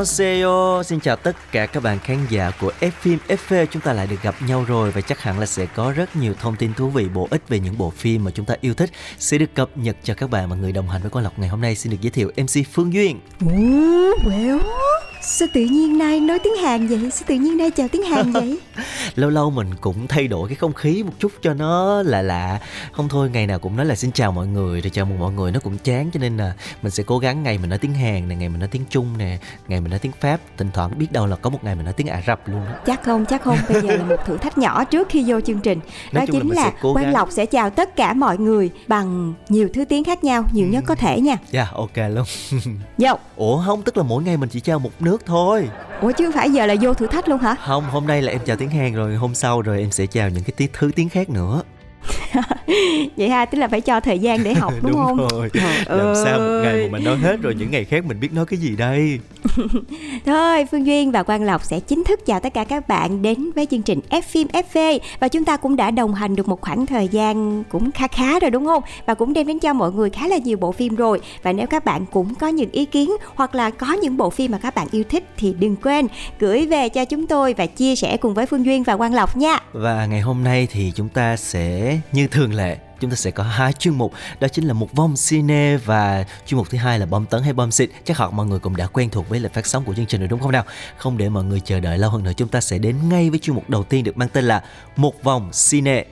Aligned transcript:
Annyeonghaseyo, 0.00 0.82
xin 0.82 1.00
chào 1.00 1.16
tất 1.16 1.36
cả 1.52 1.66
các 1.66 1.82
bạn 1.82 1.98
khán 1.98 2.18
giả 2.30 2.50
của 2.60 2.72
F 2.80 2.90
phim 3.00 3.18
FV 3.28 3.66
Chúng 3.66 3.82
ta 3.82 3.92
lại 3.92 4.06
được 4.06 4.22
gặp 4.22 4.34
nhau 4.46 4.64
rồi 4.68 4.90
và 4.90 5.00
chắc 5.00 5.20
hẳn 5.20 5.38
là 5.38 5.46
sẽ 5.46 5.66
có 5.66 5.92
rất 5.92 6.16
nhiều 6.16 6.34
thông 6.40 6.56
tin 6.56 6.74
thú 6.74 6.88
vị 6.88 7.08
bổ 7.14 7.28
ích 7.30 7.48
về 7.48 7.58
những 7.58 7.78
bộ 7.78 7.90
phim 7.90 8.24
mà 8.24 8.30
chúng 8.30 8.46
ta 8.46 8.54
yêu 8.60 8.74
thích 8.74 8.90
Sẽ 9.18 9.38
được 9.38 9.54
cập 9.54 9.70
nhật 9.74 9.96
cho 10.02 10.14
các 10.14 10.30
bạn 10.30 10.50
và 10.50 10.56
người 10.56 10.72
đồng 10.72 10.88
hành 10.88 11.02
với 11.02 11.10
Quang 11.10 11.24
Lộc 11.24 11.38
ngày 11.38 11.48
hôm 11.48 11.60
nay. 11.60 11.74
Xin 11.74 11.92
được 11.92 11.98
giới 12.00 12.10
thiệu 12.10 12.30
MC 12.36 12.66
Phương 12.72 12.92
Duyên. 12.92 13.20
Ồ, 13.40 13.46
well, 14.30 14.60
sao 15.22 15.48
tự 15.54 15.60
nhiên 15.60 15.98
nay 15.98 16.20
nói 16.20 16.38
tiếng 16.38 16.56
Hàn 16.56 16.86
vậy? 16.86 17.10
Sao 17.10 17.24
tự 17.26 17.34
nhiên 17.34 17.56
nay 17.56 17.70
chào 17.70 17.88
tiếng 17.88 18.02
Hàn 18.02 18.32
vậy? 18.32 18.58
Lâu 19.14 19.30
lâu 19.30 19.50
mình 19.50 19.74
cũng 19.80 20.08
thay 20.08 20.28
đổi 20.28 20.48
cái 20.48 20.56
không 20.56 20.72
khí 20.72 21.02
một 21.02 21.12
chút 21.18 21.32
cho 21.42 21.54
nó 21.54 22.02
lạ 22.02 22.22
lạ. 22.22 22.60
Không 22.92 23.08
thôi 23.08 23.30
ngày 23.30 23.46
nào 23.46 23.58
cũng 23.58 23.76
nói 23.76 23.86
là 23.86 23.94
xin 23.94 24.12
chào 24.12 24.32
mọi 24.32 24.46
người 24.46 24.80
rồi 24.80 24.90
chào 24.90 25.04
mừng 25.04 25.18
mọi 25.18 25.32
người. 25.32 25.52
Nó 25.52 25.60
cũng 25.60 25.78
chán 25.78 26.10
cho 26.12 26.20
nên 26.20 26.36
là 26.36 26.52
mình 26.82 26.90
sẽ 26.90 27.02
cố 27.06 27.18
gắng 27.18 27.42
ngày 27.42 27.58
mình 27.58 27.70
nói 27.70 27.78
tiếng 27.78 27.94
Hàn 27.94 28.28
nè, 28.28 28.36
ngày 28.36 28.48
mình 28.48 28.58
nói 28.58 28.68
tiếng 28.72 28.84
Trung 28.90 29.18
nè, 29.18 29.38
ngày 29.68 29.80
mình 29.80 29.89
nói 29.90 29.98
tiếng 29.98 30.12
Pháp 30.20 30.40
Thỉnh 30.56 30.70
thoảng 30.74 30.98
biết 30.98 31.12
đâu 31.12 31.26
là 31.26 31.36
có 31.36 31.50
một 31.50 31.64
ngày 31.64 31.74
mình 31.74 31.84
nói 31.84 31.94
tiếng 31.94 32.06
Ả 32.06 32.22
Rập 32.26 32.48
luôn 32.48 32.66
á 32.66 32.80
chắc 32.86 33.02
không, 33.04 33.26
chắc 33.26 33.42
không. 33.42 33.58
Bây 33.68 33.82
giờ 33.82 33.96
là 33.96 34.04
một 34.04 34.16
thử 34.26 34.36
thách 34.36 34.58
nhỏ 34.58 34.84
trước 34.84 35.08
khi 35.10 35.24
vô 35.26 35.40
chương 35.40 35.60
trình. 35.60 35.78
Nói 35.78 35.86
Đó 36.12 36.20
là 36.20 36.26
chính 36.26 36.48
mình 36.48 36.56
là, 36.56 36.72
cố 36.82 36.92
Quang 36.92 37.04
gắng. 37.04 37.14
Lộc 37.14 37.30
sẽ 37.30 37.46
chào 37.46 37.70
tất 37.70 37.96
cả 37.96 38.12
mọi 38.12 38.38
người 38.38 38.70
bằng 38.88 39.34
nhiều 39.48 39.68
thứ 39.74 39.84
tiếng 39.84 40.04
khác 40.04 40.24
nhau, 40.24 40.44
nhiều 40.52 40.66
nhất 40.66 40.84
có 40.86 40.94
thể 40.94 41.20
nha. 41.20 41.36
Dạ 41.50 41.66
ok 41.72 41.96
luôn 42.10 42.24
Vô. 42.98 43.12
Ủa 43.36 43.62
không 43.66 43.82
tức 43.82 43.96
là 43.96 44.02
mỗi 44.02 44.22
ngày 44.22 44.36
mình 44.36 44.48
chỉ 44.48 44.60
chào 44.60 44.78
một 44.78 44.90
nước 45.00 45.26
thôi 45.26 45.68
Ủa 46.00 46.12
chứ 46.12 46.30
phải 46.34 46.50
giờ 46.50 46.66
là 46.66 46.74
vô 46.80 46.94
thử 46.94 47.06
thách 47.06 47.28
luôn 47.28 47.38
hả? 47.40 47.56
Không 47.66 47.84
hôm 47.84 48.06
nay 48.06 48.22
là 48.22 48.32
em 48.32 48.40
chào 48.46 48.56
tiếng 48.56 48.70
Hàn 48.70 48.94
rồi 48.94 49.14
Hôm 49.14 49.34
sau 49.34 49.62
rồi 49.62 49.80
em 49.80 49.90
sẽ 49.90 50.06
chào 50.06 50.28
những 50.28 50.44
cái 50.44 50.68
thứ 50.72 50.90
tiếng 50.96 51.08
khác 51.08 51.30
nữa 51.30 51.62
Vậy 53.16 53.28
ha, 53.28 53.44
tức 53.44 53.58
là 53.58 53.68
phải 53.68 53.80
cho 53.80 54.00
thời 54.00 54.18
gian 54.18 54.44
để 54.44 54.54
học 54.54 54.72
đúng, 54.82 54.92
không? 55.06 55.16
rồi 55.16 55.50
Trời 55.52 55.98
Làm 55.98 56.14
sao 56.24 56.38
một 56.38 56.60
ngày 56.64 56.74
mà 56.82 56.88
mình 56.92 57.04
nói 57.04 57.16
hết 57.16 57.42
rồi 57.42 57.54
Những 57.54 57.70
ngày 57.70 57.84
khác 57.84 58.04
mình 58.04 58.20
biết 58.20 58.32
nói 58.32 58.46
cái 58.46 58.58
gì 58.58 58.76
đây 58.76 59.18
Thôi, 60.26 60.66
Phương 60.70 60.86
Duyên 60.86 61.12
và 61.12 61.22
Quang 61.22 61.42
Lộc 61.42 61.64
sẽ 61.64 61.80
chính 61.80 62.04
thức 62.04 62.26
chào 62.26 62.40
tất 62.40 62.54
cả 62.54 62.64
các 62.64 62.88
bạn 62.88 63.22
đến 63.22 63.50
với 63.54 63.66
chương 63.66 63.82
trình 63.82 64.00
F 64.10 64.22
phim 64.22 64.48
FV 64.48 64.98
và 65.20 65.28
chúng 65.28 65.44
ta 65.44 65.56
cũng 65.56 65.76
đã 65.76 65.90
đồng 65.90 66.14
hành 66.14 66.36
được 66.36 66.48
một 66.48 66.60
khoảng 66.60 66.86
thời 66.86 67.08
gian 67.08 67.64
cũng 67.68 67.92
khá 67.92 68.08
khá 68.08 68.40
rồi 68.40 68.50
đúng 68.50 68.66
không? 68.66 68.82
Và 69.06 69.14
cũng 69.14 69.32
đem 69.32 69.46
đến 69.46 69.58
cho 69.58 69.72
mọi 69.72 69.92
người 69.92 70.10
khá 70.10 70.28
là 70.28 70.36
nhiều 70.36 70.56
bộ 70.56 70.72
phim 70.72 70.96
rồi. 70.96 71.20
Và 71.42 71.52
nếu 71.52 71.66
các 71.66 71.84
bạn 71.84 72.06
cũng 72.06 72.34
có 72.34 72.48
những 72.48 72.70
ý 72.70 72.84
kiến 72.84 73.10
hoặc 73.34 73.54
là 73.54 73.70
có 73.70 73.92
những 73.92 74.16
bộ 74.16 74.30
phim 74.30 74.50
mà 74.52 74.58
các 74.58 74.74
bạn 74.74 74.86
yêu 74.90 75.04
thích 75.08 75.24
thì 75.36 75.54
đừng 75.58 75.76
quên 75.76 76.06
gửi 76.38 76.66
về 76.66 76.88
cho 76.88 77.04
chúng 77.04 77.26
tôi 77.26 77.54
và 77.54 77.66
chia 77.66 77.96
sẻ 77.96 78.16
cùng 78.16 78.34
với 78.34 78.46
Phương 78.46 78.64
Duyên 78.64 78.82
và 78.82 78.96
Quang 78.96 79.14
Lộc 79.14 79.36
nha. 79.36 79.58
Và 79.72 80.06
ngày 80.06 80.20
hôm 80.20 80.44
nay 80.44 80.68
thì 80.70 80.92
chúng 80.94 81.08
ta 81.08 81.36
sẽ 81.36 81.89
như 82.12 82.26
thường 82.26 82.54
lệ 82.54 82.76
chúng 83.00 83.10
ta 83.10 83.16
sẽ 83.16 83.30
có 83.30 83.42
hai 83.42 83.72
chuyên 83.72 83.94
mục. 83.94 84.12
Đó 84.40 84.48
chính 84.48 84.64
là 84.64 84.72
một 84.72 84.92
vòng 84.92 85.14
cine 85.28 85.76
và 85.76 86.24
chuyên 86.46 86.58
mục 86.58 86.70
thứ 86.70 86.78
hai 86.78 86.98
là 86.98 87.06
bom 87.06 87.26
tấn 87.26 87.42
hay 87.42 87.52
bom 87.52 87.70
xịt. 87.70 87.90
Chắc 88.04 88.18
hẳn 88.18 88.36
mọi 88.36 88.46
người 88.46 88.58
cũng 88.58 88.76
đã 88.76 88.86
quen 88.86 89.10
thuộc 89.10 89.28
với 89.28 89.40
lịch 89.40 89.54
phát 89.54 89.66
sóng 89.66 89.84
của 89.84 89.94
chương 89.94 90.06
trình 90.06 90.20
rồi 90.20 90.28
đúng 90.28 90.40
không 90.40 90.52
nào? 90.52 90.64
Không 90.96 91.18
để 91.18 91.28
mọi 91.28 91.44
người 91.44 91.60
chờ 91.60 91.80
đợi 91.80 91.98
lâu 91.98 92.10
hơn 92.10 92.22
nữa 92.22 92.32
chúng 92.36 92.48
ta 92.48 92.60
sẽ 92.60 92.78
đến 92.78 92.96
ngay 93.08 93.30
với 93.30 93.38
chuyên 93.38 93.56
mục 93.56 93.70
đầu 93.70 93.84
tiên 93.84 94.04
được 94.04 94.16
mang 94.16 94.28
tên 94.28 94.44
là 94.44 94.62
một 94.96 95.22
vòng 95.22 95.50
cine. 95.70 96.04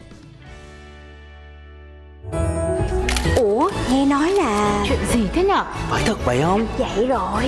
Ủa, 3.37 3.71
nghe 3.91 4.07
nói 4.07 4.31
là 4.31 4.85
chuyện 4.89 4.99
gì 5.13 5.21
thế 5.35 5.45
nhở? 5.45 5.65
Phải 5.91 6.03
thật 6.07 6.25
vậy 6.25 6.43
không? 6.43 6.67
Vậy 6.79 7.07
rồi. 7.07 7.45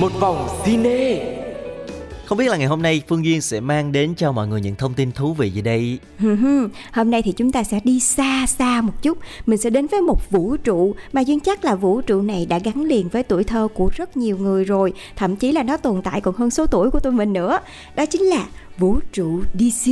một 0.00 0.12
vòng 0.20 0.48
cine 0.64 1.35
không 2.26 2.38
biết 2.38 2.48
là 2.48 2.56
ngày 2.56 2.66
hôm 2.66 2.82
nay 2.82 3.02
phương 3.08 3.24
duyên 3.24 3.40
sẽ 3.40 3.60
mang 3.60 3.92
đến 3.92 4.14
cho 4.14 4.32
mọi 4.32 4.48
người 4.48 4.60
những 4.60 4.74
thông 4.74 4.94
tin 4.94 5.12
thú 5.12 5.34
vị 5.34 5.50
gì 5.50 5.62
đây? 5.62 5.98
Hôm 6.92 7.10
nay 7.10 7.22
thì 7.22 7.32
chúng 7.32 7.52
ta 7.52 7.64
sẽ 7.64 7.80
đi 7.84 8.00
xa 8.00 8.46
xa 8.46 8.80
một 8.80 9.02
chút. 9.02 9.18
Mình 9.46 9.58
sẽ 9.58 9.70
đến 9.70 9.86
với 9.86 10.00
một 10.00 10.30
vũ 10.30 10.56
trụ 10.56 10.94
Mà 11.12 11.20
duyên 11.20 11.40
chắc 11.40 11.64
là 11.64 11.74
vũ 11.74 12.00
trụ 12.00 12.22
này 12.22 12.46
đã 12.46 12.58
gắn 12.58 12.84
liền 12.84 13.08
với 13.08 13.22
tuổi 13.22 13.44
thơ 13.44 13.68
của 13.74 13.90
rất 13.94 14.16
nhiều 14.16 14.38
người 14.38 14.64
rồi. 14.64 14.92
Thậm 15.16 15.36
chí 15.36 15.52
là 15.52 15.62
nó 15.62 15.76
tồn 15.76 16.02
tại 16.02 16.20
còn 16.20 16.34
hơn 16.34 16.50
số 16.50 16.66
tuổi 16.66 16.90
của 16.90 17.00
tụi 17.00 17.12
mình 17.12 17.32
nữa. 17.32 17.58
Đó 17.96 18.06
chính 18.06 18.22
là 18.22 18.46
vũ 18.78 18.98
trụ 19.12 19.42
DC 19.54 19.90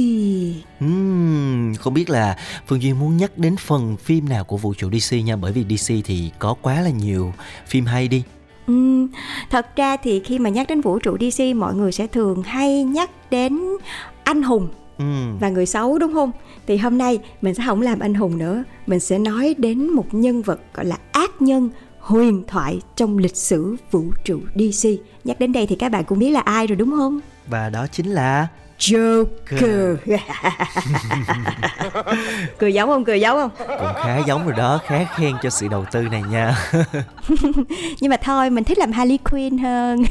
Ừm, 0.81 1.75
không 1.75 1.95
biết 1.95 2.11
là 2.11 2.37
Phương 2.67 2.83
Duyên 2.83 3.01
muốn 3.01 3.17
nhắc 3.17 3.39
đến 3.39 3.57
phần 3.57 3.97
phim 3.97 4.29
nào 4.29 4.45
của 4.45 4.57
vũ 4.57 4.75
trụ 4.75 4.91
DC 4.91 5.15
nha? 5.25 5.37
Bởi 5.37 5.53
vì 5.53 5.77
DC 5.77 5.93
thì 6.05 6.31
có 6.39 6.55
quá 6.63 6.81
là 6.81 6.91
nhiều 6.91 7.33
phim 7.67 7.87
hay 7.87 8.09
đi 8.09 8.23
Ừm, 8.67 9.09
Thật 9.51 9.77
ra 9.77 9.97
thì 9.97 10.21
khi 10.21 10.39
mà 10.39 10.51
nhắc 10.51 10.67
đến 10.69 10.81
vũ 10.81 10.99
trụ 10.99 11.17
DC 11.21 11.43
Mọi 11.57 11.75
người 11.75 11.93
sẽ 11.93 12.07
thường 12.07 12.43
hay 12.43 12.85
nhắc 12.85 13.11
đến 13.31 13.61
anh 14.25 14.43
hùng 14.43 14.69
Ừm, 14.99 15.39
và 15.41 15.49
người 15.49 15.67
xấu 15.67 15.99
đúng 15.99 16.15
không? 16.15 16.31
Thì 16.67 16.77
hôm 16.77 16.99
nay 16.99 17.19
mình 17.43 17.55
sẽ 17.55 17.63
không 17.67 17.83
làm 17.83 17.99
anh 17.99 18.15
hùng 18.15 18.39
nữa, 18.39 18.65
mình 18.87 19.01
sẽ 19.01 19.19
nói 19.19 19.55
đến 19.59 19.89
một 19.89 20.07
nhân 20.15 20.43
vật 20.43 20.61
gọi 20.75 20.85
là 20.85 20.97
ác 21.13 21.43
nhân 21.43 21.71
huyền 21.99 22.43
thoại 22.49 22.81
trong 22.97 23.19
lịch 23.19 23.37
sử 23.37 23.77
vũ 23.91 24.05
trụ 24.25 24.41
DC. 24.55 24.89
Nhắc 25.25 25.41
đến 25.41 25.53
đây 25.53 25.67
thì 25.67 25.77
các 25.77 25.93
bạn 25.93 26.05
cũng 26.05 26.19
biết 26.19 26.31
là 26.31 26.41
ai 26.41 26.67
rồi 26.67 26.77
đúng 26.77 26.91
không? 26.91 27.21
Và 27.47 27.71
đó 27.71 27.87
chính 27.93 28.07
là 28.07 28.49
Joker. 28.79 29.97
cười 32.59 32.75
giống 32.75 32.89
không? 32.89 33.05
Cười 33.05 33.21
giống 33.21 33.37
không? 33.39 33.51
cũng 33.69 33.95
khá 34.05 34.19
giống 34.27 34.45
rồi 34.47 34.55
đó 34.57 34.81
khá 34.87 35.05
khen 35.17 35.35
cho 35.43 35.51
sự 35.51 35.69
đầu 35.69 35.85
tư 35.93 36.03
này 36.03 36.23
nha 36.31 36.57
Nhưng 38.01 38.11
mà 38.11 38.17
thôi, 38.17 38.51
mình 38.51 38.65
thích 38.65 38.79
làm 38.79 38.93
Harley 38.93 39.19
Quinn 39.19 39.59
hơn. 39.59 40.03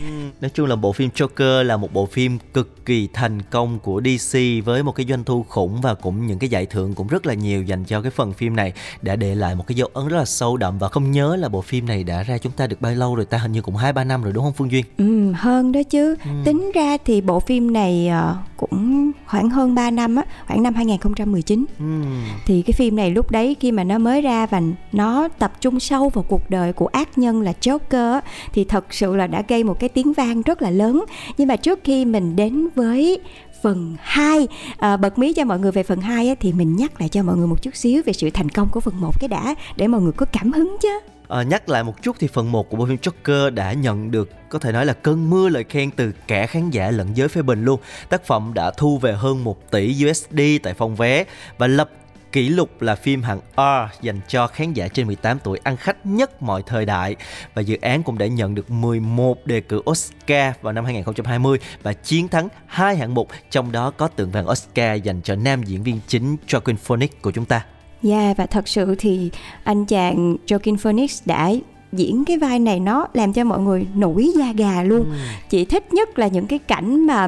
nói 0.42 0.52
chung 0.54 0.68
là 0.68 0.76
bộ 0.76 0.92
phim 0.92 1.10
Joker 1.16 1.64
là 1.64 1.78
một 1.78 1.94
bộ 1.94 2.06
phim 2.06 2.38
cực 2.54 2.86
kỳ 2.86 3.08
thành 3.14 3.42
công 3.42 3.80
của 3.80 4.02
DC 4.06 4.38
với 4.66 4.84
một 4.84 4.92
cái 4.96 5.06
doanh 5.10 5.24
thu 5.24 5.46
khủng 5.50 5.82
và 5.82 5.94
cũng 5.94 6.28
những 6.28 6.40
cái 6.40 6.50
giải 6.50 6.66
thưởng 6.66 6.94
cũng 6.96 7.08
rất 7.08 7.26
là 7.26 7.34
nhiều 7.34 7.64
dành 7.64 7.84
cho 7.84 8.02
cái 8.02 8.12
phần 8.12 8.34
phim 8.34 8.56
này 8.56 8.74
đã 9.02 9.16
để 9.16 9.36
lại 9.36 9.56
một 9.56 9.68
cái 9.68 9.76
dấu 9.76 9.90
ấn 9.94 10.08
rất 10.08 10.18
là 10.18 10.26
sâu 10.26 10.58
đậm 10.58 10.78
và 10.80 10.90
không 10.90 11.12
nhớ 11.12 11.36
là 11.36 11.50
bộ 11.50 11.62
phim 11.62 11.86
này 11.86 12.04
đã 12.04 12.24
ra 12.24 12.38
chúng 12.38 12.52
ta 12.52 12.68
được 12.68 12.82
bao 12.82 12.94
lâu 12.96 13.16
rồi 13.16 13.26
ta 13.26 13.38
hình 13.38 13.52
như 13.52 13.62
cũng 13.62 13.76
hai 13.76 13.94
ba 13.94 14.04
năm 14.04 14.24
rồi 14.24 14.34
đúng 14.34 14.44
không 14.44 14.54
Phương 14.54 14.72
Duyên 14.72 14.86
Ừ, 14.98 15.32
hơn 15.36 15.72
đó 15.72 15.80
chứ. 15.90 16.16
Tính 16.46 16.72
ra 16.76 16.98
thì 17.06 17.22
bộ 17.22 17.40
phim 17.40 17.74
này 17.74 18.08
ờ, 18.08 18.36
cũng 18.70 19.12
khoảng 19.26 19.50
hơn 19.50 19.76
3 19.76 19.92
năm 19.92 20.16
á, 20.16 20.24
khoảng 20.48 20.64
năm 20.64 20.74
2019. 20.74 21.66
Ừm, 21.80 22.24
thì 22.46 22.62
cái 22.62 22.74
phim 22.74 22.96
này 22.96 23.12
lúc 23.12 23.32
đấy 23.32 23.56
khi 23.60 23.72
mà 23.72 23.84
nó 23.84 23.98
mới 23.98 24.22
ra 24.22 24.46
và 24.46 24.62
nó 24.92 25.28
tập 25.28 25.54
trung 25.62 25.80
sâu 25.80 26.10
vào 26.10 26.26
cuộc 26.28 26.50
đời 26.50 26.74
của 26.74 26.88
ác 26.88 27.18
nhân 27.18 27.42
là 27.42 27.54
Joker 27.62 28.14
á, 28.14 28.22
thì 28.54 28.64
thật 28.64 28.94
sự 28.94 29.16
là 29.16 29.28
đã 29.28 29.44
gây 29.48 29.64
một 29.64 29.80
cái 29.80 29.90
tiếng 29.90 30.14
vang 30.14 30.42
rất 30.42 30.62
là 30.62 30.70
lớn. 30.70 31.06
Nhưng 31.38 31.48
mà 31.48 31.56
trước 31.56 31.80
khi 31.84 32.06
mình 32.06 32.36
đến 32.36 32.68
với 32.76 33.20
phần 33.62 33.96
2 34.00 34.48
à, 34.78 34.98
bật 34.98 35.20
mí 35.20 35.34
cho 35.34 35.46
mọi 35.46 35.60
người 35.60 35.72
về 35.72 35.84
phần 35.84 36.02
2 36.02 36.28
á, 36.28 36.36
thì 36.40 36.54
mình 36.54 36.76
nhắc 36.76 37.00
lại 37.00 37.10
cho 37.10 37.24
mọi 37.24 37.38
người 37.38 37.48
một 37.48 37.62
chút 37.62 37.76
xíu 37.76 38.02
về 38.06 38.14
sự 38.14 38.30
thành 38.30 38.50
công 38.50 38.70
của 38.70 38.80
phần 38.80 39.02
1 39.02 39.20
cái 39.20 39.28
đã 39.28 39.56
để 39.76 39.88
mọi 39.88 40.02
người 40.02 40.12
có 40.12 40.26
cảm 40.26 40.52
hứng 40.52 40.78
chứ 40.82 41.00
à, 41.34 41.44
nhắc 41.44 41.70
lại 41.70 41.84
một 41.84 42.02
chút 42.02 42.16
thì 42.20 42.28
phần 42.28 42.52
1 42.52 42.70
của 42.70 42.78
bộ 42.78 42.86
phim 42.86 42.98
Joker 42.98 43.54
đã 43.54 43.74
nhận 43.74 44.12
được 44.12 44.30
có 44.50 44.60
thể 44.60 44.72
nói 44.72 44.86
là 44.86 44.94
cơn 44.94 45.30
mưa 45.30 45.50
lời 45.50 45.64
khen 45.70 45.92
từ 45.92 46.12
cả 46.28 46.46
khán 46.46 46.70
giả 46.70 46.92
lẫn 46.92 47.18
giới 47.18 47.28
phê 47.28 47.42
bình 47.42 47.66
luôn. 47.66 47.80
Tác 48.10 48.26
phẩm 48.26 48.52
đã 48.54 48.72
thu 48.72 48.98
về 48.98 49.14
hơn 49.14 49.44
1 49.44 49.72
tỷ 49.72 50.06
USD 50.10 50.40
tại 50.64 50.74
phòng 50.74 50.96
vé 50.96 51.24
và 51.58 51.68
lập 51.68 51.90
kỷ 52.32 52.50
lục 52.50 52.82
là 52.82 52.96
phim 52.96 53.24
hạng 53.24 53.40
R 53.58 54.02
dành 54.02 54.20
cho 54.28 54.48
khán 54.48 54.74
giả 54.74 54.88
trên 54.88 55.08
18 55.08 55.40
tuổi 55.44 55.60
ăn 55.64 55.78
khách 55.78 56.06
nhất 56.06 56.42
mọi 56.42 56.64
thời 56.66 56.86
đại 56.86 57.16
và 57.54 57.62
dự 57.62 57.78
án 57.82 58.04
cũng 58.04 58.18
đã 58.18 58.28
nhận 58.28 58.56
được 58.56 58.72
11 58.72 59.46
đề 59.46 59.62
cử 59.62 59.82
Oscar 59.90 60.56
vào 60.62 60.74
năm 60.74 60.86
2020 60.86 61.60
và 61.84 61.94
chiến 61.94 62.28
thắng 62.28 62.48
hai 62.66 62.96
hạng 62.96 63.14
mục 63.14 63.28
trong 63.50 63.72
đó 63.72 63.92
có 63.92 64.08
tượng 64.08 64.32
vàng 64.32 64.50
Oscar 64.50 65.04
dành 65.04 65.22
cho 65.22 65.36
nam 65.36 65.64
diễn 65.64 65.84
viên 65.84 66.00
chính 66.08 66.36
Joaquin 66.48 66.76
Phoenix 66.76 67.10
của 67.22 67.32
chúng 67.32 67.46
ta. 67.46 67.66
Yeah 68.04 68.38
và 68.38 68.46
thật 68.46 68.68
sự 68.68 68.96
thì 68.98 69.30
anh 69.64 69.86
chàng 69.86 70.36
Joaquin 70.48 70.78
Phoenix 70.78 71.22
đã 71.26 71.52
diễn 71.92 72.26
cái 72.26 72.38
vai 72.38 72.60
này 72.60 72.80
nó 72.80 73.08
làm 73.14 73.34
cho 73.34 73.44
mọi 73.44 73.60
người 73.60 73.88
nổi 73.96 74.32
da 74.38 74.52
gà 74.58 74.84
luôn. 74.84 75.06
Chị 75.50 75.66
thích 75.66 75.94
nhất 75.94 76.20
là 76.20 76.28
những 76.28 76.48
cái 76.48 76.60
cảnh 76.60 77.08
mà 77.08 77.28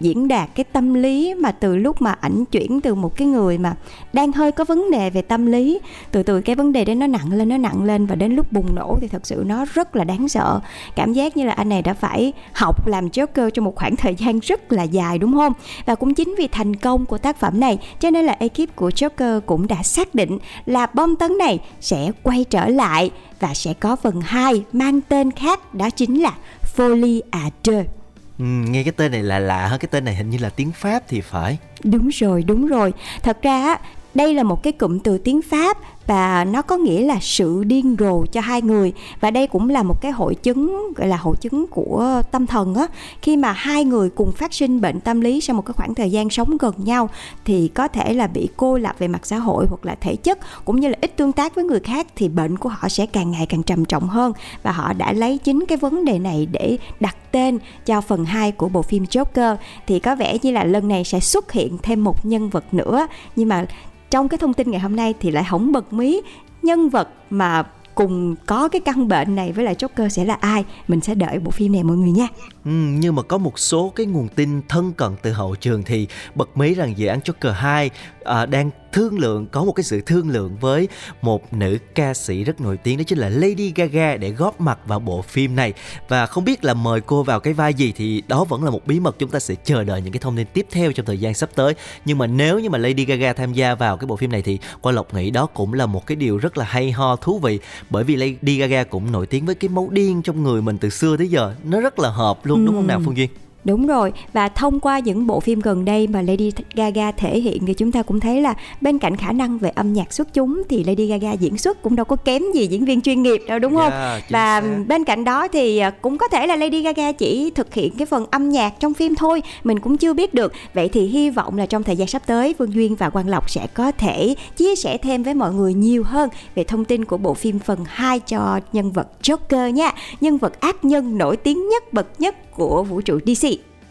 diễn 0.00 0.28
đạt 0.28 0.48
cái 0.54 0.64
tâm 0.64 0.94
lý 0.94 1.34
mà 1.34 1.52
từ 1.52 1.76
lúc 1.76 2.02
mà 2.02 2.12
ảnh 2.20 2.44
chuyển 2.44 2.80
từ 2.80 2.94
một 2.94 3.16
cái 3.16 3.28
người 3.28 3.58
mà 3.58 3.76
đang 4.12 4.32
hơi 4.32 4.52
có 4.52 4.64
vấn 4.64 4.90
đề 4.90 5.10
về 5.10 5.22
tâm 5.22 5.46
lý, 5.46 5.80
từ 6.10 6.22
từ 6.22 6.40
cái 6.40 6.56
vấn 6.56 6.72
đề 6.72 6.84
đấy 6.84 6.96
nó 6.96 7.06
nặng 7.06 7.32
lên, 7.32 7.48
nó 7.48 7.56
nặng 7.56 7.84
lên 7.84 8.06
và 8.06 8.14
đến 8.14 8.32
lúc 8.32 8.52
bùng 8.52 8.74
nổ 8.74 8.98
thì 9.00 9.08
thật 9.08 9.26
sự 9.26 9.42
nó 9.46 9.64
rất 9.74 9.96
là 9.96 10.04
đáng 10.04 10.28
sợ. 10.28 10.60
Cảm 10.96 11.12
giác 11.12 11.36
như 11.36 11.44
là 11.44 11.52
anh 11.52 11.68
này 11.68 11.82
đã 11.82 11.94
phải 11.94 12.32
học 12.52 12.88
làm 12.88 13.08
Joker 13.08 13.50
trong 13.50 13.64
một 13.64 13.76
khoảng 13.76 13.96
thời 13.96 14.14
gian 14.14 14.38
rất 14.38 14.72
là 14.72 14.82
dài, 14.82 15.18
đúng 15.18 15.32
không? 15.32 15.52
Và 15.86 15.94
cũng 15.94 16.14
chính 16.14 16.34
vì 16.38 16.48
thành 16.48 16.76
công 16.76 17.06
của 17.06 17.18
tác 17.18 17.40
phẩm 17.40 17.60
này, 17.60 17.78
cho 18.00 18.10
nên 18.10 18.24
là 18.24 18.36
ekip 18.38 18.76
của 18.76 18.88
Joker 18.88 19.40
cũng 19.40 19.66
đã 19.66 19.82
xác 19.82 20.14
định 20.14 20.38
là 20.66 20.86
bom 20.94 21.16
tấn 21.16 21.38
này 21.38 21.58
sẽ 21.80 22.10
quay 22.22 22.44
trở 22.44 22.68
lại 22.68 23.10
và 23.40 23.54
sẽ 23.54 23.74
có 23.74 23.96
phần 23.96 24.20
2 24.20 24.64
mang 24.72 25.00
tên 25.00 25.30
khác, 25.30 25.74
đó 25.74 25.90
chính 25.90 26.22
là 26.22 26.32
Folie 26.76 27.20
à 27.30 27.50
deux. 27.64 27.97
Ừ, 28.38 28.44
nghe 28.44 28.82
cái 28.82 28.92
tên 28.92 29.12
này 29.12 29.22
là 29.22 29.38
lạ 29.38 29.68
hơn 29.68 29.80
cái 29.80 29.88
tên 29.90 30.04
này 30.04 30.14
hình 30.14 30.30
như 30.30 30.38
là 30.38 30.48
tiếng 30.48 30.72
Pháp 30.72 31.02
thì 31.08 31.20
phải 31.20 31.58
Đúng 31.84 32.08
rồi, 32.08 32.42
đúng 32.42 32.66
rồi. 32.66 32.92
Thật 33.22 33.42
ra 33.42 33.76
đây 34.14 34.34
là 34.34 34.42
một 34.42 34.62
cái 34.62 34.72
cụm 34.72 34.98
từ 34.98 35.18
tiếng 35.18 35.40
Pháp 35.42 35.76
và 36.08 36.44
nó 36.44 36.62
có 36.62 36.76
nghĩa 36.76 37.02
là 37.02 37.18
sự 37.20 37.64
điên 37.64 37.96
rồ 37.98 38.26
cho 38.32 38.40
hai 38.40 38.62
người. 38.62 38.92
Và 39.20 39.30
đây 39.30 39.46
cũng 39.46 39.70
là 39.70 39.82
một 39.82 40.00
cái 40.00 40.12
hội 40.12 40.34
chứng, 40.34 40.92
gọi 40.96 41.08
là 41.08 41.16
hội 41.16 41.36
chứng 41.40 41.66
của 41.66 42.22
tâm 42.30 42.46
thần 42.46 42.74
á. 42.74 42.86
Khi 43.22 43.36
mà 43.36 43.52
hai 43.52 43.84
người 43.84 44.10
cùng 44.10 44.32
phát 44.32 44.54
sinh 44.54 44.80
bệnh 44.80 45.00
tâm 45.00 45.20
lý 45.20 45.40
sau 45.40 45.56
một 45.56 45.62
cái 45.66 45.74
khoảng 45.74 45.94
thời 45.94 46.10
gian 46.10 46.30
sống 46.30 46.56
gần 46.58 46.74
nhau, 46.76 47.08
thì 47.44 47.68
có 47.68 47.88
thể 47.88 48.14
là 48.14 48.26
bị 48.26 48.48
cô 48.56 48.78
lập 48.78 48.96
về 48.98 49.08
mặt 49.08 49.26
xã 49.26 49.38
hội 49.38 49.66
hoặc 49.68 49.86
là 49.86 49.96
thể 50.00 50.16
chất, 50.16 50.38
cũng 50.64 50.80
như 50.80 50.88
là 50.88 50.96
ít 51.00 51.16
tương 51.16 51.32
tác 51.32 51.54
với 51.54 51.64
người 51.64 51.80
khác, 51.80 52.06
thì 52.16 52.28
bệnh 52.28 52.58
của 52.58 52.68
họ 52.68 52.88
sẽ 52.88 53.06
càng 53.06 53.30
ngày 53.30 53.46
càng 53.46 53.62
trầm 53.62 53.84
trọng 53.84 54.08
hơn. 54.08 54.32
Và 54.62 54.72
họ 54.72 54.92
đã 54.92 55.12
lấy 55.12 55.38
chính 55.38 55.64
cái 55.68 55.78
vấn 55.78 56.04
đề 56.04 56.18
này 56.18 56.48
để 56.52 56.78
đặt 57.00 57.16
tên 57.32 57.58
cho 57.86 58.00
phần 58.00 58.24
2 58.24 58.52
của 58.52 58.68
bộ 58.68 58.82
phim 58.82 59.04
Joker. 59.04 59.56
Thì 59.86 59.98
có 59.98 60.16
vẻ 60.16 60.38
như 60.42 60.50
là 60.50 60.64
lần 60.64 60.88
này 60.88 61.04
sẽ 61.04 61.20
xuất 61.20 61.52
hiện 61.52 61.78
thêm 61.82 62.04
một 62.04 62.26
nhân 62.26 62.48
vật 62.48 62.74
nữa. 62.74 63.06
Nhưng 63.36 63.48
mà 63.48 63.66
trong 64.10 64.28
cái 64.28 64.38
thông 64.38 64.54
tin 64.54 64.70
ngày 64.70 64.80
hôm 64.80 64.96
nay 64.96 65.14
thì 65.20 65.30
lại 65.30 65.44
không 65.50 65.72
bật 65.72 65.92
mí 65.92 66.20
nhân 66.62 66.88
vật 66.88 67.08
mà 67.30 67.64
cùng 67.98 68.36
có 68.46 68.68
cái 68.68 68.80
căn 68.80 69.08
bệnh 69.08 69.34
này 69.34 69.52
với 69.52 69.64
lại 69.64 69.74
Joker 69.74 70.08
sẽ 70.08 70.24
là 70.24 70.34
ai? 70.34 70.64
Mình 70.88 71.00
sẽ 71.00 71.14
đợi 71.14 71.38
bộ 71.38 71.50
phim 71.50 71.72
này 71.72 71.82
mọi 71.82 71.96
người 71.96 72.10
nha. 72.10 72.28
Ừ, 72.64 72.70
nhưng 72.70 73.14
mà 73.14 73.22
có 73.22 73.38
một 73.38 73.58
số 73.58 73.92
cái 73.96 74.06
nguồn 74.06 74.28
tin 74.28 74.62
thân 74.68 74.92
cận 74.92 75.12
từ 75.22 75.32
hậu 75.32 75.54
trường 75.54 75.82
thì 75.82 76.06
bật 76.34 76.56
mí 76.56 76.74
rằng 76.74 76.98
dự 76.98 77.06
án 77.06 77.20
Joker 77.20 77.52
2 77.52 77.90
à, 78.28 78.46
đang 78.46 78.70
thương 78.92 79.18
lượng 79.18 79.46
có 79.46 79.64
một 79.64 79.72
cái 79.72 79.84
sự 79.84 80.00
thương 80.00 80.30
lượng 80.30 80.56
với 80.60 80.88
một 81.22 81.52
nữ 81.52 81.78
ca 81.94 82.14
sĩ 82.14 82.44
rất 82.44 82.60
nổi 82.60 82.76
tiếng 82.76 82.98
đó 82.98 83.04
chính 83.06 83.18
là 83.18 83.28
Lady 83.28 83.72
Gaga 83.74 84.16
để 84.16 84.30
góp 84.30 84.60
mặt 84.60 84.78
vào 84.86 85.00
bộ 85.00 85.22
phim 85.22 85.56
này. 85.56 85.72
Và 86.08 86.26
không 86.26 86.44
biết 86.44 86.64
là 86.64 86.74
mời 86.74 87.00
cô 87.00 87.22
vào 87.22 87.40
cái 87.40 87.52
vai 87.52 87.74
gì 87.74 87.92
thì 87.96 88.22
đó 88.28 88.44
vẫn 88.44 88.64
là 88.64 88.70
một 88.70 88.86
bí 88.86 89.00
mật 89.00 89.16
chúng 89.18 89.30
ta 89.30 89.38
sẽ 89.38 89.54
chờ 89.64 89.84
đợi 89.84 90.02
những 90.02 90.12
cái 90.12 90.20
thông 90.20 90.36
tin 90.36 90.46
tiếp 90.52 90.66
theo 90.70 90.92
trong 90.92 91.06
thời 91.06 91.18
gian 91.18 91.34
sắp 91.34 91.50
tới. 91.54 91.74
Nhưng 92.04 92.18
mà 92.18 92.26
nếu 92.26 92.58
như 92.58 92.70
mà 92.70 92.78
Lady 92.78 93.04
Gaga 93.04 93.32
tham 93.32 93.52
gia 93.52 93.74
vào 93.74 93.96
cái 93.96 94.06
bộ 94.06 94.16
phim 94.16 94.32
này 94.32 94.42
thì 94.42 94.58
qua 94.80 94.92
lộc 94.92 95.14
nghĩ 95.14 95.30
đó 95.30 95.46
cũng 95.46 95.74
là 95.74 95.86
một 95.86 96.06
cái 96.06 96.16
điều 96.16 96.38
rất 96.38 96.58
là 96.58 96.64
hay 96.64 96.92
ho 96.92 97.16
thú 97.16 97.38
vị. 97.38 97.58
Bởi 97.90 98.04
vì 98.04 98.16
Lady 98.16 98.58
Gaga 98.58 98.84
cũng 98.84 99.12
nổi 99.12 99.26
tiếng 99.26 99.46
với 99.46 99.54
cái 99.54 99.68
máu 99.68 99.88
điên 99.90 100.22
trong 100.22 100.42
người 100.42 100.62
mình 100.62 100.78
từ 100.78 100.90
xưa 100.90 101.16
tới 101.16 101.28
giờ. 101.28 101.54
Nó 101.64 101.80
rất 101.80 101.98
là 101.98 102.10
hợp 102.10 102.46
luôn 102.46 102.60
ừ. 102.60 102.66
đúng 102.66 102.74
không 102.74 102.86
nào 102.86 103.00
Phương 103.04 103.16
Duyên 103.16 103.30
Đúng 103.64 103.86
rồi, 103.86 104.12
và 104.32 104.48
thông 104.48 104.80
qua 104.80 104.98
những 104.98 105.26
bộ 105.26 105.40
phim 105.40 105.60
gần 105.60 105.84
đây 105.84 106.06
mà 106.06 106.22
Lady 106.22 106.52
Gaga 106.74 107.12
thể 107.12 107.40
hiện 107.40 107.66
thì 107.66 107.74
chúng 107.74 107.92
ta 107.92 108.02
cũng 108.02 108.20
thấy 108.20 108.40
là 108.40 108.54
bên 108.80 108.98
cạnh 108.98 109.16
khả 109.16 109.32
năng 109.32 109.58
về 109.58 109.70
âm 109.74 109.92
nhạc 109.92 110.12
xuất 110.12 110.34
chúng 110.34 110.62
thì 110.68 110.84
Lady 110.84 111.06
Gaga 111.06 111.32
diễn 111.32 111.58
xuất 111.58 111.82
cũng 111.82 111.96
đâu 111.96 112.04
có 112.04 112.16
kém 112.16 112.42
gì 112.54 112.66
diễn 112.66 112.84
viên 112.84 113.00
chuyên 113.00 113.22
nghiệp 113.22 113.42
đâu 113.48 113.58
đúng 113.58 113.74
không? 113.76 113.92
Yeah, 113.92 114.22
và 114.30 114.60
xác. 114.60 114.84
bên 114.88 115.04
cạnh 115.04 115.24
đó 115.24 115.48
thì 115.48 115.78
à, 115.78 115.90
cũng 115.90 116.18
có 116.18 116.28
thể 116.28 116.46
là 116.46 116.56
Lady 116.56 116.82
Gaga 116.82 117.12
chỉ 117.12 117.50
thực 117.54 117.74
hiện 117.74 117.92
cái 117.98 118.06
phần 118.06 118.26
âm 118.30 118.48
nhạc 118.48 118.80
trong 118.80 118.94
phim 118.94 119.14
thôi, 119.14 119.42
mình 119.64 119.80
cũng 119.80 119.96
chưa 119.96 120.12
biết 120.12 120.34
được. 120.34 120.52
Vậy 120.74 120.88
thì 120.88 121.06
hy 121.06 121.30
vọng 121.30 121.58
là 121.58 121.66
trong 121.66 121.82
thời 121.82 121.96
gian 121.96 122.08
sắp 122.08 122.22
tới 122.26 122.54
Phương 122.58 122.74
Duyên 122.74 122.94
và 122.94 123.10
Quang 123.10 123.28
Lộc 123.28 123.50
sẽ 123.50 123.66
có 123.74 123.92
thể 123.92 124.34
chia 124.56 124.74
sẻ 124.76 124.98
thêm 124.98 125.22
với 125.22 125.34
mọi 125.34 125.52
người 125.52 125.74
nhiều 125.74 126.02
hơn 126.04 126.28
về 126.54 126.64
thông 126.64 126.84
tin 126.84 127.04
của 127.04 127.16
bộ 127.16 127.34
phim 127.34 127.58
phần 127.58 127.78
2 127.86 128.20
cho 128.20 128.60
nhân 128.72 128.92
vật 128.92 129.08
Joker 129.22 129.70
nha. 129.70 129.92
Nhân 130.20 130.38
vật 130.38 130.60
ác 130.60 130.84
nhân 130.84 131.18
nổi 131.18 131.36
tiếng 131.36 131.68
nhất 131.68 131.92
bậc 131.92 132.06
nhất 132.20 132.36
của 132.58 132.82
vũ 132.82 133.00
trụ 133.00 133.18
DC 133.26 133.46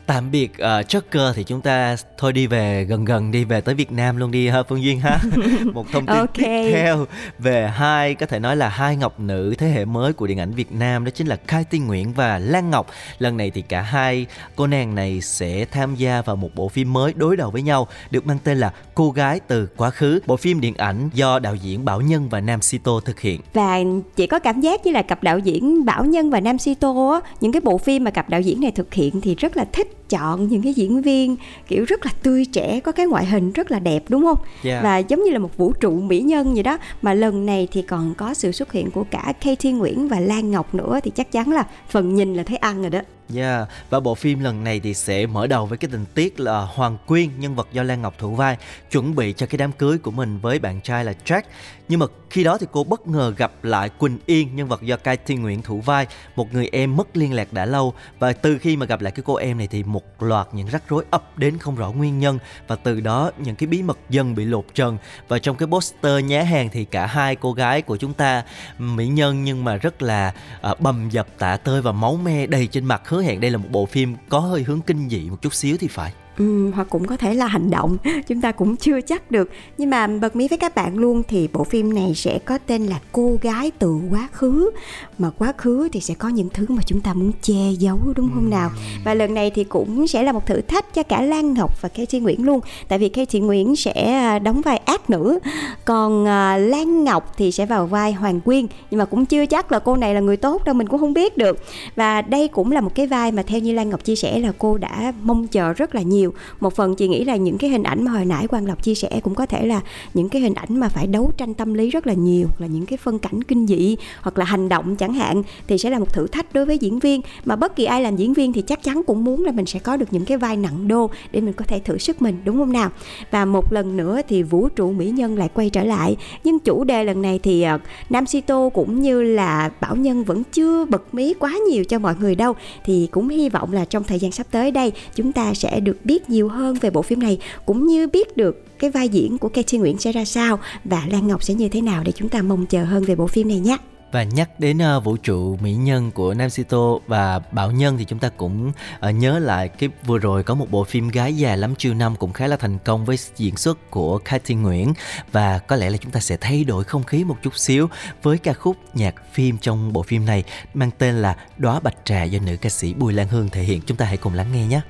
tạm 0.07 0.31
biệt 0.31 0.51
uh, 0.51 0.87
Joker 0.87 1.33
thì 1.33 1.43
chúng 1.43 1.61
ta 1.61 1.95
thôi 2.17 2.33
đi 2.33 2.47
về 2.47 2.83
gần 2.83 3.05
gần 3.05 3.31
đi 3.31 3.43
về 3.43 3.61
tới 3.61 3.75
Việt 3.75 3.91
Nam 3.91 4.17
luôn 4.17 4.31
đi 4.31 4.47
ha 4.47 4.63
Phương 4.63 4.83
Duyên 4.83 4.99
ha. 4.99 5.19
Một 5.73 5.85
thông 5.91 6.05
tin 6.05 6.17
okay. 6.17 6.27
tiếp 6.45 6.71
theo 6.71 7.05
về 7.39 7.67
hai 7.67 8.15
có 8.15 8.25
thể 8.25 8.39
nói 8.39 8.55
là 8.55 8.69
hai 8.69 8.95
ngọc 8.95 9.19
nữ 9.19 9.55
thế 9.57 9.67
hệ 9.67 9.85
mới 9.85 10.13
của 10.13 10.27
điện 10.27 10.39
ảnh 10.39 10.51
Việt 10.51 10.71
Nam 10.71 11.05
đó 11.05 11.11
chính 11.15 11.27
là 11.27 11.37
Khai 11.47 11.63
Tiên 11.63 11.87
Nguyễn 11.87 12.13
và 12.13 12.39
Lan 12.39 12.69
Ngọc. 12.69 12.87
Lần 13.19 13.37
này 13.37 13.51
thì 13.51 13.61
cả 13.61 13.81
hai 13.81 14.25
cô 14.55 14.67
nàng 14.67 14.95
này 14.95 15.21
sẽ 15.21 15.65
tham 15.65 15.95
gia 15.95 16.21
vào 16.21 16.35
một 16.35 16.49
bộ 16.55 16.69
phim 16.69 16.93
mới 16.93 17.13
đối 17.13 17.37
đầu 17.37 17.51
với 17.51 17.61
nhau 17.61 17.87
được 18.11 18.25
mang 18.25 18.37
tên 18.43 18.57
là 18.57 18.71
Cô 18.97 19.11
gái 19.11 19.39
từ 19.39 19.67
quá 19.77 19.89
khứ. 19.89 20.19
Bộ 20.25 20.37
phim 20.37 20.61
điện 20.61 20.73
ảnh 20.77 21.09
do 21.13 21.39
đạo 21.39 21.55
diễn 21.55 21.85
Bảo 21.85 22.01
Nhân 22.01 22.29
và 22.29 22.41
Nam 22.41 22.61
Sito 22.61 22.99
thực 23.05 23.19
hiện. 23.19 23.41
Và 23.53 23.79
chỉ 24.15 24.27
có 24.27 24.39
cảm 24.39 24.61
giác 24.61 24.85
như 24.85 24.91
là 24.91 25.01
cặp 25.01 25.23
đạo 25.23 25.39
diễn 25.39 25.85
Bảo 25.85 26.05
Nhân 26.05 26.29
và 26.29 26.39
Nam 26.39 26.57
Sito 26.57 27.21
những 27.41 27.51
cái 27.51 27.61
bộ 27.61 27.77
phim 27.77 28.03
mà 28.03 28.11
cặp 28.11 28.29
đạo 28.29 28.41
diễn 28.41 28.61
này 28.61 28.71
thực 28.71 28.93
hiện 28.93 29.21
thì 29.21 29.35
rất 29.35 29.57
là 29.57 29.65
thích 29.73 29.96
chọn 30.09 30.47
những 30.47 30.61
cái 30.61 30.73
diễn 30.73 31.01
viên 31.01 31.35
kiểu 31.67 31.85
rất 31.85 32.05
là 32.05 32.11
tươi 32.23 32.45
trẻ 32.45 32.79
có 32.79 32.91
cái 32.91 33.05
ngoại 33.05 33.25
hình 33.25 33.51
rất 33.51 33.71
là 33.71 33.79
đẹp 33.79 34.03
đúng 34.09 34.25
không? 34.25 34.37
Yeah. 34.63 34.83
và 34.83 34.97
giống 34.97 35.23
như 35.23 35.31
là 35.31 35.39
một 35.39 35.57
vũ 35.57 35.73
trụ 35.79 35.91
mỹ 35.91 36.19
nhân 36.21 36.53
vậy 36.53 36.63
đó. 36.63 36.77
Mà 37.01 37.13
lần 37.13 37.45
này 37.45 37.67
thì 37.71 37.81
còn 37.81 38.13
có 38.17 38.33
sự 38.33 38.51
xuất 38.51 38.71
hiện 38.71 38.91
của 38.91 39.03
cả 39.11 39.33
Katie 39.41 39.71
Nguyễn 39.71 40.07
và 40.07 40.19
Lan 40.19 40.51
Ngọc 40.51 40.75
nữa 40.75 40.99
thì 41.03 41.11
chắc 41.15 41.31
chắn 41.31 41.51
là 41.51 41.67
phần 41.89 42.15
nhìn 42.15 42.35
là 42.35 42.43
thấy 42.43 42.57
ăn 42.57 42.81
rồi 42.81 42.89
đó 42.89 42.99
Yeah, 43.35 43.67
và 43.89 43.99
bộ 43.99 44.15
phim 44.15 44.39
lần 44.39 44.63
này 44.63 44.79
thì 44.79 44.93
sẽ 44.93 45.25
mở 45.25 45.47
đầu 45.47 45.65
với 45.65 45.77
cái 45.77 45.89
tình 45.91 46.05
tiết 46.13 46.39
là 46.39 46.59
Hoàng 46.59 46.97
Quyên, 47.07 47.29
nhân 47.39 47.55
vật 47.55 47.67
do 47.71 47.83
Lan 47.83 48.01
Ngọc 48.01 48.13
thủ 48.17 48.35
vai, 48.35 48.57
chuẩn 48.91 49.15
bị 49.15 49.33
cho 49.37 49.45
cái 49.45 49.57
đám 49.57 49.71
cưới 49.71 49.97
của 49.97 50.11
mình 50.11 50.39
với 50.39 50.59
bạn 50.59 50.81
trai 50.81 51.05
là 51.05 51.13
Jack. 51.25 51.41
Nhưng 51.89 51.99
mà 51.99 52.05
khi 52.29 52.43
đó 52.43 52.57
thì 52.57 52.67
cô 52.71 52.83
bất 52.83 53.07
ngờ 53.07 53.33
gặp 53.37 53.51
lại 53.63 53.89
Quỳnh 53.89 54.17
Yên, 54.25 54.55
nhân 54.55 54.67
vật 54.67 54.81
do 54.81 54.97
Cai 54.97 55.17
Thiên 55.17 55.41
Nguyễn 55.41 55.61
thủ 55.61 55.81
vai, 55.81 56.07
một 56.35 56.53
người 56.53 56.69
em 56.71 56.95
mất 56.95 57.17
liên 57.17 57.33
lạc 57.33 57.53
đã 57.53 57.65
lâu. 57.65 57.93
Và 58.19 58.33
từ 58.33 58.57
khi 58.57 58.75
mà 58.75 58.85
gặp 58.85 59.01
lại 59.01 59.11
cái 59.11 59.23
cô 59.25 59.35
em 59.35 59.57
này 59.57 59.67
thì 59.67 59.83
một 59.83 60.03
loạt 60.19 60.47
những 60.51 60.67
rắc 60.67 60.83
rối 60.89 61.05
ập 61.09 61.37
đến 61.37 61.57
không 61.57 61.75
rõ 61.75 61.91
nguyên 61.91 62.19
nhân 62.19 62.39
và 62.67 62.75
từ 62.75 62.99
đó 62.99 63.31
những 63.37 63.55
cái 63.55 63.67
bí 63.67 63.81
mật 63.81 63.97
dần 64.09 64.35
bị 64.35 64.45
lột 64.45 64.65
trần. 64.73 64.97
Và 65.27 65.39
trong 65.39 65.55
cái 65.55 65.67
poster 65.67 66.25
nhá 66.25 66.43
hàng 66.43 66.69
thì 66.69 66.85
cả 66.85 67.05
hai 67.05 67.35
cô 67.35 67.53
gái 67.53 67.81
của 67.81 67.97
chúng 67.97 68.13
ta 68.13 68.43
mỹ 68.77 69.07
nhân 69.07 69.43
nhưng 69.43 69.63
mà 69.63 69.75
rất 69.75 70.01
là 70.01 70.33
uh, 70.71 70.79
bầm 70.79 71.09
dập 71.09 71.27
tả 71.37 71.57
tơi 71.57 71.81
và 71.81 71.91
máu 71.91 72.15
me 72.15 72.47
đầy 72.47 72.67
trên 72.67 72.85
mặt 72.85 73.01
hứa 73.17 73.23
hẹn 73.23 73.41
đây 73.41 73.51
là 73.51 73.57
một 73.57 73.67
bộ 73.71 73.85
phim 73.85 74.15
có 74.29 74.39
hơi 74.39 74.63
hướng 74.63 74.81
kinh 74.81 75.09
dị 75.09 75.29
một 75.29 75.41
chút 75.41 75.53
xíu 75.53 75.77
thì 75.79 75.87
phải. 75.87 76.13
Ừ, 76.37 76.71
hoặc 76.71 76.87
cũng 76.89 77.07
có 77.07 77.17
thể 77.17 77.33
là 77.33 77.47
hành 77.47 77.69
động. 77.69 77.97
Chúng 78.27 78.41
ta 78.41 78.51
cũng 78.51 78.75
chưa 78.75 79.01
chắc 79.01 79.31
được. 79.31 79.49
Nhưng 79.77 79.89
mà 79.89 80.07
bật 80.07 80.35
mí 80.35 80.47
với 80.47 80.57
các 80.57 80.75
bạn 80.75 80.97
luôn 80.97 81.23
thì 81.27 81.47
bộ 81.53 81.63
phim 81.63 81.93
này 81.93 82.15
sẽ 82.15 82.39
có 82.45 82.57
tên 82.57 82.85
là 82.85 82.99
cô 83.11 83.37
gái 83.41 83.71
từ 83.79 83.99
quá 84.11 84.27
khứ. 84.31 84.71
Mà 85.17 85.29
quá 85.29 85.53
khứ 85.57 85.89
thì 85.91 85.99
sẽ 85.99 86.13
có 86.13 86.29
những 86.29 86.49
thứ 86.49 86.65
mà 86.69 86.81
chúng 86.85 87.01
ta 87.01 87.13
muốn 87.13 87.31
che 87.41 87.71
giấu 87.79 87.99
đúng 88.15 88.29
không 88.33 88.49
nào? 88.49 88.69
Và 89.05 89.13
lần 89.13 89.33
này 89.33 89.51
thì 89.51 89.63
cũng 89.63 90.07
sẽ 90.07 90.23
là 90.23 90.31
một 90.31 90.45
thử 90.45 90.61
thách 90.61 90.93
cho 90.93 91.03
cả 91.03 91.21
Lan 91.21 91.53
Ngọc 91.53 91.81
và 91.81 91.89
Katie 91.89 92.21
Nguyễn 92.21 92.45
luôn. 92.45 92.59
Tại 92.87 92.99
vì 92.99 93.09
Katie 93.09 93.41
Nguyễn 93.41 93.75
sẽ 93.75 94.13
à, 94.13 94.39
đóng 94.39 94.61
vai 94.61 94.77
ác 94.77 95.09
nữ. 95.09 95.39
Còn 95.85 96.27
à, 96.27 96.57
Lan 96.57 97.03
Ngọc 97.03 97.33
thì 97.37 97.51
sẽ 97.51 97.65
vào 97.65 97.87
vai 97.87 98.13
Hoàng 98.13 98.41
Quyên. 98.41 98.67
Nhưng 98.91 98.97
mà 98.97 99.05
cũng 99.05 99.25
chưa 99.25 99.45
chắc 99.45 99.71
là 99.71 99.79
cô 99.79 99.95
này 99.95 100.13
là 100.13 100.19
người 100.19 100.37
tốt 100.37 100.63
đâu 100.65 100.75
mình 100.75 100.87
cũng 100.87 100.99
không 100.99 101.13
biết 101.13 101.37
được. 101.37 101.59
Và 101.95 102.21
đây 102.21 102.47
cũng 102.47 102.71
là 102.71 102.81
một 102.81 102.95
cái 102.95 103.07
vai 103.07 103.31
mà 103.31 103.43
theo 103.43 103.59
như 103.59 103.73
Lan 103.73 103.89
Ngọc 103.89 104.03
chia 104.03 104.15
sẻ 104.15 104.39
là 104.39 104.51
cô 104.57 104.77
đã 104.77 105.13
mong 105.21 105.47
chờ 105.47 105.73
rất 105.73 105.95
là 105.95 106.01
nhiều 106.01 106.26
nhiều. 106.27 106.33
Một 106.59 106.75
phần 106.75 106.95
chị 106.95 107.07
nghĩ 107.07 107.23
là 107.23 107.35
những 107.35 107.57
cái 107.57 107.69
hình 107.69 107.83
ảnh 107.83 108.05
mà 108.05 108.11
hồi 108.11 108.25
nãy 108.25 108.47
quang 108.47 108.65
lộc 108.65 108.83
chia 108.83 108.95
sẻ 108.95 109.19
cũng 109.23 109.35
có 109.35 109.45
thể 109.45 109.65
là 109.65 109.81
những 110.13 110.29
cái 110.29 110.41
hình 110.41 110.53
ảnh 110.53 110.79
mà 110.79 110.89
phải 110.89 111.07
đấu 111.07 111.31
tranh 111.37 111.53
tâm 111.53 111.73
lý 111.73 111.89
rất 111.89 112.07
là 112.07 112.13
nhiều 112.13 112.47
là 112.57 112.67
những 112.67 112.85
cái 112.85 112.97
phân 112.97 113.19
cảnh 113.19 113.43
kinh 113.43 113.67
dị 113.67 113.97
hoặc 114.21 114.37
là 114.37 114.45
hành 114.45 114.69
động 114.69 114.95
chẳng 114.95 115.13
hạn 115.13 115.43
thì 115.67 115.77
sẽ 115.77 115.89
là 115.89 115.99
một 115.99 116.13
thử 116.13 116.27
thách 116.27 116.53
đối 116.53 116.65
với 116.65 116.77
diễn 116.77 116.99
viên. 116.99 117.21
Mà 117.45 117.55
bất 117.55 117.75
kỳ 117.75 117.85
ai 117.85 118.01
làm 118.01 118.15
diễn 118.15 118.33
viên 118.33 118.53
thì 118.53 118.61
chắc 118.61 118.83
chắn 118.83 119.01
cũng 119.07 119.23
muốn 119.23 119.43
là 119.43 119.51
mình 119.51 119.65
sẽ 119.65 119.79
có 119.79 119.97
được 119.97 120.05
những 120.11 120.25
cái 120.25 120.37
vai 120.37 120.57
nặng 120.57 120.87
đô 120.87 121.09
để 121.31 121.41
mình 121.41 121.53
có 121.53 121.65
thể 121.65 121.79
thử 121.79 121.97
sức 121.97 122.21
mình 122.21 122.37
đúng 122.45 122.57
không 122.57 122.71
nào? 122.71 122.89
Và 123.31 123.45
một 123.45 123.73
lần 123.73 123.97
nữa 123.97 124.21
thì 124.27 124.43
vũ 124.43 124.69
trụ 124.69 124.91
mỹ 124.91 125.09
nhân 125.09 125.37
lại 125.37 125.49
quay 125.53 125.69
trở 125.69 125.83
lại. 125.83 126.17
Nhưng 126.43 126.59
chủ 126.59 126.83
đề 126.83 127.03
lần 127.03 127.21
này 127.21 127.39
thì 127.43 127.65
uh, 127.75 127.81
nam 128.09 128.25
sito 128.25 128.69
cũng 128.69 129.01
như 129.01 129.21
là 129.21 129.71
bảo 129.81 129.95
nhân 129.95 130.23
vẫn 130.23 130.43
chưa 130.43 130.85
bật 130.85 131.13
mí 131.13 131.33
quá 131.39 131.53
nhiều 131.69 131.83
cho 131.83 131.99
mọi 131.99 132.15
người 132.19 132.35
đâu. 132.35 132.53
Thì 132.85 133.07
cũng 133.11 133.29
hy 133.29 133.49
vọng 133.49 133.73
là 133.73 133.85
trong 133.85 134.03
thời 134.03 134.19
gian 134.19 134.31
sắp 134.31 134.47
tới 134.51 134.71
đây 134.71 134.91
chúng 135.15 135.33
ta 135.33 135.53
sẽ 135.53 135.79
được 135.79 136.05
biết 136.05 136.16
biết 136.17 136.29
nhiều 136.29 136.49
hơn 136.49 136.75
về 136.75 136.89
bộ 136.89 137.01
phim 137.01 137.19
này 137.19 137.37
cũng 137.65 137.87
như 137.87 138.07
biết 138.07 138.37
được 138.37 138.79
cái 138.79 138.89
vai 138.89 139.09
diễn 139.09 139.37
của 139.37 139.49
Katie 139.49 139.79
Nguyễn 139.79 139.97
sẽ 139.97 140.11
ra 140.11 140.25
sao 140.25 140.59
và 140.85 141.03
Lan 141.11 141.27
Ngọc 141.27 141.43
sẽ 141.43 141.53
như 141.53 141.69
thế 141.69 141.81
nào 141.81 142.03
để 142.03 142.11
chúng 142.11 142.29
ta 142.29 142.41
mong 142.41 142.65
chờ 142.65 142.83
hơn 142.83 143.03
về 143.03 143.15
bộ 143.15 143.27
phim 143.27 143.47
này 143.47 143.59
nhé. 143.59 143.77
Và 144.11 144.23
nhắc 144.23 144.59
đến 144.59 144.77
uh, 144.97 145.03
vũ 145.03 145.17
trụ 145.17 145.57
mỹ 145.61 145.73
nhân 145.73 146.11
của 146.11 146.33
Nam 146.33 146.49
Sito 146.49 146.97
và 147.07 147.39
Bảo 147.51 147.71
Nhân 147.71 147.97
thì 147.97 148.05
chúng 148.05 148.19
ta 148.19 148.29
cũng 148.29 148.71
uh, 149.09 149.15
nhớ 149.15 149.39
lại 149.39 149.69
cái 149.69 149.89
vừa 150.05 150.17
rồi 150.17 150.43
có 150.43 150.55
một 150.55 150.71
bộ 150.71 150.83
phim 150.83 151.09
gái 151.09 151.33
già 151.33 151.55
lắm 151.55 151.75
chiều 151.77 151.93
năm 151.93 152.15
cũng 152.15 152.33
khá 152.33 152.47
là 152.47 152.57
thành 152.57 152.77
công 152.85 153.05
với 153.05 153.17
diễn 153.35 153.57
xuất 153.57 153.91
của 153.91 154.17
Cathy 154.17 154.55
Nguyễn. 154.55 154.93
Và 155.31 155.59
có 155.59 155.75
lẽ 155.75 155.89
là 155.89 155.97
chúng 155.97 156.11
ta 156.11 156.19
sẽ 156.19 156.37
thay 156.41 156.63
đổi 156.63 156.83
không 156.83 157.03
khí 157.03 157.23
một 157.23 157.37
chút 157.43 157.57
xíu 157.57 157.89
với 158.23 158.37
ca 158.37 158.53
khúc 158.53 158.77
nhạc 158.93 159.15
phim 159.33 159.57
trong 159.57 159.93
bộ 159.93 160.03
phim 160.03 160.25
này 160.25 160.43
mang 160.73 160.91
tên 160.97 161.21
là 161.21 161.35
Đóa 161.57 161.79
Bạch 161.79 161.97
Trà 162.05 162.23
do 162.23 162.39
nữ 162.45 162.55
ca 162.61 162.69
sĩ 162.69 162.93
Bùi 162.93 163.13
Lan 163.13 163.27
Hương 163.27 163.49
thể 163.49 163.63
hiện. 163.63 163.81
Chúng 163.85 163.97
ta 163.97 164.05
hãy 164.05 164.17
cùng 164.17 164.33
lắng 164.33 164.47
nghe 164.53 164.67
nhé. 164.67 164.81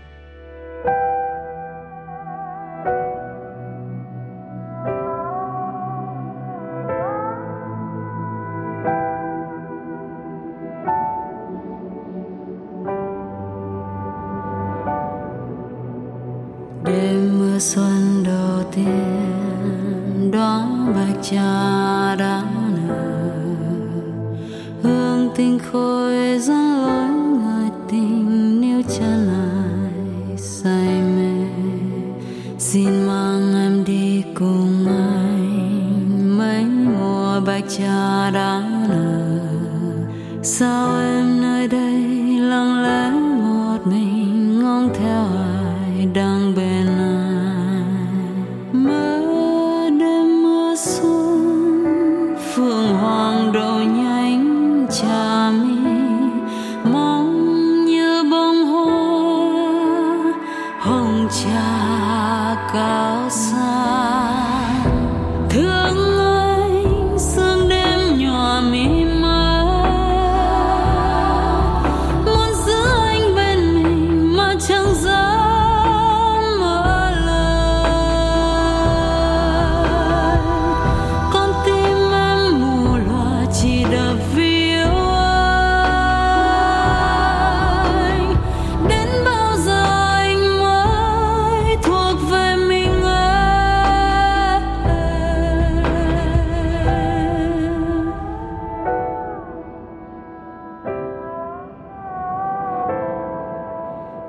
Xin 32.73 33.07
mang 33.07 33.53
em 33.55 33.83
đi 33.85 34.23
cùng 34.35 34.85
anh. 34.87 36.37
Mấy 36.37 36.65
mùa 36.65 37.39
bạch 37.45 37.63
trà 37.69 38.31
đã 38.31 38.61
nở. 38.89 39.39
Sao 40.43 40.99
em 40.99 41.41
nơi 41.41 41.67
đây? 41.67 41.96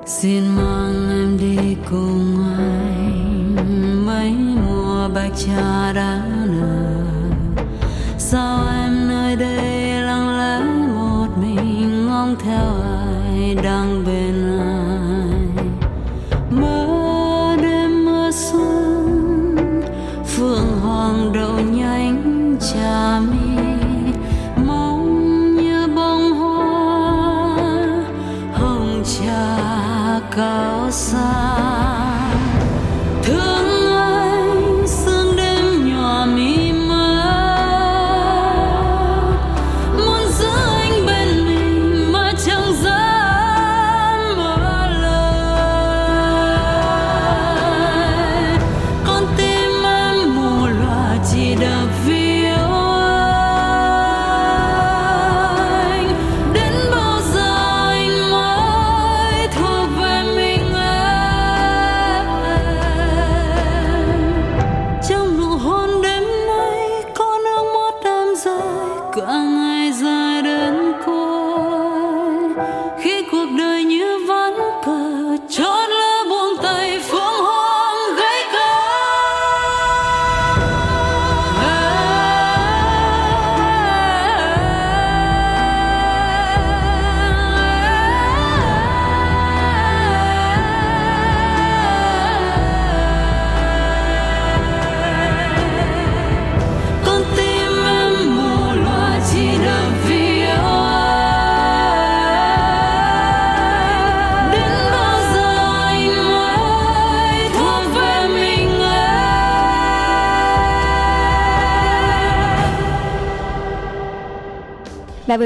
Xin 0.09 0.55
mang 0.55 1.09
em 1.09 1.37
đi 1.37 1.75
cùng 1.89 2.37
anh. 2.57 4.05
Mấy 4.05 4.31
mùa 4.31 5.09
bạch 5.15 5.31
trà 5.37 5.93
đã 5.93 6.21
nở. 6.45 7.03
Sao 8.17 8.67
em 8.67 9.09
nơi 9.09 9.35
đây 9.35 10.01
lặng 10.01 10.37
lẽ 10.37 10.59
một 10.93 11.27
mình 11.41 12.07
ngóng 12.07 12.35
theo 12.43 12.81
ai 12.81 13.55
đang 13.63 14.03
về? 14.05 14.18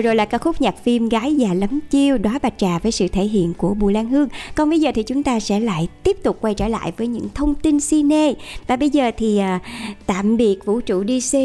Rồi 0.03 0.15
là 0.15 0.25
ca 0.25 0.37
khúc 0.37 0.61
nhạc 0.61 0.83
phim 0.83 1.09
Gái 1.09 1.35
già 1.35 1.53
lắm 1.53 1.79
chiêu 1.89 2.17
Đóa 2.17 2.39
bạch 2.41 2.53
trà 2.57 2.79
với 2.79 2.91
sự 2.91 3.07
thể 3.07 3.23
hiện 3.23 3.53
của 3.53 3.73
Bùi 3.73 3.93
Lan 3.93 4.09
Hương. 4.09 4.27
Còn 4.55 4.69
bây 4.69 4.79
giờ 4.79 4.91
thì 4.95 5.03
chúng 5.03 5.23
ta 5.23 5.39
sẽ 5.39 5.59
lại 5.59 5.87
tiếp 6.03 6.17
tục 6.23 6.37
quay 6.41 6.53
trở 6.53 6.67
lại 6.67 6.91
với 6.97 7.07
những 7.07 7.27
thông 7.33 7.55
tin 7.55 7.79
cine. 7.79 8.33
Và 8.67 8.75
bây 8.75 8.89
giờ 8.89 9.11
thì 9.17 9.37
à, 9.37 9.59
tạm 10.05 10.37
biệt 10.37 10.65
vũ 10.65 10.81
trụ 10.81 11.03
DC 11.03 11.37